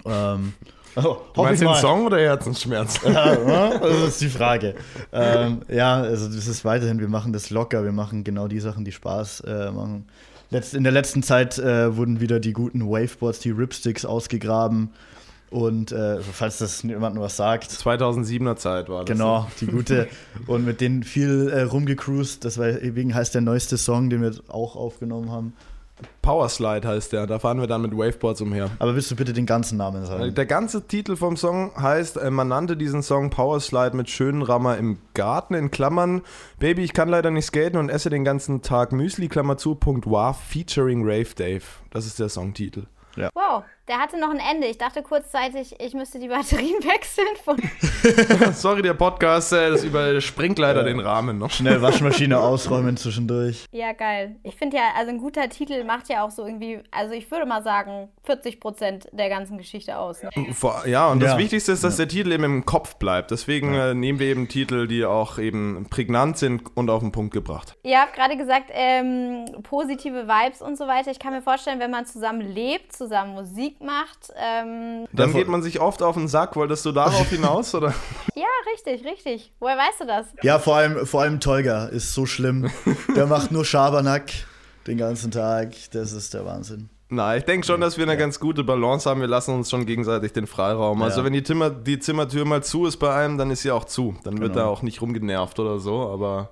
Ähm, 0.04 0.54
oh, 0.96 1.18
Du 1.34 1.42
meinst 1.42 1.62
den. 1.62 1.74
Song 1.74 2.06
oder 2.06 2.18
Herzensschmerz? 2.18 3.00
Ja, 3.04 3.78
das 3.78 4.08
ist 4.08 4.20
die 4.20 4.28
Frage. 4.28 4.74
ähm, 5.12 5.60
ja, 5.68 6.00
also 6.00 6.26
das 6.26 6.46
ist 6.46 6.64
weiterhin, 6.64 6.98
wir 6.98 7.08
machen 7.08 7.32
das 7.32 7.50
locker, 7.50 7.84
wir 7.84 7.92
machen 7.92 8.24
genau 8.24 8.48
die 8.48 8.60
Sachen, 8.60 8.84
die 8.84 8.92
Spaß 8.92 9.40
äh, 9.40 9.70
machen. 9.70 10.06
Letzt, 10.50 10.74
in 10.74 10.82
der 10.82 10.92
letzten 10.92 11.22
Zeit 11.22 11.58
äh, 11.58 11.96
wurden 11.96 12.20
wieder 12.20 12.40
die 12.40 12.52
guten 12.52 12.88
Waveboards, 12.88 13.38
die 13.38 13.50
Ripsticks 13.50 14.04
ausgegraben. 14.04 14.90
Und 15.50 15.90
äh, 15.90 16.20
falls 16.20 16.58
das 16.58 16.82
jemandem 16.82 17.20
was 17.20 17.36
sagt, 17.36 17.70
2007er 17.70 18.56
Zeit 18.56 18.88
war 18.88 19.04
das. 19.04 19.16
genau, 19.16 19.48
die 19.60 19.66
gute. 19.66 20.08
Und 20.46 20.64
mit 20.64 20.80
denen 20.80 21.02
viel 21.02 21.48
äh, 21.48 21.62
rumgecruised. 21.62 22.44
Deswegen 22.44 23.14
heißt 23.14 23.34
der 23.34 23.42
neueste 23.42 23.76
Song, 23.76 24.10
den 24.10 24.22
wir 24.22 24.32
auch 24.48 24.76
aufgenommen 24.76 25.30
haben. 25.30 25.54
Powerslide 26.22 26.86
heißt 26.86 27.12
der. 27.12 27.26
Da 27.26 27.38
fahren 27.38 27.60
wir 27.60 27.66
dann 27.66 27.82
mit 27.82 27.96
Waveboards 27.96 28.40
umher. 28.40 28.70
Aber 28.78 28.94
willst 28.94 29.10
du 29.10 29.16
bitte 29.16 29.32
den 29.32 29.46
ganzen 29.46 29.76
Namen 29.76 30.06
sagen? 30.06 30.34
Der 30.34 30.46
ganze 30.46 30.86
Titel 30.86 31.16
vom 31.16 31.36
Song 31.36 31.72
heißt, 31.76 32.16
äh, 32.16 32.30
man 32.30 32.48
nannte 32.48 32.76
diesen 32.76 33.02
Song 33.02 33.30
Powerslide 33.30 33.96
mit 33.96 34.08
schönen 34.08 34.42
Rammer 34.42 34.78
im 34.78 34.98
Garten, 35.14 35.54
in 35.54 35.70
Klammern, 35.70 36.22
Baby, 36.58 36.84
ich 36.84 36.92
kann 36.92 37.08
leider 37.08 37.30
nicht 37.30 37.46
skaten 37.46 37.78
und 37.78 37.88
esse 37.88 38.08
den 38.08 38.24
ganzen 38.24 38.62
Tag 38.62 38.92
Müsli, 38.92 39.28
Klammer 39.28 39.56
zu, 39.56 39.74
Punkt 39.74 40.06
wow, 40.06 40.36
featuring 40.36 41.02
Rave 41.02 41.34
Dave. 41.36 41.64
Das 41.90 42.06
ist 42.06 42.18
der 42.18 42.28
Songtitel. 42.28 42.84
Wow, 43.34 43.64
der 43.88 43.98
hatte 43.98 44.18
noch 44.20 44.30
ein 44.30 44.38
Ende. 44.38 44.66
Ich 44.68 44.78
dachte 44.78 45.02
kurzzeitig, 45.02 45.74
ich 45.80 45.94
müsste 45.94 46.18
die 46.18 46.28
Batterien 46.28 46.76
wechseln. 46.84 47.26
Von 47.44 47.56
Sorry, 48.54 48.82
der 48.82 48.94
Podcast, 48.94 49.52
äh, 49.52 49.70
das 49.70 49.84
überspringt 49.84 50.58
leider 50.58 50.84
den 50.84 51.00
Rahmen 51.00 51.38
noch. 51.38 51.50
Schnell 51.50 51.82
Waschmaschine 51.82 52.38
ausräumen 52.38 52.96
zwischendurch. 52.96 53.66
ja, 53.72 53.92
geil. 53.92 54.36
Ich 54.42 54.54
finde 54.56 54.76
ja, 54.76 54.82
also 54.96 55.10
ein 55.10 55.18
guter 55.18 55.48
Titel 55.48 55.82
macht 55.84 56.08
ja 56.08 56.24
auch 56.24 56.30
so 56.30 56.44
irgendwie, 56.46 56.80
also 56.90 57.14
ich 57.14 57.30
würde 57.30 57.46
mal 57.46 57.62
sagen, 57.62 58.08
40 58.24 58.60
Prozent 58.60 59.08
der 59.12 59.28
ganzen 59.28 59.58
Geschichte 59.58 59.98
aus. 59.98 60.22
Ne? 60.22 60.30
Vor, 60.52 60.86
ja, 60.86 61.08
und 61.08 61.20
das 61.20 61.32
Ja. 61.32 61.38
Wichtigste 61.38 61.72
ist, 61.72 61.82
dass 61.82 61.96
der 61.96 62.08
Titel 62.08 62.32
eben 62.32 62.44
im 62.44 62.64
Kopf 62.66 62.96
bleibt. 62.96 63.30
Deswegen 63.30 63.74
äh, 63.74 63.94
nehmen 63.94 64.18
wir 64.18 64.26
eben 64.28 64.48
Titel, 64.48 64.86
die 64.86 65.04
auch 65.04 65.38
eben 65.38 65.86
prägnant 65.90 66.38
sind 66.38 66.62
und 66.76 66.90
auf 66.90 67.00
den 67.00 67.12
Punkt 67.12 67.32
gebracht. 67.34 67.76
Ihr 67.82 67.98
habt 68.00 68.14
gerade 68.14 68.36
gesagt, 68.36 68.70
ähm, 68.72 69.46
positive 69.62 70.28
Vibes 70.28 70.62
und 70.62 70.76
so 70.78 70.86
weiter. 70.86 71.10
Ich 71.10 71.18
kann 71.18 71.32
mir 71.32 71.42
vorstellen, 71.42 71.80
wenn 71.80 71.90
man 71.90 72.06
zusammen 72.06 72.40
lebt, 72.42 72.92
zusammen 72.92 73.34
Musik 73.34 73.79
macht. 73.80 74.32
Ähm, 74.36 75.06
Dann 75.12 75.32
geht 75.32 75.48
man 75.48 75.62
sich 75.62 75.80
oft 75.80 76.02
auf 76.02 76.14
den 76.16 76.28
Sack. 76.28 76.56
Wolltest 76.56 76.84
du 76.86 76.92
darauf 76.92 77.28
hinaus, 77.30 77.74
oder? 77.74 77.94
ja, 78.34 78.44
richtig, 78.72 79.04
richtig. 79.04 79.52
Woher 79.60 79.76
weißt 79.76 80.00
du 80.00 80.06
das? 80.06 80.26
Ja, 80.42 80.58
vor 80.58 80.76
allem, 80.76 81.06
vor 81.06 81.22
allem 81.22 81.40
Tolga 81.40 81.86
ist 81.86 82.14
so 82.14 82.26
schlimm. 82.26 82.70
Der 83.16 83.26
macht 83.26 83.50
nur 83.52 83.64
Schabernack 83.64 84.30
den 84.86 84.98
ganzen 84.98 85.30
Tag. 85.30 85.72
Das 85.92 86.12
ist 86.12 86.34
der 86.34 86.44
Wahnsinn. 86.44 86.88
Na, 87.12 87.36
ich 87.36 87.44
denke 87.44 87.66
schon, 87.66 87.80
dass 87.80 87.96
wir 87.98 88.04
eine 88.04 88.16
ganz 88.16 88.38
gute 88.38 88.62
Balance 88.62 89.10
haben. 89.10 89.20
Wir 89.20 89.26
lassen 89.26 89.52
uns 89.54 89.68
schon 89.68 89.84
gegenseitig 89.84 90.32
den 90.32 90.46
Freiraum. 90.46 91.02
Also 91.02 91.18
Ja. 91.20 91.24
wenn 91.24 91.32
die, 91.32 91.42
Zimmer, 91.42 91.68
die 91.70 91.98
Zimmertür 91.98 92.44
mal 92.44 92.62
zu 92.62 92.86
ist 92.86 92.98
bei 92.98 93.12
einem, 93.12 93.36
dann 93.36 93.50
ist 93.50 93.62
sie 93.62 93.72
auch 93.72 93.84
zu. 93.84 94.14
Dann 94.22 94.38
wird 94.40 94.52
Genau. 94.52 94.66
er 94.66 94.68
auch 94.70 94.82
nicht 94.82 95.02
rumgenervt 95.02 95.58
oder 95.58 95.80
so, 95.80 96.08
aber 96.08 96.50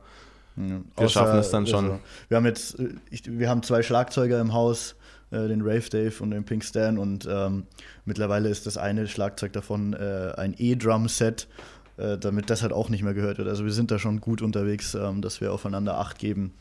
Wir 0.57 0.81
Wir 0.97 1.09
schaffen 1.09 1.39
es 1.39 1.51
dann 1.51 1.69
schon. 1.69 2.01
wir 2.29 2.37
haben 2.37 2.45
jetzt, 2.47 2.77
ich, 3.11 3.23
wir 3.27 3.49
haben 3.49 3.63
zwei 3.63 3.85
Schlagzeuger 3.85 4.41
im 4.41 4.53
Haus, 4.53 4.97
äh, 5.31 5.49
den 5.49 5.63
Rave 5.63 5.89
Dave 5.91 6.15
und 6.23 6.31
den 6.31 6.45
Pink 6.45 6.65
Stan 6.65 6.99
und 6.99 7.29
ähm, 7.31 7.65
mittlerweile 8.05 8.49
ist 8.49 8.67
das 8.67 8.77
eine 8.77 9.07
Schlagzeug 9.07 9.53
davon 9.53 9.93
äh, 9.95 10.33
ein 10.37 10.55
E-Drum-Set, 10.57 11.49
äh, 11.97 12.19
damit 12.19 12.51
das 12.51 12.63
halt 12.63 12.73
auch 12.73 12.89
nicht 12.89 13.03
mehr 13.03 13.15
gehört 13.15 13.39
wird. 13.39 13.49
Also 13.49 13.65
wir 13.65 13.73
sind 13.73 13.91
da 13.91 13.99
schon 13.99 14.21
gut 14.21 14.43
unterwegs, 14.43 14.95
ähm, 14.95 15.23
dass 15.23 15.41
wir 15.41 15.53
aufeinander 15.53 15.99
Acht 15.99 16.19
geben. 16.19 16.55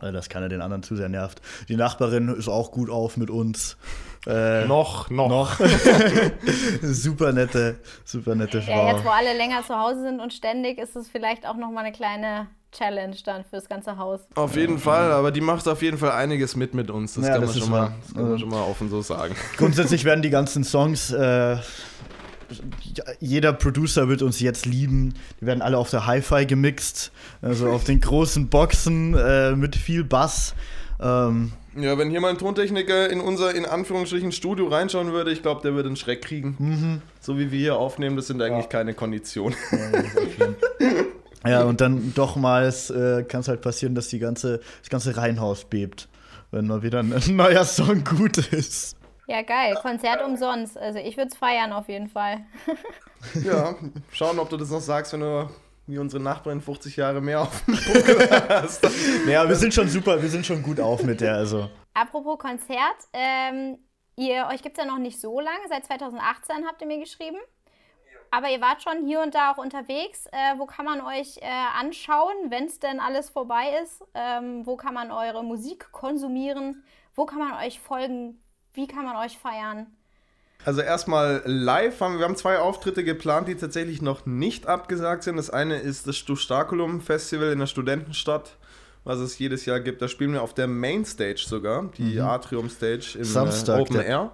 Äh, 0.00 0.12
dass 0.12 0.28
keiner 0.28 0.48
den 0.48 0.62
anderen 0.62 0.82
zu 0.82 0.94
sehr 0.94 1.08
nervt. 1.08 1.42
Die 1.68 1.76
Nachbarin 1.76 2.28
ist 2.28 2.48
auch 2.48 2.70
gut 2.70 2.88
auf 2.88 3.16
mit 3.16 3.30
uns. 3.30 3.76
Äh, 4.26 4.64
noch, 4.66 5.10
noch. 5.10 5.28
noch. 5.28 5.58
super 6.82 7.32
nette, 7.32 7.80
super 8.04 8.34
nette 8.34 8.62
Frau. 8.62 8.86
Ja, 8.86 8.92
jetzt 8.92 9.04
wo 9.04 9.08
alle 9.08 9.36
länger 9.36 9.62
zu 9.64 9.74
Hause 9.76 10.02
sind 10.02 10.20
und 10.20 10.32
ständig, 10.32 10.78
ist 10.78 10.94
es 10.94 11.08
vielleicht 11.08 11.46
auch 11.46 11.56
nochmal 11.56 11.84
eine 11.84 11.92
kleine 11.92 12.46
Challenge 12.72 13.16
dann 13.24 13.44
fürs 13.44 13.68
ganze 13.68 13.96
Haus. 13.96 14.20
Auf 14.34 14.56
jeden 14.56 14.78
Fall, 14.78 15.10
aber 15.12 15.30
die 15.30 15.40
macht 15.40 15.66
auf 15.66 15.82
jeden 15.82 15.98
Fall 15.98 16.12
einiges 16.12 16.54
mit 16.54 16.74
mit 16.74 16.90
uns. 16.90 17.14
Das, 17.14 17.24
Ja, 17.24 17.32
kann, 17.32 17.40
das 17.42 17.54
man 17.54 17.62
schon, 17.62 17.70
mal, 17.70 17.92
das 18.04 18.14
kann 18.14 18.28
man 18.30 18.38
schon 18.38 18.48
mal 18.50 18.62
offen 18.62 18.90
so 18.90 19.00
sagen. 19.02 19.34
Grundsätzlich 19.56 20.04
werden 20.04 20.22
die 20.22 20.30
ganzen 20.30 20.64
Songs 20.64 21.10
äh, 21.10 21.56
jeder 23.20 23.52
Producer 23.52 24.08
wird 24.08 24.22
uns 24.22 24.40
jetzt 24.40 24.66
lieben. 24.66 25.14
Die 25.40 25.46
werden 25.46 25.62
alle 25.62 25.78
auf 25.78 25.90
der 25.90 26.06
Hi-Fi 26.06 26.46
gemixt, 26.46 27.12
also 27.42 27.68
auf 27.68 27.84
den 27.84 28.00
großen 28.00 28.48
Boxen 28.48 29.14
äh, 29.14 29.52
mit 29.52 29.76
viel 29.76 30.04
Bass. 30.04 30.54
Ähm, 31.00 31.52
Ja, 31.76 31.96
wenn 31.98 32.10
hier 32.10 32.20
mal 32.20 32.30
ein 32.30 32.38
Tontechniker 32.38 33.10
in 33.10 33.20
unser, 33.20 33.54
in 33.54 33.66
Anführungsstrichen, 33.66 34.32
Studio 34.32 34.68
reinschauen 34.68 35.12
würde, 35.12 35.30
ich 35.30 35.42
glaube, 35.42 35.60
der 35.62 35.74
würde 35.74 35.88
einen 35.88 35.96
Schreck 35.96 36.22
kriegen. 36.22 36.56
Mhm. 36.58 37.02
So 37.20 37.38
wie 37.38 37.52
wir 37.52 37.58
hier 37.58 37.76
aufnehmen, 37.76 38.16
das 38.16 38.26
sind 38.28 38.40
eigentlich 38.42 38.68
keine 38.68 38.94
Konditionen. 38.94 39.56
ja, 39.70 40.88
und 41.44 41.80
dann 41.80 42.12
doch 42.14 42.36
mal 42.36 42.66
äh, 42.66 43.22
kann 43.22 43.40
es 43.40 43.48
halt 43.48 43.60
passieren, 43.60 43.94
dass 43.94 44.08
die 44.08 44.18
ganze, 44.18 44.60
das 44.80 44.88
ganze 44.90 45.16
Reihenhaus 45.16 45.64
bebt, 45.64 46.08
wenn 46.50 46.66
mal 46.66 46.82
wieder 46.82 47.00
ein 47.00 47.14
neuer 47.36 47.64
Song 47.64 48.04
gut 48.04 48.38
ist. 48.38 48.96
Ja, 49.28 49.42
geil. 49.42 49.76
Konzert 49.82 50.24
umsonst. 50.24 50.78
Also 50.78 50.98
ich 50.98 51.16
würde 51.16 51.30
es 51.30 51.36
feiern 51.36 51.72
auf 51.72 51.88
jeden 51.88 52.08
Fall. 52.08 52.38
ja, 53.44 53.76
schauen, 54.10 54.38
ob 54.38 54.48
du 54.48 54.56
das 54.56 54.70
noch 54.70 54.80
sagst, 54.80 55.12
wenn 55.12 55.20
du 55.20 55.48
wie 55.86 55.98
unsere 55.98 56.22
Nachbarin 56.22 56.60
50 56.60 56.96
Jahre 56.96 57.20
mehr 57.20 57.42
auf 57.42 57.64
dem 57.64 57.74
Buckel 57.74 58.30
hast. 58.48 58.86
Naja, 59.24 59.48
wir 59.48 59.56
sind 59.56 59.72
schon 59.72 59.88
super, 59.88 60.20
wir 60.20 60.28
sind 60.28 60.44
schon 60.44 60.62
gut 60.62 60.80
auf 60.80 61.02
mit 61.02 61.20
der, 61.20 61.34
also. 61.34 61.68
Apropos 61.94 62.38
Konzert, 62.38 62.96
ähm, 63.14 63.78
ihr, 64.16 64.46
euch 64.52 64.62
gibt 64.62 64.78
es 64.78 64.84
ja 64.84 64.90
noch 64.90 64.98
nicht 64.98 65.18
so 65.20 65.40
lange, 65.40 65.60
seit 65.68 65.86
2018 65.86 66.66
habt 66.66 66.82
ihr 66.82 66.86
mir 66.86 67.00
geschrieben. 67.00 67.38
Aber 68.30 68.50
ihr 68.50 68.60
wart 68.60 68.82
schon 68.82 69.06
hier 69.06 69.20
und 69.22 69.34
da 69.34 69.52
auch 69.52 69.58
unterwegs. 69.58 70.26
Äh, 70.26 70.58
wo 70.58 70.66
kann 70.66 70.84
man 70.84 71.00
euch 71.00 71.38
äh, 71.38 71.46
anschauen, 71.78 72.34
wenn 72.48 72.66
es 72.66 72.78
denn 72.78 73.00
alles 73.00 73.30
vorbei 73.30 73.80
ist? 73.82 74.02
Ähm, 74.14 74.66
wo 74.66 74.76
kann 74.76 74.94
man 74.94 75.10
eure 75.10 75.42
Musik 75.42 75.90
konsumieren? 75.92 76.84
Wo 77.14 77.26
kann 77.26 77.38
man 77.38 77.54
euch 77.54 77.80
folgen? 77.80 78.40
Wie 78.74 78.86
kann 78.86 79.04
man 79.04 79.16
euch 79.16 79.38
feiern? 79.38 79.86
Also 80.64 80.80
erstmal 80.80 81.42
live 81.44 82.00
haben 82.00 82.18
wir 82.18 82.24
haben 82.24 82.36
zwei 82.36 82.58
Auftritte 82.58 83.04
geplant, 83.04 83.48
die 83.48 83.54
tatsächlich 83.54 84.02
noch 84.02 84.26
nicht 84.26 84.66
abgesagt 84.66 85.22
sind. 85.22 85.36
Das 85.36 85.50
eine 85.50 85.78
ist 85.78 86.06
das 86.06 86.16
Stustakulum 86.16 87.00
Festival 87.00 87.52
in 87.52 87.60
der 87.60 87.66
Studentenstadt, 87.66 88.56
was 89.08 89.18
es 89.20 89.38
jedes 89.38 89.64
Jahr 89.64 89.80
gibt. 89.80 90.02
Da 90.02 90.06
spielen 90.08 90.32
wir 90.34 90.42
auf 90.42 90.54
der 90.54 90.66
Mainstage 90.68 91.42
sogar, 91.46 91.88
die 91.98 92.20
Atrium 92.20 92.68
Stage 92.68 93.16
im 93.18 93.24
Samstag, 93.24 93.78
äh, 93.78 93.82
Open 93.82 93.96
der- 93.96 94.06
Air. 94.06 94.30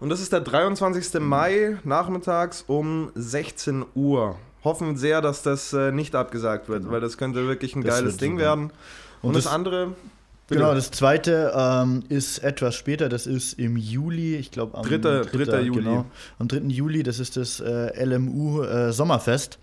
Und 0.00 0.10
das 0.10 0.20
ist 0.20 0.32
der 0.32 0.40
23. 0.40 1.18
Mai 1.20 1.78
nachmittags 1.82 2.62
um 2.68 3.10
16 3.16 3.84
Uhr. 3.94 4.36
Hoffen 4.62 4.96
sehr, 4.96 5.20
dass 5.22 5.42
das 5.42 5.72
äh, 5.72 5.90
nicht 5.92 6.14
abgesagt 6.14 6.68
wird, 6.68 6.90
weil 6.90 7.00
das 7.00 7.16
könnte 7.16 7.46
wirklich 7.48 7.74
ein 7.74 7.82
Das 7.82 7.96
geiles 7.96 8.16
Ding 8.18 8.32
super. 8.32 8.42
werden. 8.44 8.64
Und, 9.22 9.28
Und 9.30 9.36
das, 9.36 9.44
das- 9.44 9.52
andere 9.52 9.94
Bitte. 10.46 10.60
Genau, 10.62 10.74
das 10.74 10.90
zweite 10.92 11.52
ähm, 11.54 12.02
ist 12.08 12.38
etwas 12.38 12.74
später, 12.74 13.10
das 13.10 13.26
ist 13.26 13.58
im 13.58 13.76
Juli, 13.76 14.36
ich 14.36 14.50
glaube 14.50 14.78
am 14.78 14.82
Dritter- 14.86 15.20
dritter 15.26 15.60
Juli. 15.60 15.80
Genau, 15.82 16.06
am 16.38 16.48
3. 16.48 16.60
Juli, 16.68 17.02
das 17.02 17.18
ist 17.20 17.36
das 17.36 17.60
äh, 17.60 18.02
LMU 18.02 18.62
äh, 18.62 18.90
Sommerfest. 18.92 19.58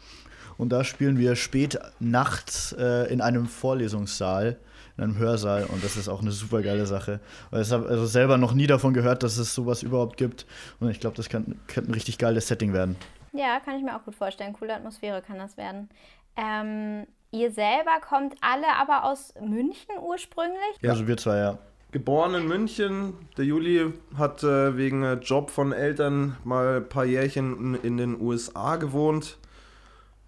Und 0.57 0.69
da 0.69 0.83
spielen 0.83 1.17
wir 1.17 1.35
spät 1.35 1.79
nachts 1.99 2.73
äh, 2.77 3.11
in 3.11 3.21
einem 3.21 3.47
Vorlesungssaal, 3.47 4.57
in 4.97 5.03
einem 5.03 5.17
Hörsaal. 5.17 5.65
Und 5.65 5.83
das 5.83 5.97
ist 5.97 6.07
auch 6.07 6.21
eine 6.21 6.31
super 6.31 6.61
geile 6.61 6.85
Sache. 6.85 7.19
Weil 7.51 7.61
ich 7.61 7.71
habe 7.71 7.87
also 7.87 8.05
selber 8.05 8.37
noch 8.37 8.53
nie 8.53 8.67
davon 8.67 8.93
gehört, 8.93 9.23
dass 9.23 9.37
es 9.37 9.53
sowas 9.53 9.83
überhaupt 9.83 10.17
gibt. 10.17 10.45
Und 10.79 10.89
ich 10.89 10.99
glaube, 10.99 11.15
das 11.15 11.29
kann, 11.29 11.59
könnte 11.67 11.91
ein 11.91 11.93
richtig 11.93 12.17
geiles 12.17 12.47
Setting 12.47 12.73
werden. 12.73 12.95
Ja, 13.33 13.59
kann 13.59 13.77
ich 13.77 13.83
mir 13.83 13.95
auch 13.95 14.03
gut 14.03 14.15
vorstellen. 14.15 14.53
Coole 14.53 14.75
Atmosphäre 14.75 15.21
kann 15.21 15.37
das 15.37 15.57
werden. 15.57 15.89
Ähm, 16.37 17.05
ihr 17.31 17.51
selber 17.51 17.99
kommt 18.01 18.35
alle 18.41 18.67
aber 18.79 19.03
aus 19.03 19.33
München 19.41 19.95
ursprünglich. 20.01 20.77
Ja. 20.81 20.91
Also 20.91 21.07
wir 21.07 21.17
zwei, 21.17 21.37
ja. 21.37 21.57
Geboren 21.91 22.35
in 22.35 22.47
München. 22.47 23.13
Der 23.37 23.45
Juli 23.45 23.93
hat 24.17 24.43
äh, 24.43 24.75
wegen 24.75 25.03
äh, 25.03 25.13
Job 25.13 25.49
von 25.49 25.71
Eltern 25.71 26.35
mal 26.43 26.77
ein 26.77 26.89
paar 26.89 27.05
Jährchen 27.05 27.75
in, 27.75 27.81
in 27.83 27.97
den 27.97 28.19
USA 28.19 28.75
gewohnt. 28.75 29.37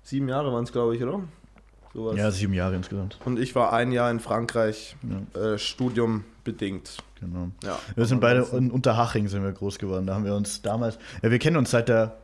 Sieben 0.07 0.29
Jahre 0.29 0.53
waren 0.53 0.63
es, 0.63 0.71
glaube 0.71 0.95
ich, 0.95 1.03
oder? 1.03 1.19
Sowas. 1.93 2.15
Ja, 2.15 2.31
sieben 2.31 2.53
Jahre 2.53 2.75
insgesamt. 2.77 3.19
Und 3.25 3.37
ich 3.37 3.55
war 3.55 3.73
ein 3.73 3.91
Jahr 3.91 4.09
in 4.09 4.21
Frankreich, 4.21 4.95
äh, 5.33 5.57
Studium 5.57 6.23
bedingt. 6.45 6.95
Genau. 7.19 7.49
Ja. 7.61 7.77
Wir 7.93 8.05
sind 8.05 8.21
beide 8.21 8.47
in 8.53 8.71
Unterhaching 8.71 9.27
sind 9.27 9.43
wir 9.43 9.51
groß 9.51 9.79
geworden. 9.79 10.07
Da 10.07 10.13
haben 10.15 10.23
wir 10.23 10.33
uns 10.33 10.61
damals. 10.61 10.97
Ja, 11.21 11.29
wir 11.29 11.39
kennen 11.39 11.57
uns 11.57 11.71
seit 11.71 11.89
der 11.89 12.15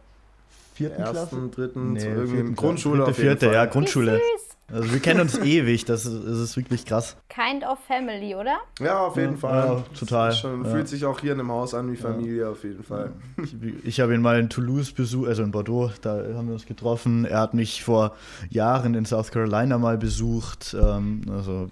vierten 0.75 0.95
Klasse. 0.95 1.19
Ersten, 1.19 1.51
dritten, 1.51 1.91
Nee, 1.93 2.03
irgendwie 2.05 2.21
vierten 2.27 2.37
in 2.37 2.45
Klasse. 2.55 2.67
Grundschule 2.67 2.97
Dritte, 2.99 3.11
auf 3.11 3.17
jeden 3.17 3.29
vierte, 3.29 3.45
Fall. 3.47 3.55
ja, 3.55 3.65
Wie 3.65 3.69
Grundschule. 3.71 4.11
süß. 4.13 4.52
Also 4.71 4.91
wir 4.91 4.99
kennen 5.01 5.19
uns 5.19 5.37
ewig, 5.37 5.85
das 5.85 6.05
ist, 6.05 6.25
das 6.25 6.37
ist 6.39 6.57
wirklich 6.57 6.85
krass. 6.85 7.15
Kind 7.29 7.63
of 7.63 7.77
Family, 7.85 8.33
oder? 8.33 8.57
Ja, 8.79 8.99
auf 9.07 9.15
jeden 9.17 9.33
Ja, 9.33 9.37
Fall. 9.37 9.67
ja, 9.67 9.83
total, 9.99 10.31
Schon, 10.33 10.63
ja. 10.63 10.71
Fühlt 10.71 10.87
sich 10.87 11.05
auch 11.05 11.19
hier 11.19 11.33
in 11.33 11.37
dem 11.37 11.51
Haus 11.51 11.73
an 11.73 11.91
wie 11.91 11.97
Familie 11.97 12.49
auf 12.49 12.63
jeden 12.63 12.83
Fall. 12.83 13.11
Ich, 13.43 13.55
ich 13.85 13.99
habe 13.99 14.15
ihn 14.15 14.21
mal 14.21 14.39
in 14.39 14.49
Toulouse 14.49 14.91
besucht, 14.91 15.27
also 15.27 15.43
in 15.43 15.51
Bordeaux, 15.51 15.91
da 16.01 16.13
haben 16.35 16.47
wir 16.47 16.53
uns 16.53 16.65
getroffen. 16.65 17.25
Er 17.25 17.39
hat 17.41 17.53
mich 17.53 17.83
vor 17.83 18.15
Jahren 18.49 18.95
in 18.95 19.05
South 19.05 19.31
Carolina 19.31 19.77
mal 19.77 19.97
besucht. 19.97 20.75
Ähm, 20.79 21.21
also 21.29 21.69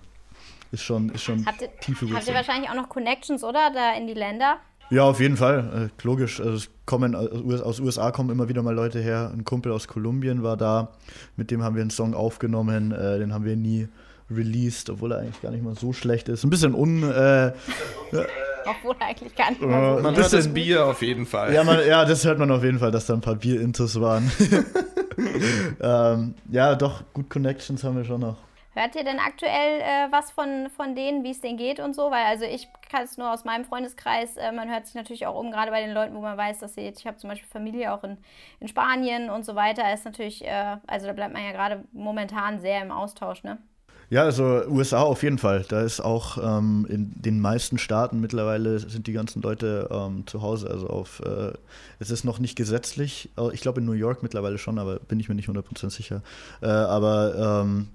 ist 0.72 0.84
schon, 0.84 1.10
ist 1.10 1.24
schon 1.24 1.46
Habt 1.46 1.62
ihr, 1.62 1.70
tiefe 1.80 2.06
habt 2.06 2.12
ihr 2.12 2.16
Wurzeln. 2.18 2.36
wahrscheinlich 2.36 2.70
auch 2.70 2.76
noch 2.76 2.90
Connections, 2.90 3.44
oder? 3.44 3.72
Da 3.74 3.94
in 3.98 4.08
die 4.08 4.14
Länder? 4.14 4.58
Ja, 4.92 5.04
auf 5.04 5.20
jeden 5.20 5.38
Fall, 5.38 5.90
äh, 5.90 6.04
logisch. 6.06 6.40
Also 6.40 6.54
es 6.54 6.70
kommen 6.86 7.16
aus 7.16 7.32
US- 7.32 7.62
aus 7.62 7.80
USA 7.80 8.12
kommen 8.12 8.30
immer 8.30 8.50
wieder 8.50 8.62
mal 8.62 8.76
Leute 8.76 9.00
her. 9.00 9.32
Ein 9.34 9.46
Kumpel 9.46 9.72
aus 9.72 9.88
Kolumbien 9.88 10.44
war 10.44 10.58
da, 10.58 10.90
mit 11.38 11.50
dem 11.50 11.64
haben 11.64 11.76
wir 11.76 11.82
einen 11.82 11.90
Song 11.90 12.14
aufgenommen, 12.14 12.92
äh, 12.92 13.18
den 13.18 13.34
haben 13.34 13.46
wir 13.46 13.56
nie 13.56 13.88
released, 14.30 14.90
obwohl 14.90 15.14
er 15.14 15.20
eigentlich 15.20 15.42
gar 15.42 15.52
nicht 15.52 15.64
mal 15.64 15.76
so 15.76 15.92
schlecht 15.94 16.30
ist. 16.30 16.44
Ein 16.44 16.50
bisschen 16.50 16.76
un, 16.76 17.04
äh, 17.04 17.52
Obwohl 18.66 18.96
eigentlich 19.00 19.36
gar 19.36 19.50
nicht 19.50 19.62
mal 19.62 19.98
so. 19.98 20.04
Man 20.04 20.16
hört 20.16 20.34
das 20.34 20.48
Bier 20.48 20.86
auf 20.86 21.02
jeden 21.02 21.26
Fall. 21.26 21.52
ja, 21.54 21.64
man, 21.64 21.80
ja, 21.88 22.06
das 22.06 22.24
hört 22.26 22.38
man 22.38 22.52
auf 22.52 22.64
jeden 22.64 22.78
Fall, 22.80 22.92
dass 22.92 23.08
da 23.08 23.14
ein 23.16 23.22
paar 23.22 23.36
Bier-Intos 23.36 24.00
waren. 24.00 24.30
ähm, 25.82 26.36
ja, 26.52 26.76
doch, 26.76 27.04
gut 27.14 27.30
Connections 27.30 27.84
haben 27.84 27.98
wir 27.98 28.06
schon 28.06 28.22
noch. 28.22 28.38
Hört 28.74 28.96
ihr 28.96 29.04
denn 29.04 29.20
aktuell 29.20 29.82
äh, 29.82 30.12
was 30.12 30.32
von, 30.32 30.70
von 30.70 30.96
denen, 30.96 31.24
wie 31.26 31.32
es 31.32 31.42
denen 31.42 31.58
geht 31.58 31.82
und 31.82 31.94
so? 31.94 32.10
Weil 32.10 32.26
also 32.26 32.46
ich 32.46 32.70
kann 32.90 33.04
es 33.04 33.18
nur 33.18 33.32
aus 33.32 33.44
meinem 33.44 33.66
Freundeskreis, 33.66 34.38
äh, 34.38 34.52
man 34.54 34.70
hört 34.70 34.86
sich 34.86 34.96
natürlich 34.96 35.28
auch 35.28 35.38
um, 35.38 35.52
gerade 35.52 35.72
bei 35.72 35.82
den 35.82 35.94
Leuten, 35.94 36.16
wo 36.16 36.22
man 36.22 36.38
weiß, 36.38 36.60
dass 36.60 36.76
sie, 36.76 36.88
ich 36.88 37.06
habe 37.06 37.18
zum 37.18 37.30
Beispiel 37.30 37.50
Familie 37.50 37.94
auch 37.94 38.04
in, 38.06 38.18
in 38.62 38.70
Spanien 38.70 39.30
und 39.30 39.46
so 39.46 39.56
weiter, 39.56 39.94
ist 39.94 40.06
natürlich, 40.06 40.46
äh, 40.46 40.78
also 40.88 41.06
da 41.06 41.14
bleibt 41.14 41.34
man 41.34 41.44
ja 41.44 41.52
gerade 41.52 41.84
momentan 41.92 42.62
sehr 42.62 42.82
im 42.82 42.92
Austausch, 42.92 43.44
ne? 43.44 43.58
Ja, 44.10 44.24
also 44.24 44.44
USA 44.68 45.04
auf 45.04 45.24
jeden 45.24 45.38
Fall. 45.38 45.64
Da 45.70 45.84
ist 45.84 46.02
auch 46.02 46.38
ähm, 46.38 46.86
in 46.90 47.14
den 47.16 47.40
meisten 47.40 47.78
Staaten 47.78 48.20
mittlerweile 48.20 48.78
sind 48.80 49.08
die 49.08 49.14
ganzen 49.14 49.42
Leute 49.42 49.88
ähm, 49.90 50.28
zu 50.28 50.42
Hause. 50.42 50.70
Also 50.70 50.88
auf, 50.88 51.22
äh, 51.22 51.54
es 52.00 52.12
ist 52.12 52.26
noch 52.26 52.38
nicht 52.40 52.58
gesetzlich. 52.58 53.30
Äh, 53.38 53.54
Ich 53.54 53.62
glaube 53.62 53.80
in 53.80 53.86
New 53.86 53.94
York 53.94 54.22
mittlerweile 54.22 54.58
schon, 54.58 54.80
aber 54.80 55.00
bin 55.00 55.22
ich 55.22 55.30
mir 55.30 55.36
nicht 55.36 55.48
100% 55.48 55.92
sicher. 55.92 56.24
Äh, 56.62 56.68
aber 56.68 57.62
ähm, 57.64 57.88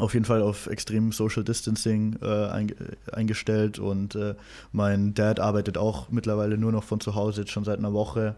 auf 0.00 0.14
jeden 0.14 0.24
Fall 0.24 0.42
auf 0.42 0.66
extrem 0.66 1.12
Social 1.12 1.44
Distancing 1.44 2.16
äh, 2.22 2.46
einge 2.46 2.74
eingestellt 3.12 3.78
und 3.78 4.14
äh, 4.14 4.34
mein 4.72 5.14
Dad 5.14 5.40
arbeitet 5.40 5.78
auch 5.78 6.10
mittlerweile 6.10 6.58
nur 6.58 6.72
noch 6.72 6.84
von 6.84 7.00
zu 7.00 7.14
Hause, 7.14 7.42
jetzt 7.42 7.52
schon 7.52 7.64
seit 7.64 7.78
einer 7.78 7.92
Woche. 7.92 8.34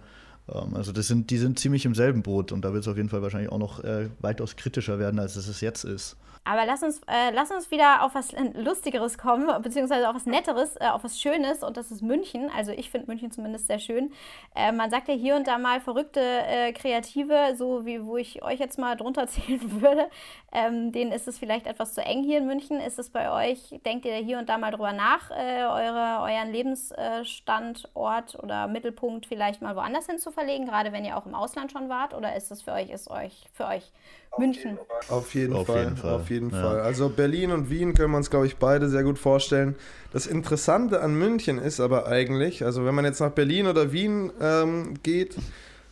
Ähm, 0.48 0.74
also 0.74 0.92
das 0.92 1.06
sind, 1.06 1.30
die 1.30 1.38
sind 1.38 1.58
ziemlich 1.58 1.84
im 1.84 1.94
selben 1.94 2.22
Boot 2.22 2.52
und 2.52 2.64
da 2.64 2.72
wird 2.72 2.82
es 2.82 2.88
auf 2.88 2.96
jeden 2.96 3.08
Fall 3.08 3.22
wahrscheinlich 3.22 3.52
auch 3.52 3.58
noch 3.58 3.82
äh, 3.84 4.08
weitaus 4.20 4.56
kritischer 4.56 4.98
werden, 4.98 5.18
als 5.18 5.36
es 5.36 5.60
jetzt 5.60 5.84
ist. 5.84 6.16
Aber 6.44 6.66
lass 6.66 6.82
uns, 6.82 7.00
äh, 7.06 7.30
lass 7.32 7.52
uns 7.52 7.70
wieder 7.70 8.02
auf 8.02 8.16
was 8.16 8.32
Lustigeres 8.54 9.16
kommen, 9.16 9.62
beziehungsweise 9.62 10.08
auf 10.08 10.16
was 10.16 10.26
Netteres, 10.26 10.74
äh, 10.80 10.88
auf 10.88 11.04
was 11.04 11.20
Schönes 11.20 11.62
und 11.62 11.76
das 11.76 11.92
ist 11.92 12.02
München. 12.02 12.50
Also 12.56 12.72
ich 12.72 12.90
finde 12.90 13.06
München 13.06 13.30
zumindest 13.30 13.68
sehr 13.68 13.78
schön. 13.78 14.12
Äh, 14.56 14.72
man 14.72 14.90
sagt 14.90 15.06
ja 15.06 15.14
hier 15.14 15.36
und 15.36 15.46
da 15.46 15.58
mal 15.58 15.80
verrückte 15.80 16.20
äh, 16.20 16.72
Kreative, 16.72 17.54
so 17.56 17.86
wie 17.86 18.04
wo 18.04 18.16
ich 18.16 18.42
euch 18.42 18.58
jetzt 18.58 18.76
mal 18.76 18.96
drunter 18.96 19.26
zählen 19.28 19.80
würde. 19.80 20.08
Ähm, 20.52 20.90
denen 20.90 21.12
ist 21.12 21.28
es 21.28 21.38
vielleicht 21.38 21.68
etwas 21.68 21.94
zu 21.94 22.02
eng 22.02 22.24
hier 22.24 22.38
in 22.38 22.46
München. 22.46 22.80
Ist 22.80 22.98
es 22.98 23.10
bei 23.10 23.30
euch, 23.30 23.80
denkt 23.86 24.04
ihr 24.04 24.16
hier 24.16 24.40
und 24.40 24.48
da 24.48 24.58
mal 24.58 24.72
drüber 24.72 24.92
nach, 24.92 25.30
äh, 25.30 25.62
eure, 25.62 26.22
euren 26.22 26.50
Lebensstandort 26.50 28.42
oder 28.42 28.66
Mittelpunkt 28.66 29.26
vielleicht 29.26 29.62
mal 29.62 29.76
woanders 29.76 30.06
hin 30.06 30.18
zu 30.18 30.31
verlegen, 30.32 30.66
gerade 30.66 30.92
wenn 30.92 31.04
ihr 31.04 31.16
auch 31.16 31.26
im 31.26 31.34
Ausland 31.34 31.70
schon 31.72 31.88
wart? 31.88 32.14
Oder 32.14 32.34
ist 32.36 32.50
das 32.50 32.62
für 32.62 32.72
euch, 32.72 32.90
ist 32.90 33.10
euch 33.10 33.44
für 33.52 33.66
euch 33.66 33.92
München? 34.38 34.78
Auf 35.08 35.34
jeden 35.34 35.54
Auf 35.54 35.66
Fall. 35.66 35.84
jeden 35.84 35.96
Fall. 35.96 36.14
Auf 36.14 36.30
jeden 36.30 36.50
Ja. 36.50 36.60
Fall. 36.60 36.80
Also 36.80 37.08
Berlin 37.08 37.52
und 37.52 37.70
Wien 37.70 37.94
können 37.94 38.10
wir 38.12 38.16
uns, 38.16 38.30
glaube 38.30 38.46
ich, 38.46 38.56
beide 38.56 38.88
sehr 38.88 39.04
gut 39.04 39.18
vorstellen. 39.18 39.76
Das 40.12 40.26
Interessante 40.26 41.00
an 41.00 41.14
München 41.14 41.58
ist 41.58 41.80
aber 41.80 42.06
eigentlich, 42.06 42.64
also 42.64 42.84
wenn 42.84 42.94
man 42.94 43.04
jetzt 43.04 43.20
nach 43.20 43.30
Berlin 43.30 43.66
oder 43.66 43.92
Wien 43.92 44.32
ähm, 44.40 44.94
geht, 45.02 45.36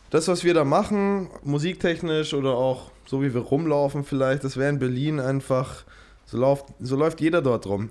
das, 0.09 0.27
was 0.27 0.43
wir 0.43 0.53
da 0.53 0.65
machen, 0.65 1.29
musiktechnisch 1.43 2.33
oder 2.33 2.51
auch 2.55 2.91
so 3.05 3.21
wie 3.21 3.33
wir 3.33 3.41
rumlaufen 3.41 4.03
vielleicht, 4.03 4.43
das 4.43 4.57
wäre 4.57 4.69
in 4.69 4.79
Berlin 4.79 5.19
einfach, 5.19 5.83
so 6.25 6.37
läuft, 6.37 6.65
so 6.79 6.95
läuft 6.95 7.21
jeder 7.21 7.41
dort 7.41 7.65
rum. 7.65 7.89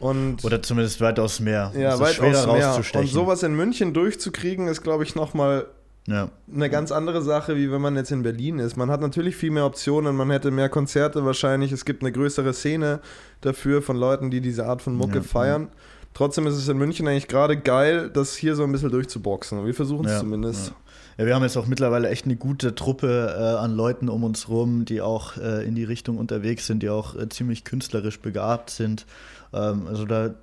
Und 0.00 0.44
Oder 0.44 0.60
zumindest 0.60 1.00
weitaus 1.00 1.38
mehr. 1.38 1.70
ja, 1.76 1.88
Es 1.90 1.94
ist 1.94 2.00
weitaus 2.00 2.14
schwerer 2.16 2.52
mehr. 2.52 3.00
Und 3.00 3.06
sowas 3.08 3.42
in 3.44 3.54
München 3.54 3.94
durchzukriegen, 3.94 4.66
ist, 4.66 4.82
glaube 4.82 5.04
ich, 5.04 5.14
nochmal 5.14 5.66
Ja. 6.06 6.28
eine 6.54 6.68
ganz 6.68 6.92
andere 6.92 7.22
Sache, 7.22 7.56
wie 7.56 7.70
wenn 7.72 7.80
man 7.80 7.96
jetzt 7.96 8.12
in 8.12 8.22
Berlin 8.22 8.58
ist. 8.58 8.76
Man 8.76 8.90
hat 8.90 9.00
natürlich 9.00 9.36
viel 9.36 9.50
mehr 9.50 9.64
Optionen, 9.64 10.14
man 10.16 10.30
hätte 10.30 10.50
mehr 10.50 10.68
Konzerte 10.68 11.24
wahrscheinlich, 11.24 11.72
es 11.72 11.84
gibt 11.86 12.02
eine 12.02 12.12
größere 12.12 12.52
Szene 12.52 13.00
dafür 13.40 13.80
von 13.80 13.96
Leuten, 13.96 14.30
die 14.30 14.40
diese 14.42 14.66
Art 14.66 14.82
von 14.82 14.94
Mucke 14.94 15.16
Ja, 15.16 15.22
feiern. 15.22 15.68
Trotzdem 16.12 16.46
ist 16.46 16.54
es 16.54 16.68
in 16.68 16.76
München 16.76 17.08
eigentlich 17.08 17.26
gerade 17.26 17.56
geil, 17.56 18.10
das 18.12 18.36
hier 18.36 18.54
so 18.54 18.62
ein 18.64 18.70
bisschen 18.70 18.90
durchzuboxen. 18.90 19.64
Wir 19.66 19.74
versuchen 19.74 20.04
es 20.04 20.12
Ja, 20.12 20.20
zumindest. 20.20 20.72
Ja, 21.16 21.26
wir 21.26 21.34
haben 21.34 21.42
jetzt 21.42 21.56
auch 21.56 21.66
mittlerweile 21.66 22.08
echt 22.08 22.24
eine 22.26 22.36
gute 22.36 22.74
Truppe 22.74 23.34
äh, 23.36 23.42
an 23.64 23.72
Leuten 23.74 24.08
um 24.08 24.24
uns 24.24 24.48
rum, 24.48 24.84
die 24.84 25.00
auch 25.00 25.36
äh, 25.38 25.66
in 25.66 25.74
die 25.74 25.84
Richtung 25.84 26.18
unterwegs 26.18 26.66
sind, 26.66 26.82
die 26.82 26.90
auch 26.90 27.16
äh, 27.16 27.28
ziemlich 27.28 27.64
künstlerisch 27.64 28.20
begabt 28.20 28.70
sind. 28.70 29.06
Ähm, 29.52 29.86
also 29.88 30.04
da 30.04 30.34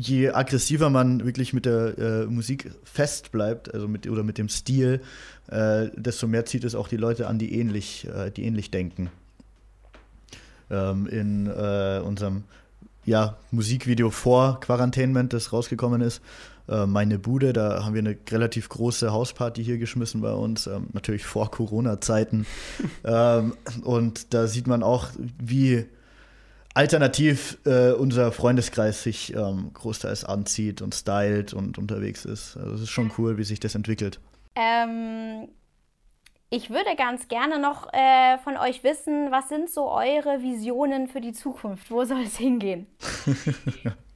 je 0.00 0.30
aggressiver 0.30 0.90
man 0.90 1.24
wirklich 1.24 1.52
mit 1.52 1.66
der 1.66 1.98
äh, 1.98 2.26
Musik 2.26 2.70
fest 2.84 3.32
bleibt, 3.32 3.72
also 3.72 3.86
mit 3.86 4.08
oder 4.08 4.22
mit 4.22 4.38
dem 4.38 4.48
Stil, 4.48 5.00
äh, 5.48 5.88
desto 5.94 6.26
mehr 6.26 6.46
zieht 6.46 6.64
es 6.64 6.74
auch 6.74 6.88
die 6.88 6.96
Leute 6.96 7.26
an, 7.26 7.38
die 7.38 7.54
ähnlich, 7.58 8.06
äh, 8.06 8.30
die 8.30 8.44
ähnlich 8.44 8.70
denken. 8.70 9.10
Ähm, 10.70 11.06
in 11.06 11.46
äh, 11.46 12.00
unserem 12.04 12.44
ja, 13.04 13.36
Musikvideo 13.50 14.10
vor 14.10 14.60
Quarantainment, 14.60 15.32
das 15.32 15.52
rausgekommen 15.52 16.00
ist, 16.00 16.22
äh, 16.68 16.86
meine 16.86 17.18
Bude, 17.18 17.52
da 17.52 17.84
haben 17.84 17.94
wir 17.94 18.00
eine 18.00 18.16
relativ 18.30 18.68
große 18.68 19.12
Hausparty 19.12 19.64
hier 19.64 19.78
geschmissen 19.78 20.20
bei 20.20 20.32
uns, 20.32 20.66
ähm, 20.66 20.88
natürlich 20.92 21.24
vor 21.24 21.50
Corona-Zeiten. 21.50 22.46
ähm, 23.04 23.54
und 23.82 24.32
da 24.32 24.46
sieht 24.46 24.66
man 24.66 24.82
auch, 24.82 25.08
wie 25.38 25.86
alternativ 26.74 27.58
äh, 27.64 27.92
unser 27.92 28.32
Freundeskreis 28.32 29.02
sich 29.02 29.34
ähm, 29.34 29.70
großteils 29.74 30.24
anzieht 30.24 30.82
und 30.82 30.94
stylt 30.94 31.52
und 31.52 31.78
unterwegs 31.78 32.24
ist. 32.24 32.56
Also 32.56 32.74
es 32.74 32.82
ist 32.82 32.90
schon 32.90 33.10
cool, 33.18 33.38
wie 33.38 33.44
sich 33.44 33.60
das 33.60 33.74
entwickelt. 33.74 34.20
Ähm, 34.54 35.48
ich 36.50 36.70
würde 36.70 36.96
ganz 36.96 37.28
gerne 37.28 37.60
noch 37.60 37.92
äh, 37.92 38.38
von 38.38 38.56
euch 38.56 38.82
wissen, 38.82 39.30
was 39.30 39.48
sind 39.48 39.70
so 39.70 39.90
eure 39.90 40.42
Visionen 40.42 41.06
für 41.06 41.20
die 41.20 41.32
Zukunft? 41.32 41.90
Wo 41.90 42.04
soll 42.04 42.22
es 42.22 42.36
hingehen? 42.36 42.86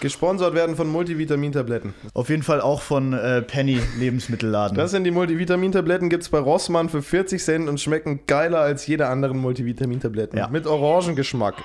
Gesponsert 0.00 0.54
werden 0.54 0.76
von 0.76 0.88
Multivitamintabletten. 0.88 1.94
Auf 2.14 2.28
jeden 2.28 2.42
Fall 2.42 2.60
auch 2.60 2.82
von 2.82 3.12
äh, 3.12 3.42
Penny 3.42 3.80
Lebensmittelladen. 3.98 4.76
Das 4.76 4.90
sind 4.90 5.04
die 5.04 5.10
Multivitamintabletten, 5.10 6.08
gibt 6.08 6.22
es 6.22 6.28
bei 6.28 6.38
Rossmann 6.38 6.88
für 6.88 7.02
40 7.02 7.42
Cent 7.42 7.68
und 7.68 7.80
schmecken 7.80 8.20
geiler 8.26 8.60
als 8.60 8.86
jede 8.86 9.08
anderen 9.08 9.38
Multivitamintabletten. 9.38 10.38
Ja. 10.38 10.48
Mit 10.48 10.66
Orangengeschmack. 10.66 11.56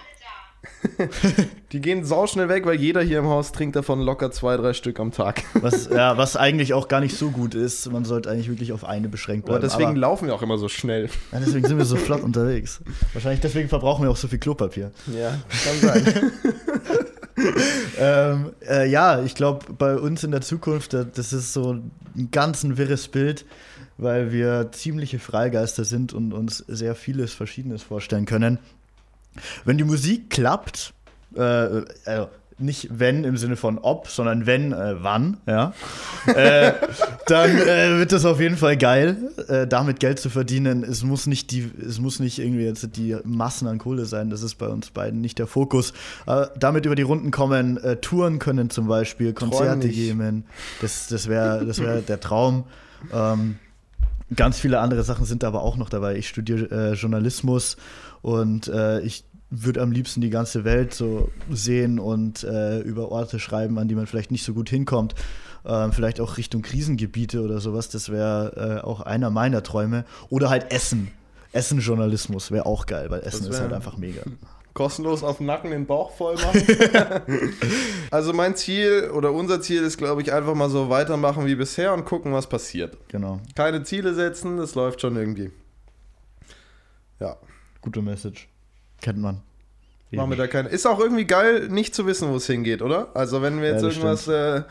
die 1.72 1.82
gehen 1.82 2.06
sauschnell 2.06 2.50
weg, 2.50 2.66
weil 2.66 2.76
jeder 2.76 3.02
hier 3.02 3.20
im 3.20 3.28
Haus 3.28 3.52
trinkt 3.52 3.76
davon 3.76 4.02
locker 4.02 4.32
zwei, 4.32 4.58
drei 4.58 4.74
Stück 4.74 5.00
am 5.00 5.12
Tag. 5.12 5.44
was, 5.54 5.90
ja, 5.90 6.18
was 6.18 6.36
eigentlich 6.36 6.74
auch 6.74 6.88
gar 6.88 7.00
nicht 7.00 7.18
so 7.18 7.32
gut 7.32 7.56
ist. 7.56 7.92
Man 7.92 8.06
sollte 8.06 8.30
eigentlich 8.30 8.50
wirklich 8.50 8.72
auf 8.72 8.84
eine 8.86 9.10
beschränkt 9.10 9.48
Aber 9.50 9.60
bleiben. 9.60 9.72
deswegen 9.72 9.96
laufen 9.96 10.28
wir 10.28 10.36
auch 10.36 10.42
immer 10.42 10.58
so 10.58 10.70
schnell. 10.70 11.10
ja, 11.32 11.40
deswegen 11.40 11.68
sind 11.68 11.78
wir 11.78 11.86
so 11.86 11.96
flott 11.96 12.24
unterwegs. 12.24 12.82
Wahrscheinlich 13.14 13.42
deswegen 13.42 13.70
verbrauchen 13.70 14.04
wir 14.04 14.12
auch 14.12 14.18
so 14.18 14.28
viel 14.28 14.40
Klopapier. 14.40 14.92
Ja, 15.08 15.38
kann 15.64 16.04
sein. 16.04 16.32
Ähm, 17.98 18.52
äh, 18.68 18.90
ja, 18.90 19.22
ich 19.24 19.36
glaube, 19.36 19.72
bei 19.74 19.96
uns 19.98 20.24
in 20.24 20.32
der 20.32 20.42
Zukunft, 20.42 20.94
da- 20.94 21.04
das 21.06 21.32
ist 21.34 21.54
so 21.54 21.74
ein 21.74 22.30
ganz 22.32 22.64
ein 22.64 22.78
wirres 22.78 23.08
Bild, 23.08 23.46
weil 23.98 24.32
wir 24.34 24.70
ziemliche 24.74 25.20
Freigeister 25.20 25.86
sind 25.86 26.12
und 26.14 26.34
uns 26.34 26.58
sehr 26.68 26.96
vieles 26.96 27.34
Verschiedenes 27.34 27.84
vorstellen 27.84 28.26
können. 28.26 28.60
Wenn 29.64 29.78
die 29.78 29.84
Musik 29.86 30.30
klappt, 30.30 30.94
äh, 31.36 31.42
also 32.06 32.30
nicht 32.58 32.88
wenn 32.92 33.26
im 33.26 33.36
Sinne 33.36 33.58
von 33.58 33.78
ob, 33.78 34.08
sondern 34.08 34.46
wenn, 34.46 34.72
äh, 34.72 34.96
wann, 35.04 35.38
ja, 35.46 35.74
äh, 36.28 36.74
dann 37.28 37.50
äh, 37.58 38.00
wird 38.00 38.14
das 38.14 38.24
auf 38.26 38.40
jeden 38.40 38.56
Fall 38.56 38.78
geil, 38.78 39.18
äh, 39.48 39.68
damit 39.68 40.00
Geld 40.00 40.20
zu 40.20 40.30
verdienen. 40.30 40.84
Es 40.84 41.04
muss 41.04 41.28
nicht 41.28 41.52
die, 41.52 41.70
es 41.86 42.00
muss 42.00 42.20
nicht 42.20 42.40
irgendwie 42.40 42.64
jetzt 42.64 42.96
die 42.96 43.18
Massen 43.26 43.68
an 43.68 43.78
Kohle 43.78 44.06
sein. 44.06 44.30
Das 44.30 44.42
ist 44.42 44.56
bei 44.56 44.68
uns 44.68 44.90
beiden 44.92 45.20
nicht 45.20 45.38
der 45.38 45.48
Fokus. 45.48 45.94
Aber 46.26 46.52
damit 46.58 46.86
über 46.86 46.96
die 46.96 47.02
Runden 47.02 47.32
kommen, 47.32 47.78
äh, 47.78 47.98
Touren 47.98 48.40
können 48.40 48.70
zum 48.70 48.88
Beispiel, 48.88 49.34
Konzerte 49.34 49.90
geben. 49.90 50.46
Das, 50.82 51.08
das 51.08 51.28
wäre, 51.28 51.66
das 51.66 51.80
wäre 51.80 52.02
der 52.02 52.20
Traum. 52.20 52.66
Ähm, 53.14 53.58
Ganz 54.36 54.60
viele 54.60 54.80
andere 54.80 55.04
Sachen 55.04 55.24
sind 55.26 55.44
aber 55.44 55.62
auch 55.62 55.78
noch 55.78 55.88
dabei. 55.88 56.16
Ich 56.16 56.28
studiere 56.28 56.72
äh, 56.72 56.94
Journalismus 56.94 57.78
und 58.24 58.72
ich 59.04 59.24
würde 59.50 59.82
am 59.82 59.92
liebsten 59.92 60.22
die 60.22 60.30
ganze 60.30 60.64
Welt 60.64 60.94
so 60.94 61.30
sehen 61.52 62.00
und 62.00 62.44
äh, 62.44 62.80
über 62.80 63.12
Orte 63.12 63.40
schreiben, 63.40 63.78
an 63.78 63.88
die 63.88 63.96
man 63.96 64.08
vielleicht 64.08 64.32
nicht 64.32 64.44
so 64.44 64.54
gut 64.54 64.70
hinkommt. 64.70 65.16
Ähm, 65.66 65.94
vielleicht 65.94 66.20
auch 66.20 66.38
Richtung 66.38 66.62
Krisengebiete 66.62 67.42
oder 67.42 67.60
sowas. 67.60 67.90
Das 67.90 68.10
wäre 68.10 68.82
äh, 68.82 68.86
auch 68.86 69.02
einer 69.02 69.30
meiner 69.30 69.64
Träume. 69.64 70.06
Oder 70.30 70.50
halt 70.50 70.72
Essen. 70.72 71.12
Essen-Journalismus 71.54 72.52
wäre 72.52 72.66
auch 72.66 72.86
geil, 72.86 73.10
weil 73.10 73.22
Essen 73.22 73.50
ist 73.50 73.60
halt 73.60 73.74
einfach 73.74 73.98
mega. 73.98 74.22
Kostenlos 74.74 75.24
auf 75.24 75.38
den 75.38 75.46
Nacken 75.46 75.72
den 75.72 75.86
Bauch 75.86 76.12
voll 76.12 76.36
machen. 76.36 76.62
also 78.12 78.34
mein 78.34 78.58
Ziel 78.58 79.10
oder 79.16 79.32
unser 79.32 79.62
Ziel 79.62 79.82
ist, 79.82 79.98
glaube 79.98 80.22
ich, 80.22 80.34
einfach 80.34 80.54
mal 80.54 80.70
so 80.70 80.90
weitermachen 80.90 81.46
wie 81.46 81.56
bisher 81.56 81.94
und 81.94 82.04
gucken, 82.04 82.34
was 82.34 82.48
passiert. 82.48 82.98
Genau. 83.08 83.40
Keine 83.56 83.84
Ziele 83.84 84.14
setzen, 84.14 84.58
das 84.58 84.76
läuft 84.76 85.00
schon 85.00 85.16
irgendwie. 85.16 85.50
Ja. 87.22 87.38
Gute 87.80 88.02
Message. 88.02 88.50
Kennt 89.02 89.20
man. 89.20 89.42
Machen 90.12 90.30
wir 90.30 90.38
da 90.38 90.48
keine. 90.48 90.70
Ist 90.70 90.86
auch 90.86 91.00
irgendwie 91.00 91.26
geil, 91.26 91.68
nicht 91.68 91.94
zu 91.94 92.06
wissen, 92.06 92.32
wo 92.32 92.36
es 92.38 92.48
hingeht, 92.48 92.82
oder? 92.82 93.10
Also 93.16 93.42
wenn 93.42 93.62
wir 93.62 93.70
jetzt 93.70 93.82
Ja, 93.82 93.90
irgendwas 93.90 94.28
äh, 94.30 94.64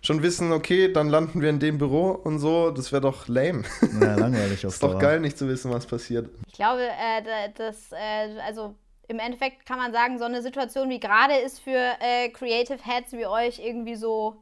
schon 0.00 0.22
wissen, 0.22 0.52
okay, 0.52 0.92
dann 0.92 1.08
landen 1.08 1.40
wir 1.40 1.50
in 1.50 1.58
dem 1.58 1.78
Büro 1.78 2.10
und 2.10 2.38
so, 2.38 2.70
das 2.70 2.92
wäre 2.92 3.02
doch 3.02 3.26
lame. 3.26 3.62
Ja, 4.00 4.14
langweilig 4.14 4.64
auf 4.66 4.74
ist 4.74 4.82
doch 4.82 4.98
geil, 5.00 5.18
nicht 5.20 5.36
zu 5.36 5.48
wissen, 5.48 5.72
was 5.72 5.86
passiert. 5.86 6.28
Ich 6.46 6.52
glaube, 6.54 6.82
äh, 6.82 7.22
da- 7.24 7.48
das, 7.66 7.90
äh, 7.92 8.38
also 8.46 8.76
im 9.08 9.18
Endeffekt 9.18 9.66
kann 9.66 9.78
man 9.78 9.92
sagen, 9.92 10.18
so 10.18 10.24
eine 10.24 10.40
Situation 10.40 10.88
wie 10.88 11.00
gerade 11.00 11.34
ist 11.34 11.58
für 11.58 11.94
äh, 12.00 12.28
Creative 12.28 12.78
Heads 12.84 13.12
wie 13.12 13.26
euch 13.26 13.58
irgendwie 13.58 13.96
so 13.96 14.36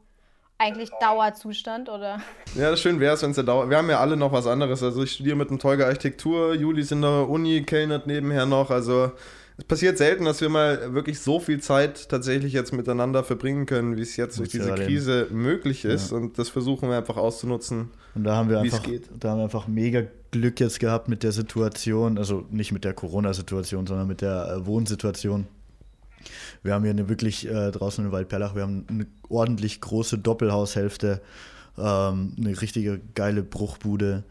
eigentlich 0.61 0.91
Dauerzustand, 1.01 1.89
oder? 1.89 2.21
Ja, 2.55 2.75
schön 2.77 2.99
wäre 2.99 3.15
es, 3.15 3.23
wenn 3.23 3.31
es 3.31 3.37
ja 3.37 3.43
dauert. 3.43 3.69
Wir 3.69 3.77
haben 3.77 3.89
ja 3.89 3.99
alle 3.99 4.15
noch 4.15 4.31
was 4.31 4.45
anderes. 4.45 4.83
Also 4.83 5.03
ich 5.03 5.13
studiere 5.13 5.35
mit 5.35 5.49
dem 5.49 5.59
Tolga 5.59 5.85
Architektur, 5.85 6.53
Juli 6.53 6.81
ist 6.81 6.91
in 6.91 7.01
der 7.01 7.27
Uni, 7.27 7.63
kellnert 7.63 8.05
nebenher 8.05 8.45
noch. 8.45 8.69
Also 8.69 9.11
es 9.57 9.65
passiert 9.65 9.97
selten, 9.97 10.25
dass 10.25 10.39
wir 10.41 10.49
mal 10.49 10.93
wirklich 10.93 11.19
so 11.19 11.39
viel 11.39 11.61
Zeit 11.61 12.09
tatsächlich 12.09 12.53
jetzt 12.53 12.73
miteinander 12.73 13.23
verbringen 13.23 13.65
können, 13.65 13.97
wie 13.97 14.01
es 14.01 14.15
jetzt 14.17 14.39
durch 14.39 14.53
ja 14.53 14.59
diese 14.59 14.73
reden. 14.73 14.85
Krise 14.85 15.27
möglich 15.31 15.85
ist. 15.85 16.11
Und 16.11 16.37
das 16.37 16.49
versuchen 16.49 16.89
wir 16.89 16.97
einfach 16.97 17.17
auszunutzen. 17.17 17.89
Und 18.15 18.23
da 18.23 18.35
haben 18.35 18.49
wir 18.49 18.59
einfach, 18.59 18.83
geht. 18.83 19.09
da 19.19 19.29
haben 19.29 19.39
wir 19.39 19.43
einfach 19.45 19.67
mega 19.67 20.03
Glück 20.31 20.59
jetzt 20.59 20.79
gehabt 20.79 21.09
mit 21.09 21.23
der 21.23 21.31
Situation, 21.31 22.17
also 22.17 22.45
nicht 22.49 22.71
mit 22.71 22.83
der 22.83 22.93
Corona-Situation, 22.93 23.85
sondern 23.87 24.07
mit 24.07 24.21
der 24.21 24.47
äh, 24.47 24.65
Wohnsituation. 24.65 25.47
Wir 26.63 26.73
haben 26.73 26.83
hier 26.83 26.91
eine 26.91 27.09
wirklich 27.09 27.47
äh, 27.47 27.71
draußen 27.71 28.05
in 28.05 28.11
Waldperlach, 28.11 28.55
wir 28.55 28.63
haben 28.63 28.85
eine 28.89 29.07
ordentlich 29.29 29.81
große 29.81 30.17
Doppelhaushälfte, 30.17 31.21
ähm, 31.77 32.33
eine 32.37 32.61
richtige 32.61 32.99
geile 33.15 33.43
Bruchbude 33.43 34.23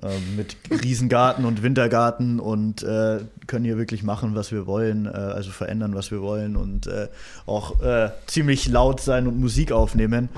ähm, 0.00 0.36
mit 0.36 0.56
Riesengarten 0.70 1.44
und 1.44 1.62
Wintergarten 1.64 2.38
und 2.38 2.84
äh, 2.84 3.18
können 3.48 3.64
hier 3.64 3.78
wirklich 3.78 4.04
machen, 4.04 4.36
was 4.36 4.52
wir 4.52 4.66
wollen, 4.66 5.06
äh, 5.06 5.10
also 5.10 5.50
verändern, 5.50 5.94
was 5.94 6.12
wir 6.12 6.22
wollen 6.22 6.54
und 6.54 6.86
äh, 6.86 7.08
auch 7.46 7.80
äh, 7.82 8.10
ziemlich 8.26 8.68
laut 8.68 9.00
sein 9.00 9.26
und 9.26 9.40
Musik 9.40 9.72
aufnehmen. 9.72 10.28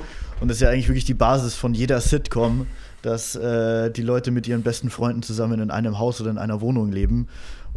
Und 0.40 0.48
das 0.48 0.56
ist 0.56 0.62
ja 0.62 0.70
eigentlich 0.70 0.88
wirklich 0.88 1.04
die 1.04 1.14
Basis 1.14 1.54
von 1.54 1.74
jeder 1.74 2.00
Sitcom, 2.00 2.66
dass 3.02 3.34
äh, 3.34 3.90
die 3.90 4.02
Leute 4.02 4.30
mit 4.30 4.48
ihren 4.48 4.62
besten 4.62 4.88
Freunden 4.88 5.22
zusammen 5.22 5.60
in 5.60 5.70
einem 5.70 5.98
Haus 5.98 6.20
oder 6.22 6.30
in 6.30 6.38
einer 6.38 6.62
Wohnung 6.62 6.90
leben. 6.90 7.28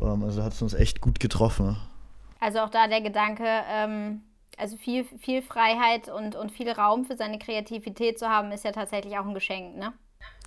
Ähm, 0.01 0.23
also 0.23 0.41
hat 0.41 0.53
es 0.53 0.61
uns 0.61 0.73
echt 0.73 1.01
gut 1.01 1.19
getroffen. 1.19 1.75
Also 2.43 2.59
auch 2.59 2.69
da 2.69 2.89
der 2.89 2.99
Gedanke, 2.99 3.45
ähm, 3.71 4.21
also 4.57 4.75
viel, 4.75 5.05
viel 5.05 5.41
Freiheit 5.41 6.09
und, 6.09 6.35
und 6.35 6.51
viel 6.51 6.69
Raum 6.69 7.05
für 7.05 7.15
seine 7.15 7.39
Kreativität 7.39 8.19
zu 8.19 8.27
haben, 8.27 8.51
ist 8.51 8.65
ja 8.65 8.73
tatsächlich 8.73 9.17
auch 9.17 9.25
ein 9.25 9.33
Geschenk, 9.33 9.77
ne? 9.77 9.93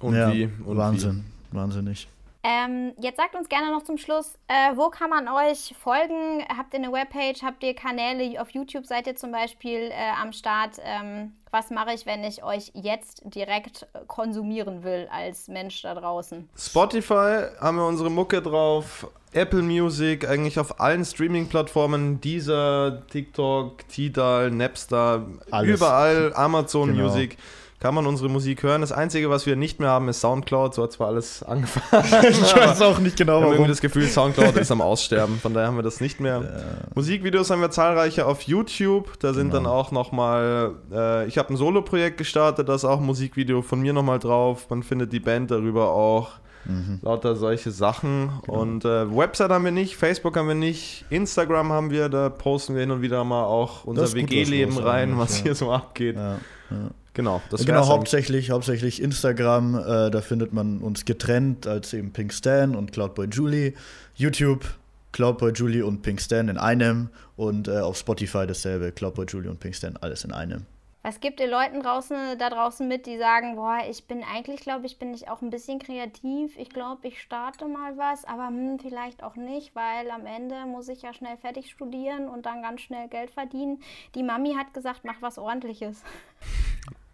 Und 0.00 0.14
ja, 0.14 0.30
wie? 0.30 0.44
Und 0.44 0.76
Wahnsinn, 0.76 1.24
wahnsinnig. 1.52 2.06
Ähm, 2.48 2.92
jetzt 3.00 3.16
sagt 3.16 3.34
uns 3.34 3.48
gerne 3.48 3.72
noch 3.72 3.82
zum 3.82 3.98
Schluss, 3.98 4.38
äh, 4.46 4.76
wo 4.76 4.88
kann 4.88 5.10
man 5.10 5.26
euch 5.26 5.74
folgen? 5.82 6.44
Habt 6.56 6.74
ihr 6.74 6.78
eine 6.78 6.92
Webpage? 6.92 7.42
Habt 7.42 7.64
ihr 7.64 7.74
Kanäle? 7.74 8.40
Auf 8.40 8.50
YouTube 8.50 8.86
seid 8.86 9.08
ihr 9.08 9.16
zum 9.16 9.32
Beispiel 9.32 9.90
äh, 9.90 10.12
am 10.22 10.32
Start. 10.32 10.76
Ähm, 10.84 11.32
was 11.50 11.70
mache 11.70 11.92
ich, 11.92 12.06
wenn 12.06 12.22
ich 12.22 12.44
euch 12.44 12.70
jetzt 12.74 13.22
direkt 13.24 13.88
konsumieren 14.06 14.84
will 14.84 15.08
als 15.10 15.48
Mensch 15.48 15.82
da 15.82 15.94
draußen? 15.94 16.48
Spotify 16.56 17.46
haben 17.60 17.78
wir 17.78 17.86
unsere 17.86 18.10
Mucke 18.10 18.40
drauf, 18.40 19.08
Apple 19.32 19.62
Music, 19.62 20.28
eigentlich 20.28 20.60
auf 20.60 20.78
allen 20.78 21.04
Streaming-Plattformen, 21.04 22.20
Deezer, 22.20 23.02
TikTok, 23.10 23.88
Tidal, 23.88 24.52
Napster, 24.52 25.26
Alles. 25.50 25.76
überall, 25.80 26.32
Amazon 26.34 26.92
Genau. 26.92 27.04
Music, 27.08 27.38
kann 27.78 27.94
man 27.94 28.06
unsere 28.06 28.28
Musik 28.30 28.62
hören. 28.62 28.80
Das 28.80 28.92
Einzige, 28.92 29.28
was 29.30 29.44
wir 29.46 29.54
nicht 29.56 29.80
mehr 29.80 29.90
haben, 29.90 30.08
ist 30.08 30.20
Soundcloud. 30.20 30.74
So 30.74 30.82
hat 30.84 30.92
zwar 30.92 31.08
alles 31.08 31.42
angefangen. 31.42 32.04
ich 32.28 32.56
weiß 32.56 32.80
auch 32.82 32.98
nicht 32.98 33.16
genau, 33.16 33.32
Wir 33.32 33.36
haben 33.36 33.42
irgendwie 33.44 33.58
warum. 33.58 33.68
das 33.68 33.80
Gefühl, 33.80 34.06
Soundcloud 34.06 34.56
ist 34.56 34.70
am 34.70 34.80
Aussterben, 34.80 35.38
von 35.38 35.52
daher 35.54 35.68
haben 35.68 35.76
wir 35.76 35.82
das 35.82 36.00
nicht 36.00 36.20
mehr. 36.20 36.42
Musikvideos 36.94 37.50
haben 37.50 37.60
wir 37.60 37.70
zahlreiche 37.70 38.26
auf 38.26 38.42
YouTube, 38.42 39.18
da 39.20 39.32
sind 39.34 39.50
Genau. 39.50 39.54
dann 39.62 39.66
auch 39.66 39.92
nochmal, 39.92 40.72
äh, 40.92 41.26
ich 41.26 41.38
habe 41.38 41.52
ein 41.52 41.56
Solo-Projekt 41.56 42.18
gestartet, 42.18 42.68
da 42.68 42.74
ist 42.74 42.84
auch 42.84 42.98
ein 42.98 43.06
Musikvideo 43.06 43.62
von 43.62 43.80
mir 43.80 43.92
nochmal 43.92 44.18
drauf, 44.18 44.68
man 44.70 44.82
findet 44.82 45.12
die 45.12 45.20
Band 45.20 45.50
darüber 45.50 45.90
auch. 45.90 46.30
Lauter 47.02 47.36
solche 47.36 47.70
Sachen. 47.70 48.28
Und 48.48 48.84
äh, 48.84 49.16
Website 49.16 49.50
haben 49.52 49.64
wir 49.64 49.70
nicht, 49.70 49.94
Facebook 49.96 50.36
haben 50.36 50.48
wir 50.48 50.56
nicht, 50.56 51.04
Instagram 51.10 51.70
haben 51.70 51.90
wir, 51.92 52.08
da 52.08 52.28
posten 52.28 52.74
wir 52.74 52.80
hin 52.80 52.90
und 52.90 53.02
wieder 53.02 53.22
mal 53.22 53.44
auch 53.44 53.84
unser 53.84 54.12
WG-Leben 54.12 54.76
rein, 54.76 55.16
was 55.16 55.38
ja. 55.38 55.44
hier 55.44 55.54
so 55.54 55.70
abgeht. 55.70 56.16
Ja, 56.16 56.38
ja. 56.70 56.90
Genau, 57.16 57.40
das 57.48 57.64
genau, 57.64 57.86
hauptsächlich, 57.86 58.50
hauptsächlich 58.50 59.00
Instagram, 59.00 59.74
äh, 59.74 60.10
da 60.10 60.20
findet 60.20 60.52
man 60.52 60.82
uns 60.82 61.06
getrennt 61.06 61.66
als 61.66 61.94
eben 61.94 62.12
Pink 62.12 62.30
Stan 62.30 62.76
und 62.76 62.92
Cloudboy 62.92 63.26
Julie. 63.28 63.72
YouTube, 64.16 64.66
Cloudboy 65.12 65.52
Julie 65.52 65.82
und 65.82 66.02
Pink 66.02 66.20
Stan 66.20 66.46
in 66.50 66.58
einem 66.58 67.08
und 67.36 67.68
äh, 67.68 67.78
auf 67.78 67.96
Spotify 67.96 68.46
dasselbe, 68.46 68.92
Cloudboy 68.92 69.24
Julie 69.24 69.48
und 69.48 69.60
Pink 69.60 69.74
Stan, 69.74 69.96
alles 70.02 70.24
in 70.24 70.32
einem. 70.32 70.66
Was 71.02 71.20
gibt 71.20 71.40
ihr 71.40 71.46
Leuten 71.46 71.80
draußen, 71.80 72.36
da 72.36 72.50
draußen 72.50 72.86
mit, 72.86 73.06
die 73.06 73.16
sagen, 73.16 73.56
boah, 73.56 73.78
ich 73.88 74.06
bin 74.06 74.22
eigentlich, 74.22 74.60
glaube 74.60 74.84
ich, 74.84 74.98
bin 74.98 75.14
ich 75.14 75.30
auch 75.30 75.40
ein 75.40 75.48
bisschen 75.48 75.78
kreativ. 75.78 76.54
Ich 76.58 76.68
glaube, 76.68 77.08
ich 77.08 77.22
starte 77.22 77.66
mal 77.66 77.96
was, 77.96 78.26
aber 78.26 78.48
hm, 78.48 78.78
vielleicht 78.78 79.22
auch 79.22 79.36
nicht, 79.36 79.74
weil 79.74 80.10
am 80.10 80.26
Ende 80.26 80.66
muss 80.66 80.88
ich 80.88 81.00
ja 81.00 81.14
schnell 81.14 81.38
fertig 81.38 81.70
studieren 81.70 82.28
und 82.28 82.44
dann 82.44 82.60
ganz 82.60 82.82
schnell 82.82 83.08
Geld 83.08 83.30
verdienen. 83.30 83.80
Die 84.14 84.22
Mami 84.22 84.54
hat 84.54 84.74
gesagt, 84.74 85.00
mach 85.04 85.22
was 85.22 85.38
ordentliches. 85.38 86.02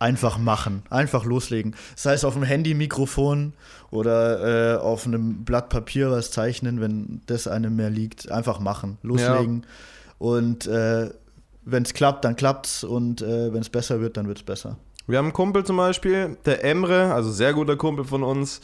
Einfach 0.03 0.37
machen, 0.37 0.83
einfach 0.91 1.25
loslegen. 1.25 1.77
Sei 1.95 2.13
es 2.13 2.25
auf 2.25 2.35
dem 2.35 2.43
Handy-Mikrofon 2.43 3.53
oder 3.93 4.75
äh, 4.75 4.79
auf 4.79 5.07
einem 5.07 5.45
Blatt 5.45 5.69
Papier 5.69 6.11
was 6.11 6.33
zeichnen, 6.33 6.81
wenn 6.81 7.21
das 7.27 7.47
einem 7.47 7.77
mehr 7.77 7.91
liegt. 7.91 8.31
Einfach 8.33 8.59
machen, 8.59 8.99
loslegen. 9.03 9.65
Und 10.19 10.67
äh, 10.67 11.11
wenn 11.65 11.85
es 11.85 11.95
klappt, 11.95 12.25
dann 12.25 12.35
klappt's 12.35 12.83
und 12.83 13.23
äh, 13.23 13.55
wenn 13.55 13.61
es 13.61 13.71
besser 13.71 14.01
wird, 14.01 14.17
dann 14.17 14.27
wird 14.27 14.39
es 14.39 14.43
besser. 14.43 14.77
Wir 15.07 15.19
haben 15.19 15.27
einen 15.27 15.35
Kumpel 15.35 15.65
zum 15.65 15.77
Beispiel, 15.77 16.37
der 16.47 16.65
Emre, 16.65 17.13
also 17.13 17.31
sehr 17.31 17.53
guter 17.55 17.77
Kumpel 17.77 18.05
von 18.05 18.25
uns. 18.25 18.61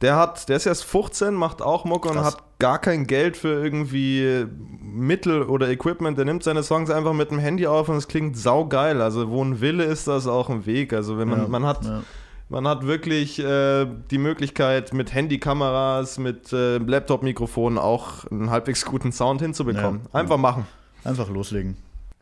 Der 0.00 0.16
hat, 0.16 0.48
der 0.48 0.56
ist 0.56 0.66
erst 0.66 0.84
15, 0.84 1.34
macht 1.34 1.60
auch 1.60 1.84
Mucke 1.84 2.08
und 2.08 2.20
hat 2.24 2.42
gar 2.58 2.78
kein 2.78 3.06
Geld 3.06 3.36
für 3.36 3.62
irgendwie 3.62 4.46
Mittel 4.82 5.42
oder 5.42 5.68
Equipment. 5.68 6.16
Der 6.16 6.24
nimmt 6.24 6.42
seine 6.42 6.62
Songs 6.62 6.90
einfach 6.90 7.12
mit 7.12 7.30
dem 7.30 7.38
Handy 7.38 7.66
auf 7.66 7.88
und 7.88 7.96
es 7.96 8.08
klingt 8.08 8.36
saugeil. 8.36 9.02
Also 9.02 9.30
wo 9.30 9.44
ein 9.44 9.60
Wille 9.60 9.84
ist, 9.84 10.08
das 10.08 10.26
auch 10.26 10.48
ein 10.48 10.64
Weg. 10.64 10.92
Also 10.92 11.18
wenn 11.18 11.28
man, 11.28 11.42
Ja, 11.42 11.48
man 11.48 11.66
hat, 11.66 11.84
ja. 11.84 12.02
man 12.48 12.66
hat 12.66 12.86
wirklich 12.86 13.38
äh, 13.40 13.86
die 14.10 14.18
Möglichkeit 14.18 14.94
mit 14.94 15.12
Handykameras, 15.12 16.18
mit 16.18 16.50
äh, 16.52 16.78
Laptop-Mikrofonen 16.78 17.78
auch 17.78 18.24
einen 18.30 18.50
halbwegs 18.50 18.86
guten 18.86 19.12
Sound 19.12 19.42
hinzubekommen. 19.42 20.02
Ja. 20.12 20.20
Einfach 20.20 20.38
machen. 20.38 20.66
Einfach 21.04 21.28
loslegen. 21.28 21.76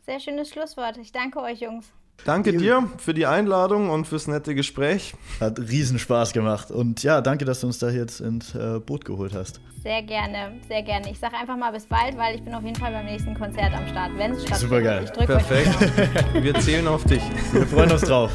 Sehr 0.05 0.19
schönes 0.19 0.49
Schlusswort. 0.49 0.97
Ich 0.97 1.11
danke 1.11 1.39
euch, 1.39 1.61
Jungs. 1.61 1.85
Danke 2.25 2.55
dir 2.55 2.87
für 2.97 3.13
die 3.13 3.25
Einladung 3.25 3.89
und 3.89 4.05
fürs 4.05 4.27
nette 4.27 4.53
Gespräch. 4.53 5.13
Hat 5.39 5.59
riesen 5.59 5.97
Spaß 5.99 6.33
gemacht. 6.33 6.69
Und 6.69 7.01
ja, 7.03 7.21
danke, 7.21 7.45
dass 7.45 7.61
du 7.61 7.67
uns 7.67 7.79
da 7.79 7.89
jetzt 7.89 8.19
ins 8.19 8.53
äh, 8.53 8.79
Boot 8.79 9.05
geholt 9.05 9.33
hast. 9.33 9.61
Sehr 9.81 10.03
gerne, 10.03 10.59
sehr 10.67 10.83
gerne. 10.83 11.09
Ich 11.09 11.19
sage 11.19 11.35
einfach 11.37 11.55
mal 11.55 11.71
bis 11.71 11.85
bald, 11.85 12.17
weil 12.17 12.35
ich 12.35 12.43
bin 12.43 12.53
auf 12.53 12.63
jeden 12.63 12.75
Fall 12.75 12.91
beim 12.91 13.05
nächsten 13.05 13.33
Konzert 13.33 13.73
am 13.73 13.87
Start, 13.87 14.11
wenn 14.17 14.33
es 14.33 14.43
stattfindet. 14.43 14.69
Supergeil. 14.69 15.03
Ich 15.05 15.11
drücke 15.11 15.35
euch 15.35 15.43
die 15.43 15.53
Perfekt. 15.53 16.43
Wir 16.43 16.53
zählen 16.55 16.87
auf 16.87 17.03
dich. 17.05 17.23
Wir 17.53 17.65
freuen 17.65 17.91
uns 17.91 18.01
drauf. 18.01 18.31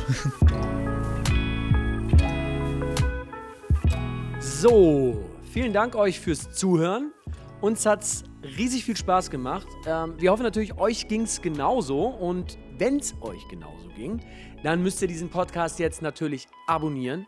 So, 4.40 5.22
vielen 5.52 5.74
Dank 5.74 5.94
euch 5.94 6.18
fürs 6.18 6.50
Zuhören. 6.52 7.12
Uns 7.60 7.84
hat's 7.84 8.24
riesig 8.56 8.84
viel 8.84 8.96
Spaß 8.96 9.30
gemacht. 9.30 9.66
Ähm, 9.86 10.14
wir 10.18 10.30
hoffen 10.30 10.42
natürlich, 10.42 10.78
euch 10.78 11.08
ging's 11.08 11.42
genauso. 11.42 12.06
Und 12.06 12.56
wenn's 12.78 13.14
euch 13.20 13.46
genauso 13.48 13.88
ging, 13.96 14.20
dann 14.62 14.82
müsst 14.82 15.02
ihr 15.02 15.08
diesen 15.08 15.28
Podcast 15.28 15.78
jetzt 15.78 16.02
natürlich 16.02 16.48
abonnieren. 16.66 17.26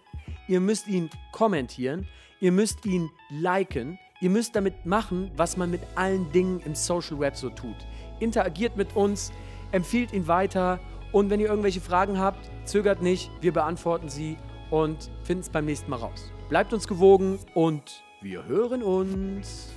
Ihr 0.48 0.60
müsst 0.60 0.88
ihn 0.88 1.10
kommentieren. 1.32 2.06
Ihr 2.40 2.52
müsst 2.52 2.84
ihn 2.86 3.10
liken. 3.30 3.98
Ihr 4.20 4.30
müsst 4.30 4.56
damit 4.56 4.86
machen, 4.86 5.30
was 5.36 5.56
man 5.56 5.70
mit 5.70 5.82
allen 5.94 6.30
Dingen 6.32 6.60
im 6.64 6.74
Social 6.74 7.18
Web 7.18 7.36
so 7.36 7.50
tut. 7.50 7.76
Interagiert 8.20 8.76
mit 8.76 8.96
uns, 8.96 9.32
empfiehlt 9.72 10.12
ihn 10.12 10.26
weiter. 10.26 10.80
Und 11.12 11.30
wenn 11.30 11.40
ihr 11.40 11.48
irgendwelche 11.48 11.80
Fragen 11.80 12.18
habt, 12.18 12.50
zögert 12.64 13.02
nicht. 13.02 13.30
Wir 13.40 13.52
beantworten 13.52 14.08
sie 14.08 14.36
und 14.70 15.10
finden 15.22 15.42
es 15.42 15.50
beim 15.50 15.66
nächsten 15.66 15.90
Mal 15.90 15.96
raus. 15.96 16.32
Bleibt 16.48 16.72
uns 16.72 16.88
gewogen 16.88 17.38
und 17.54 18.02
wir 18.22 18.44
hören 18.46 18.82
uns. 18.82 19.75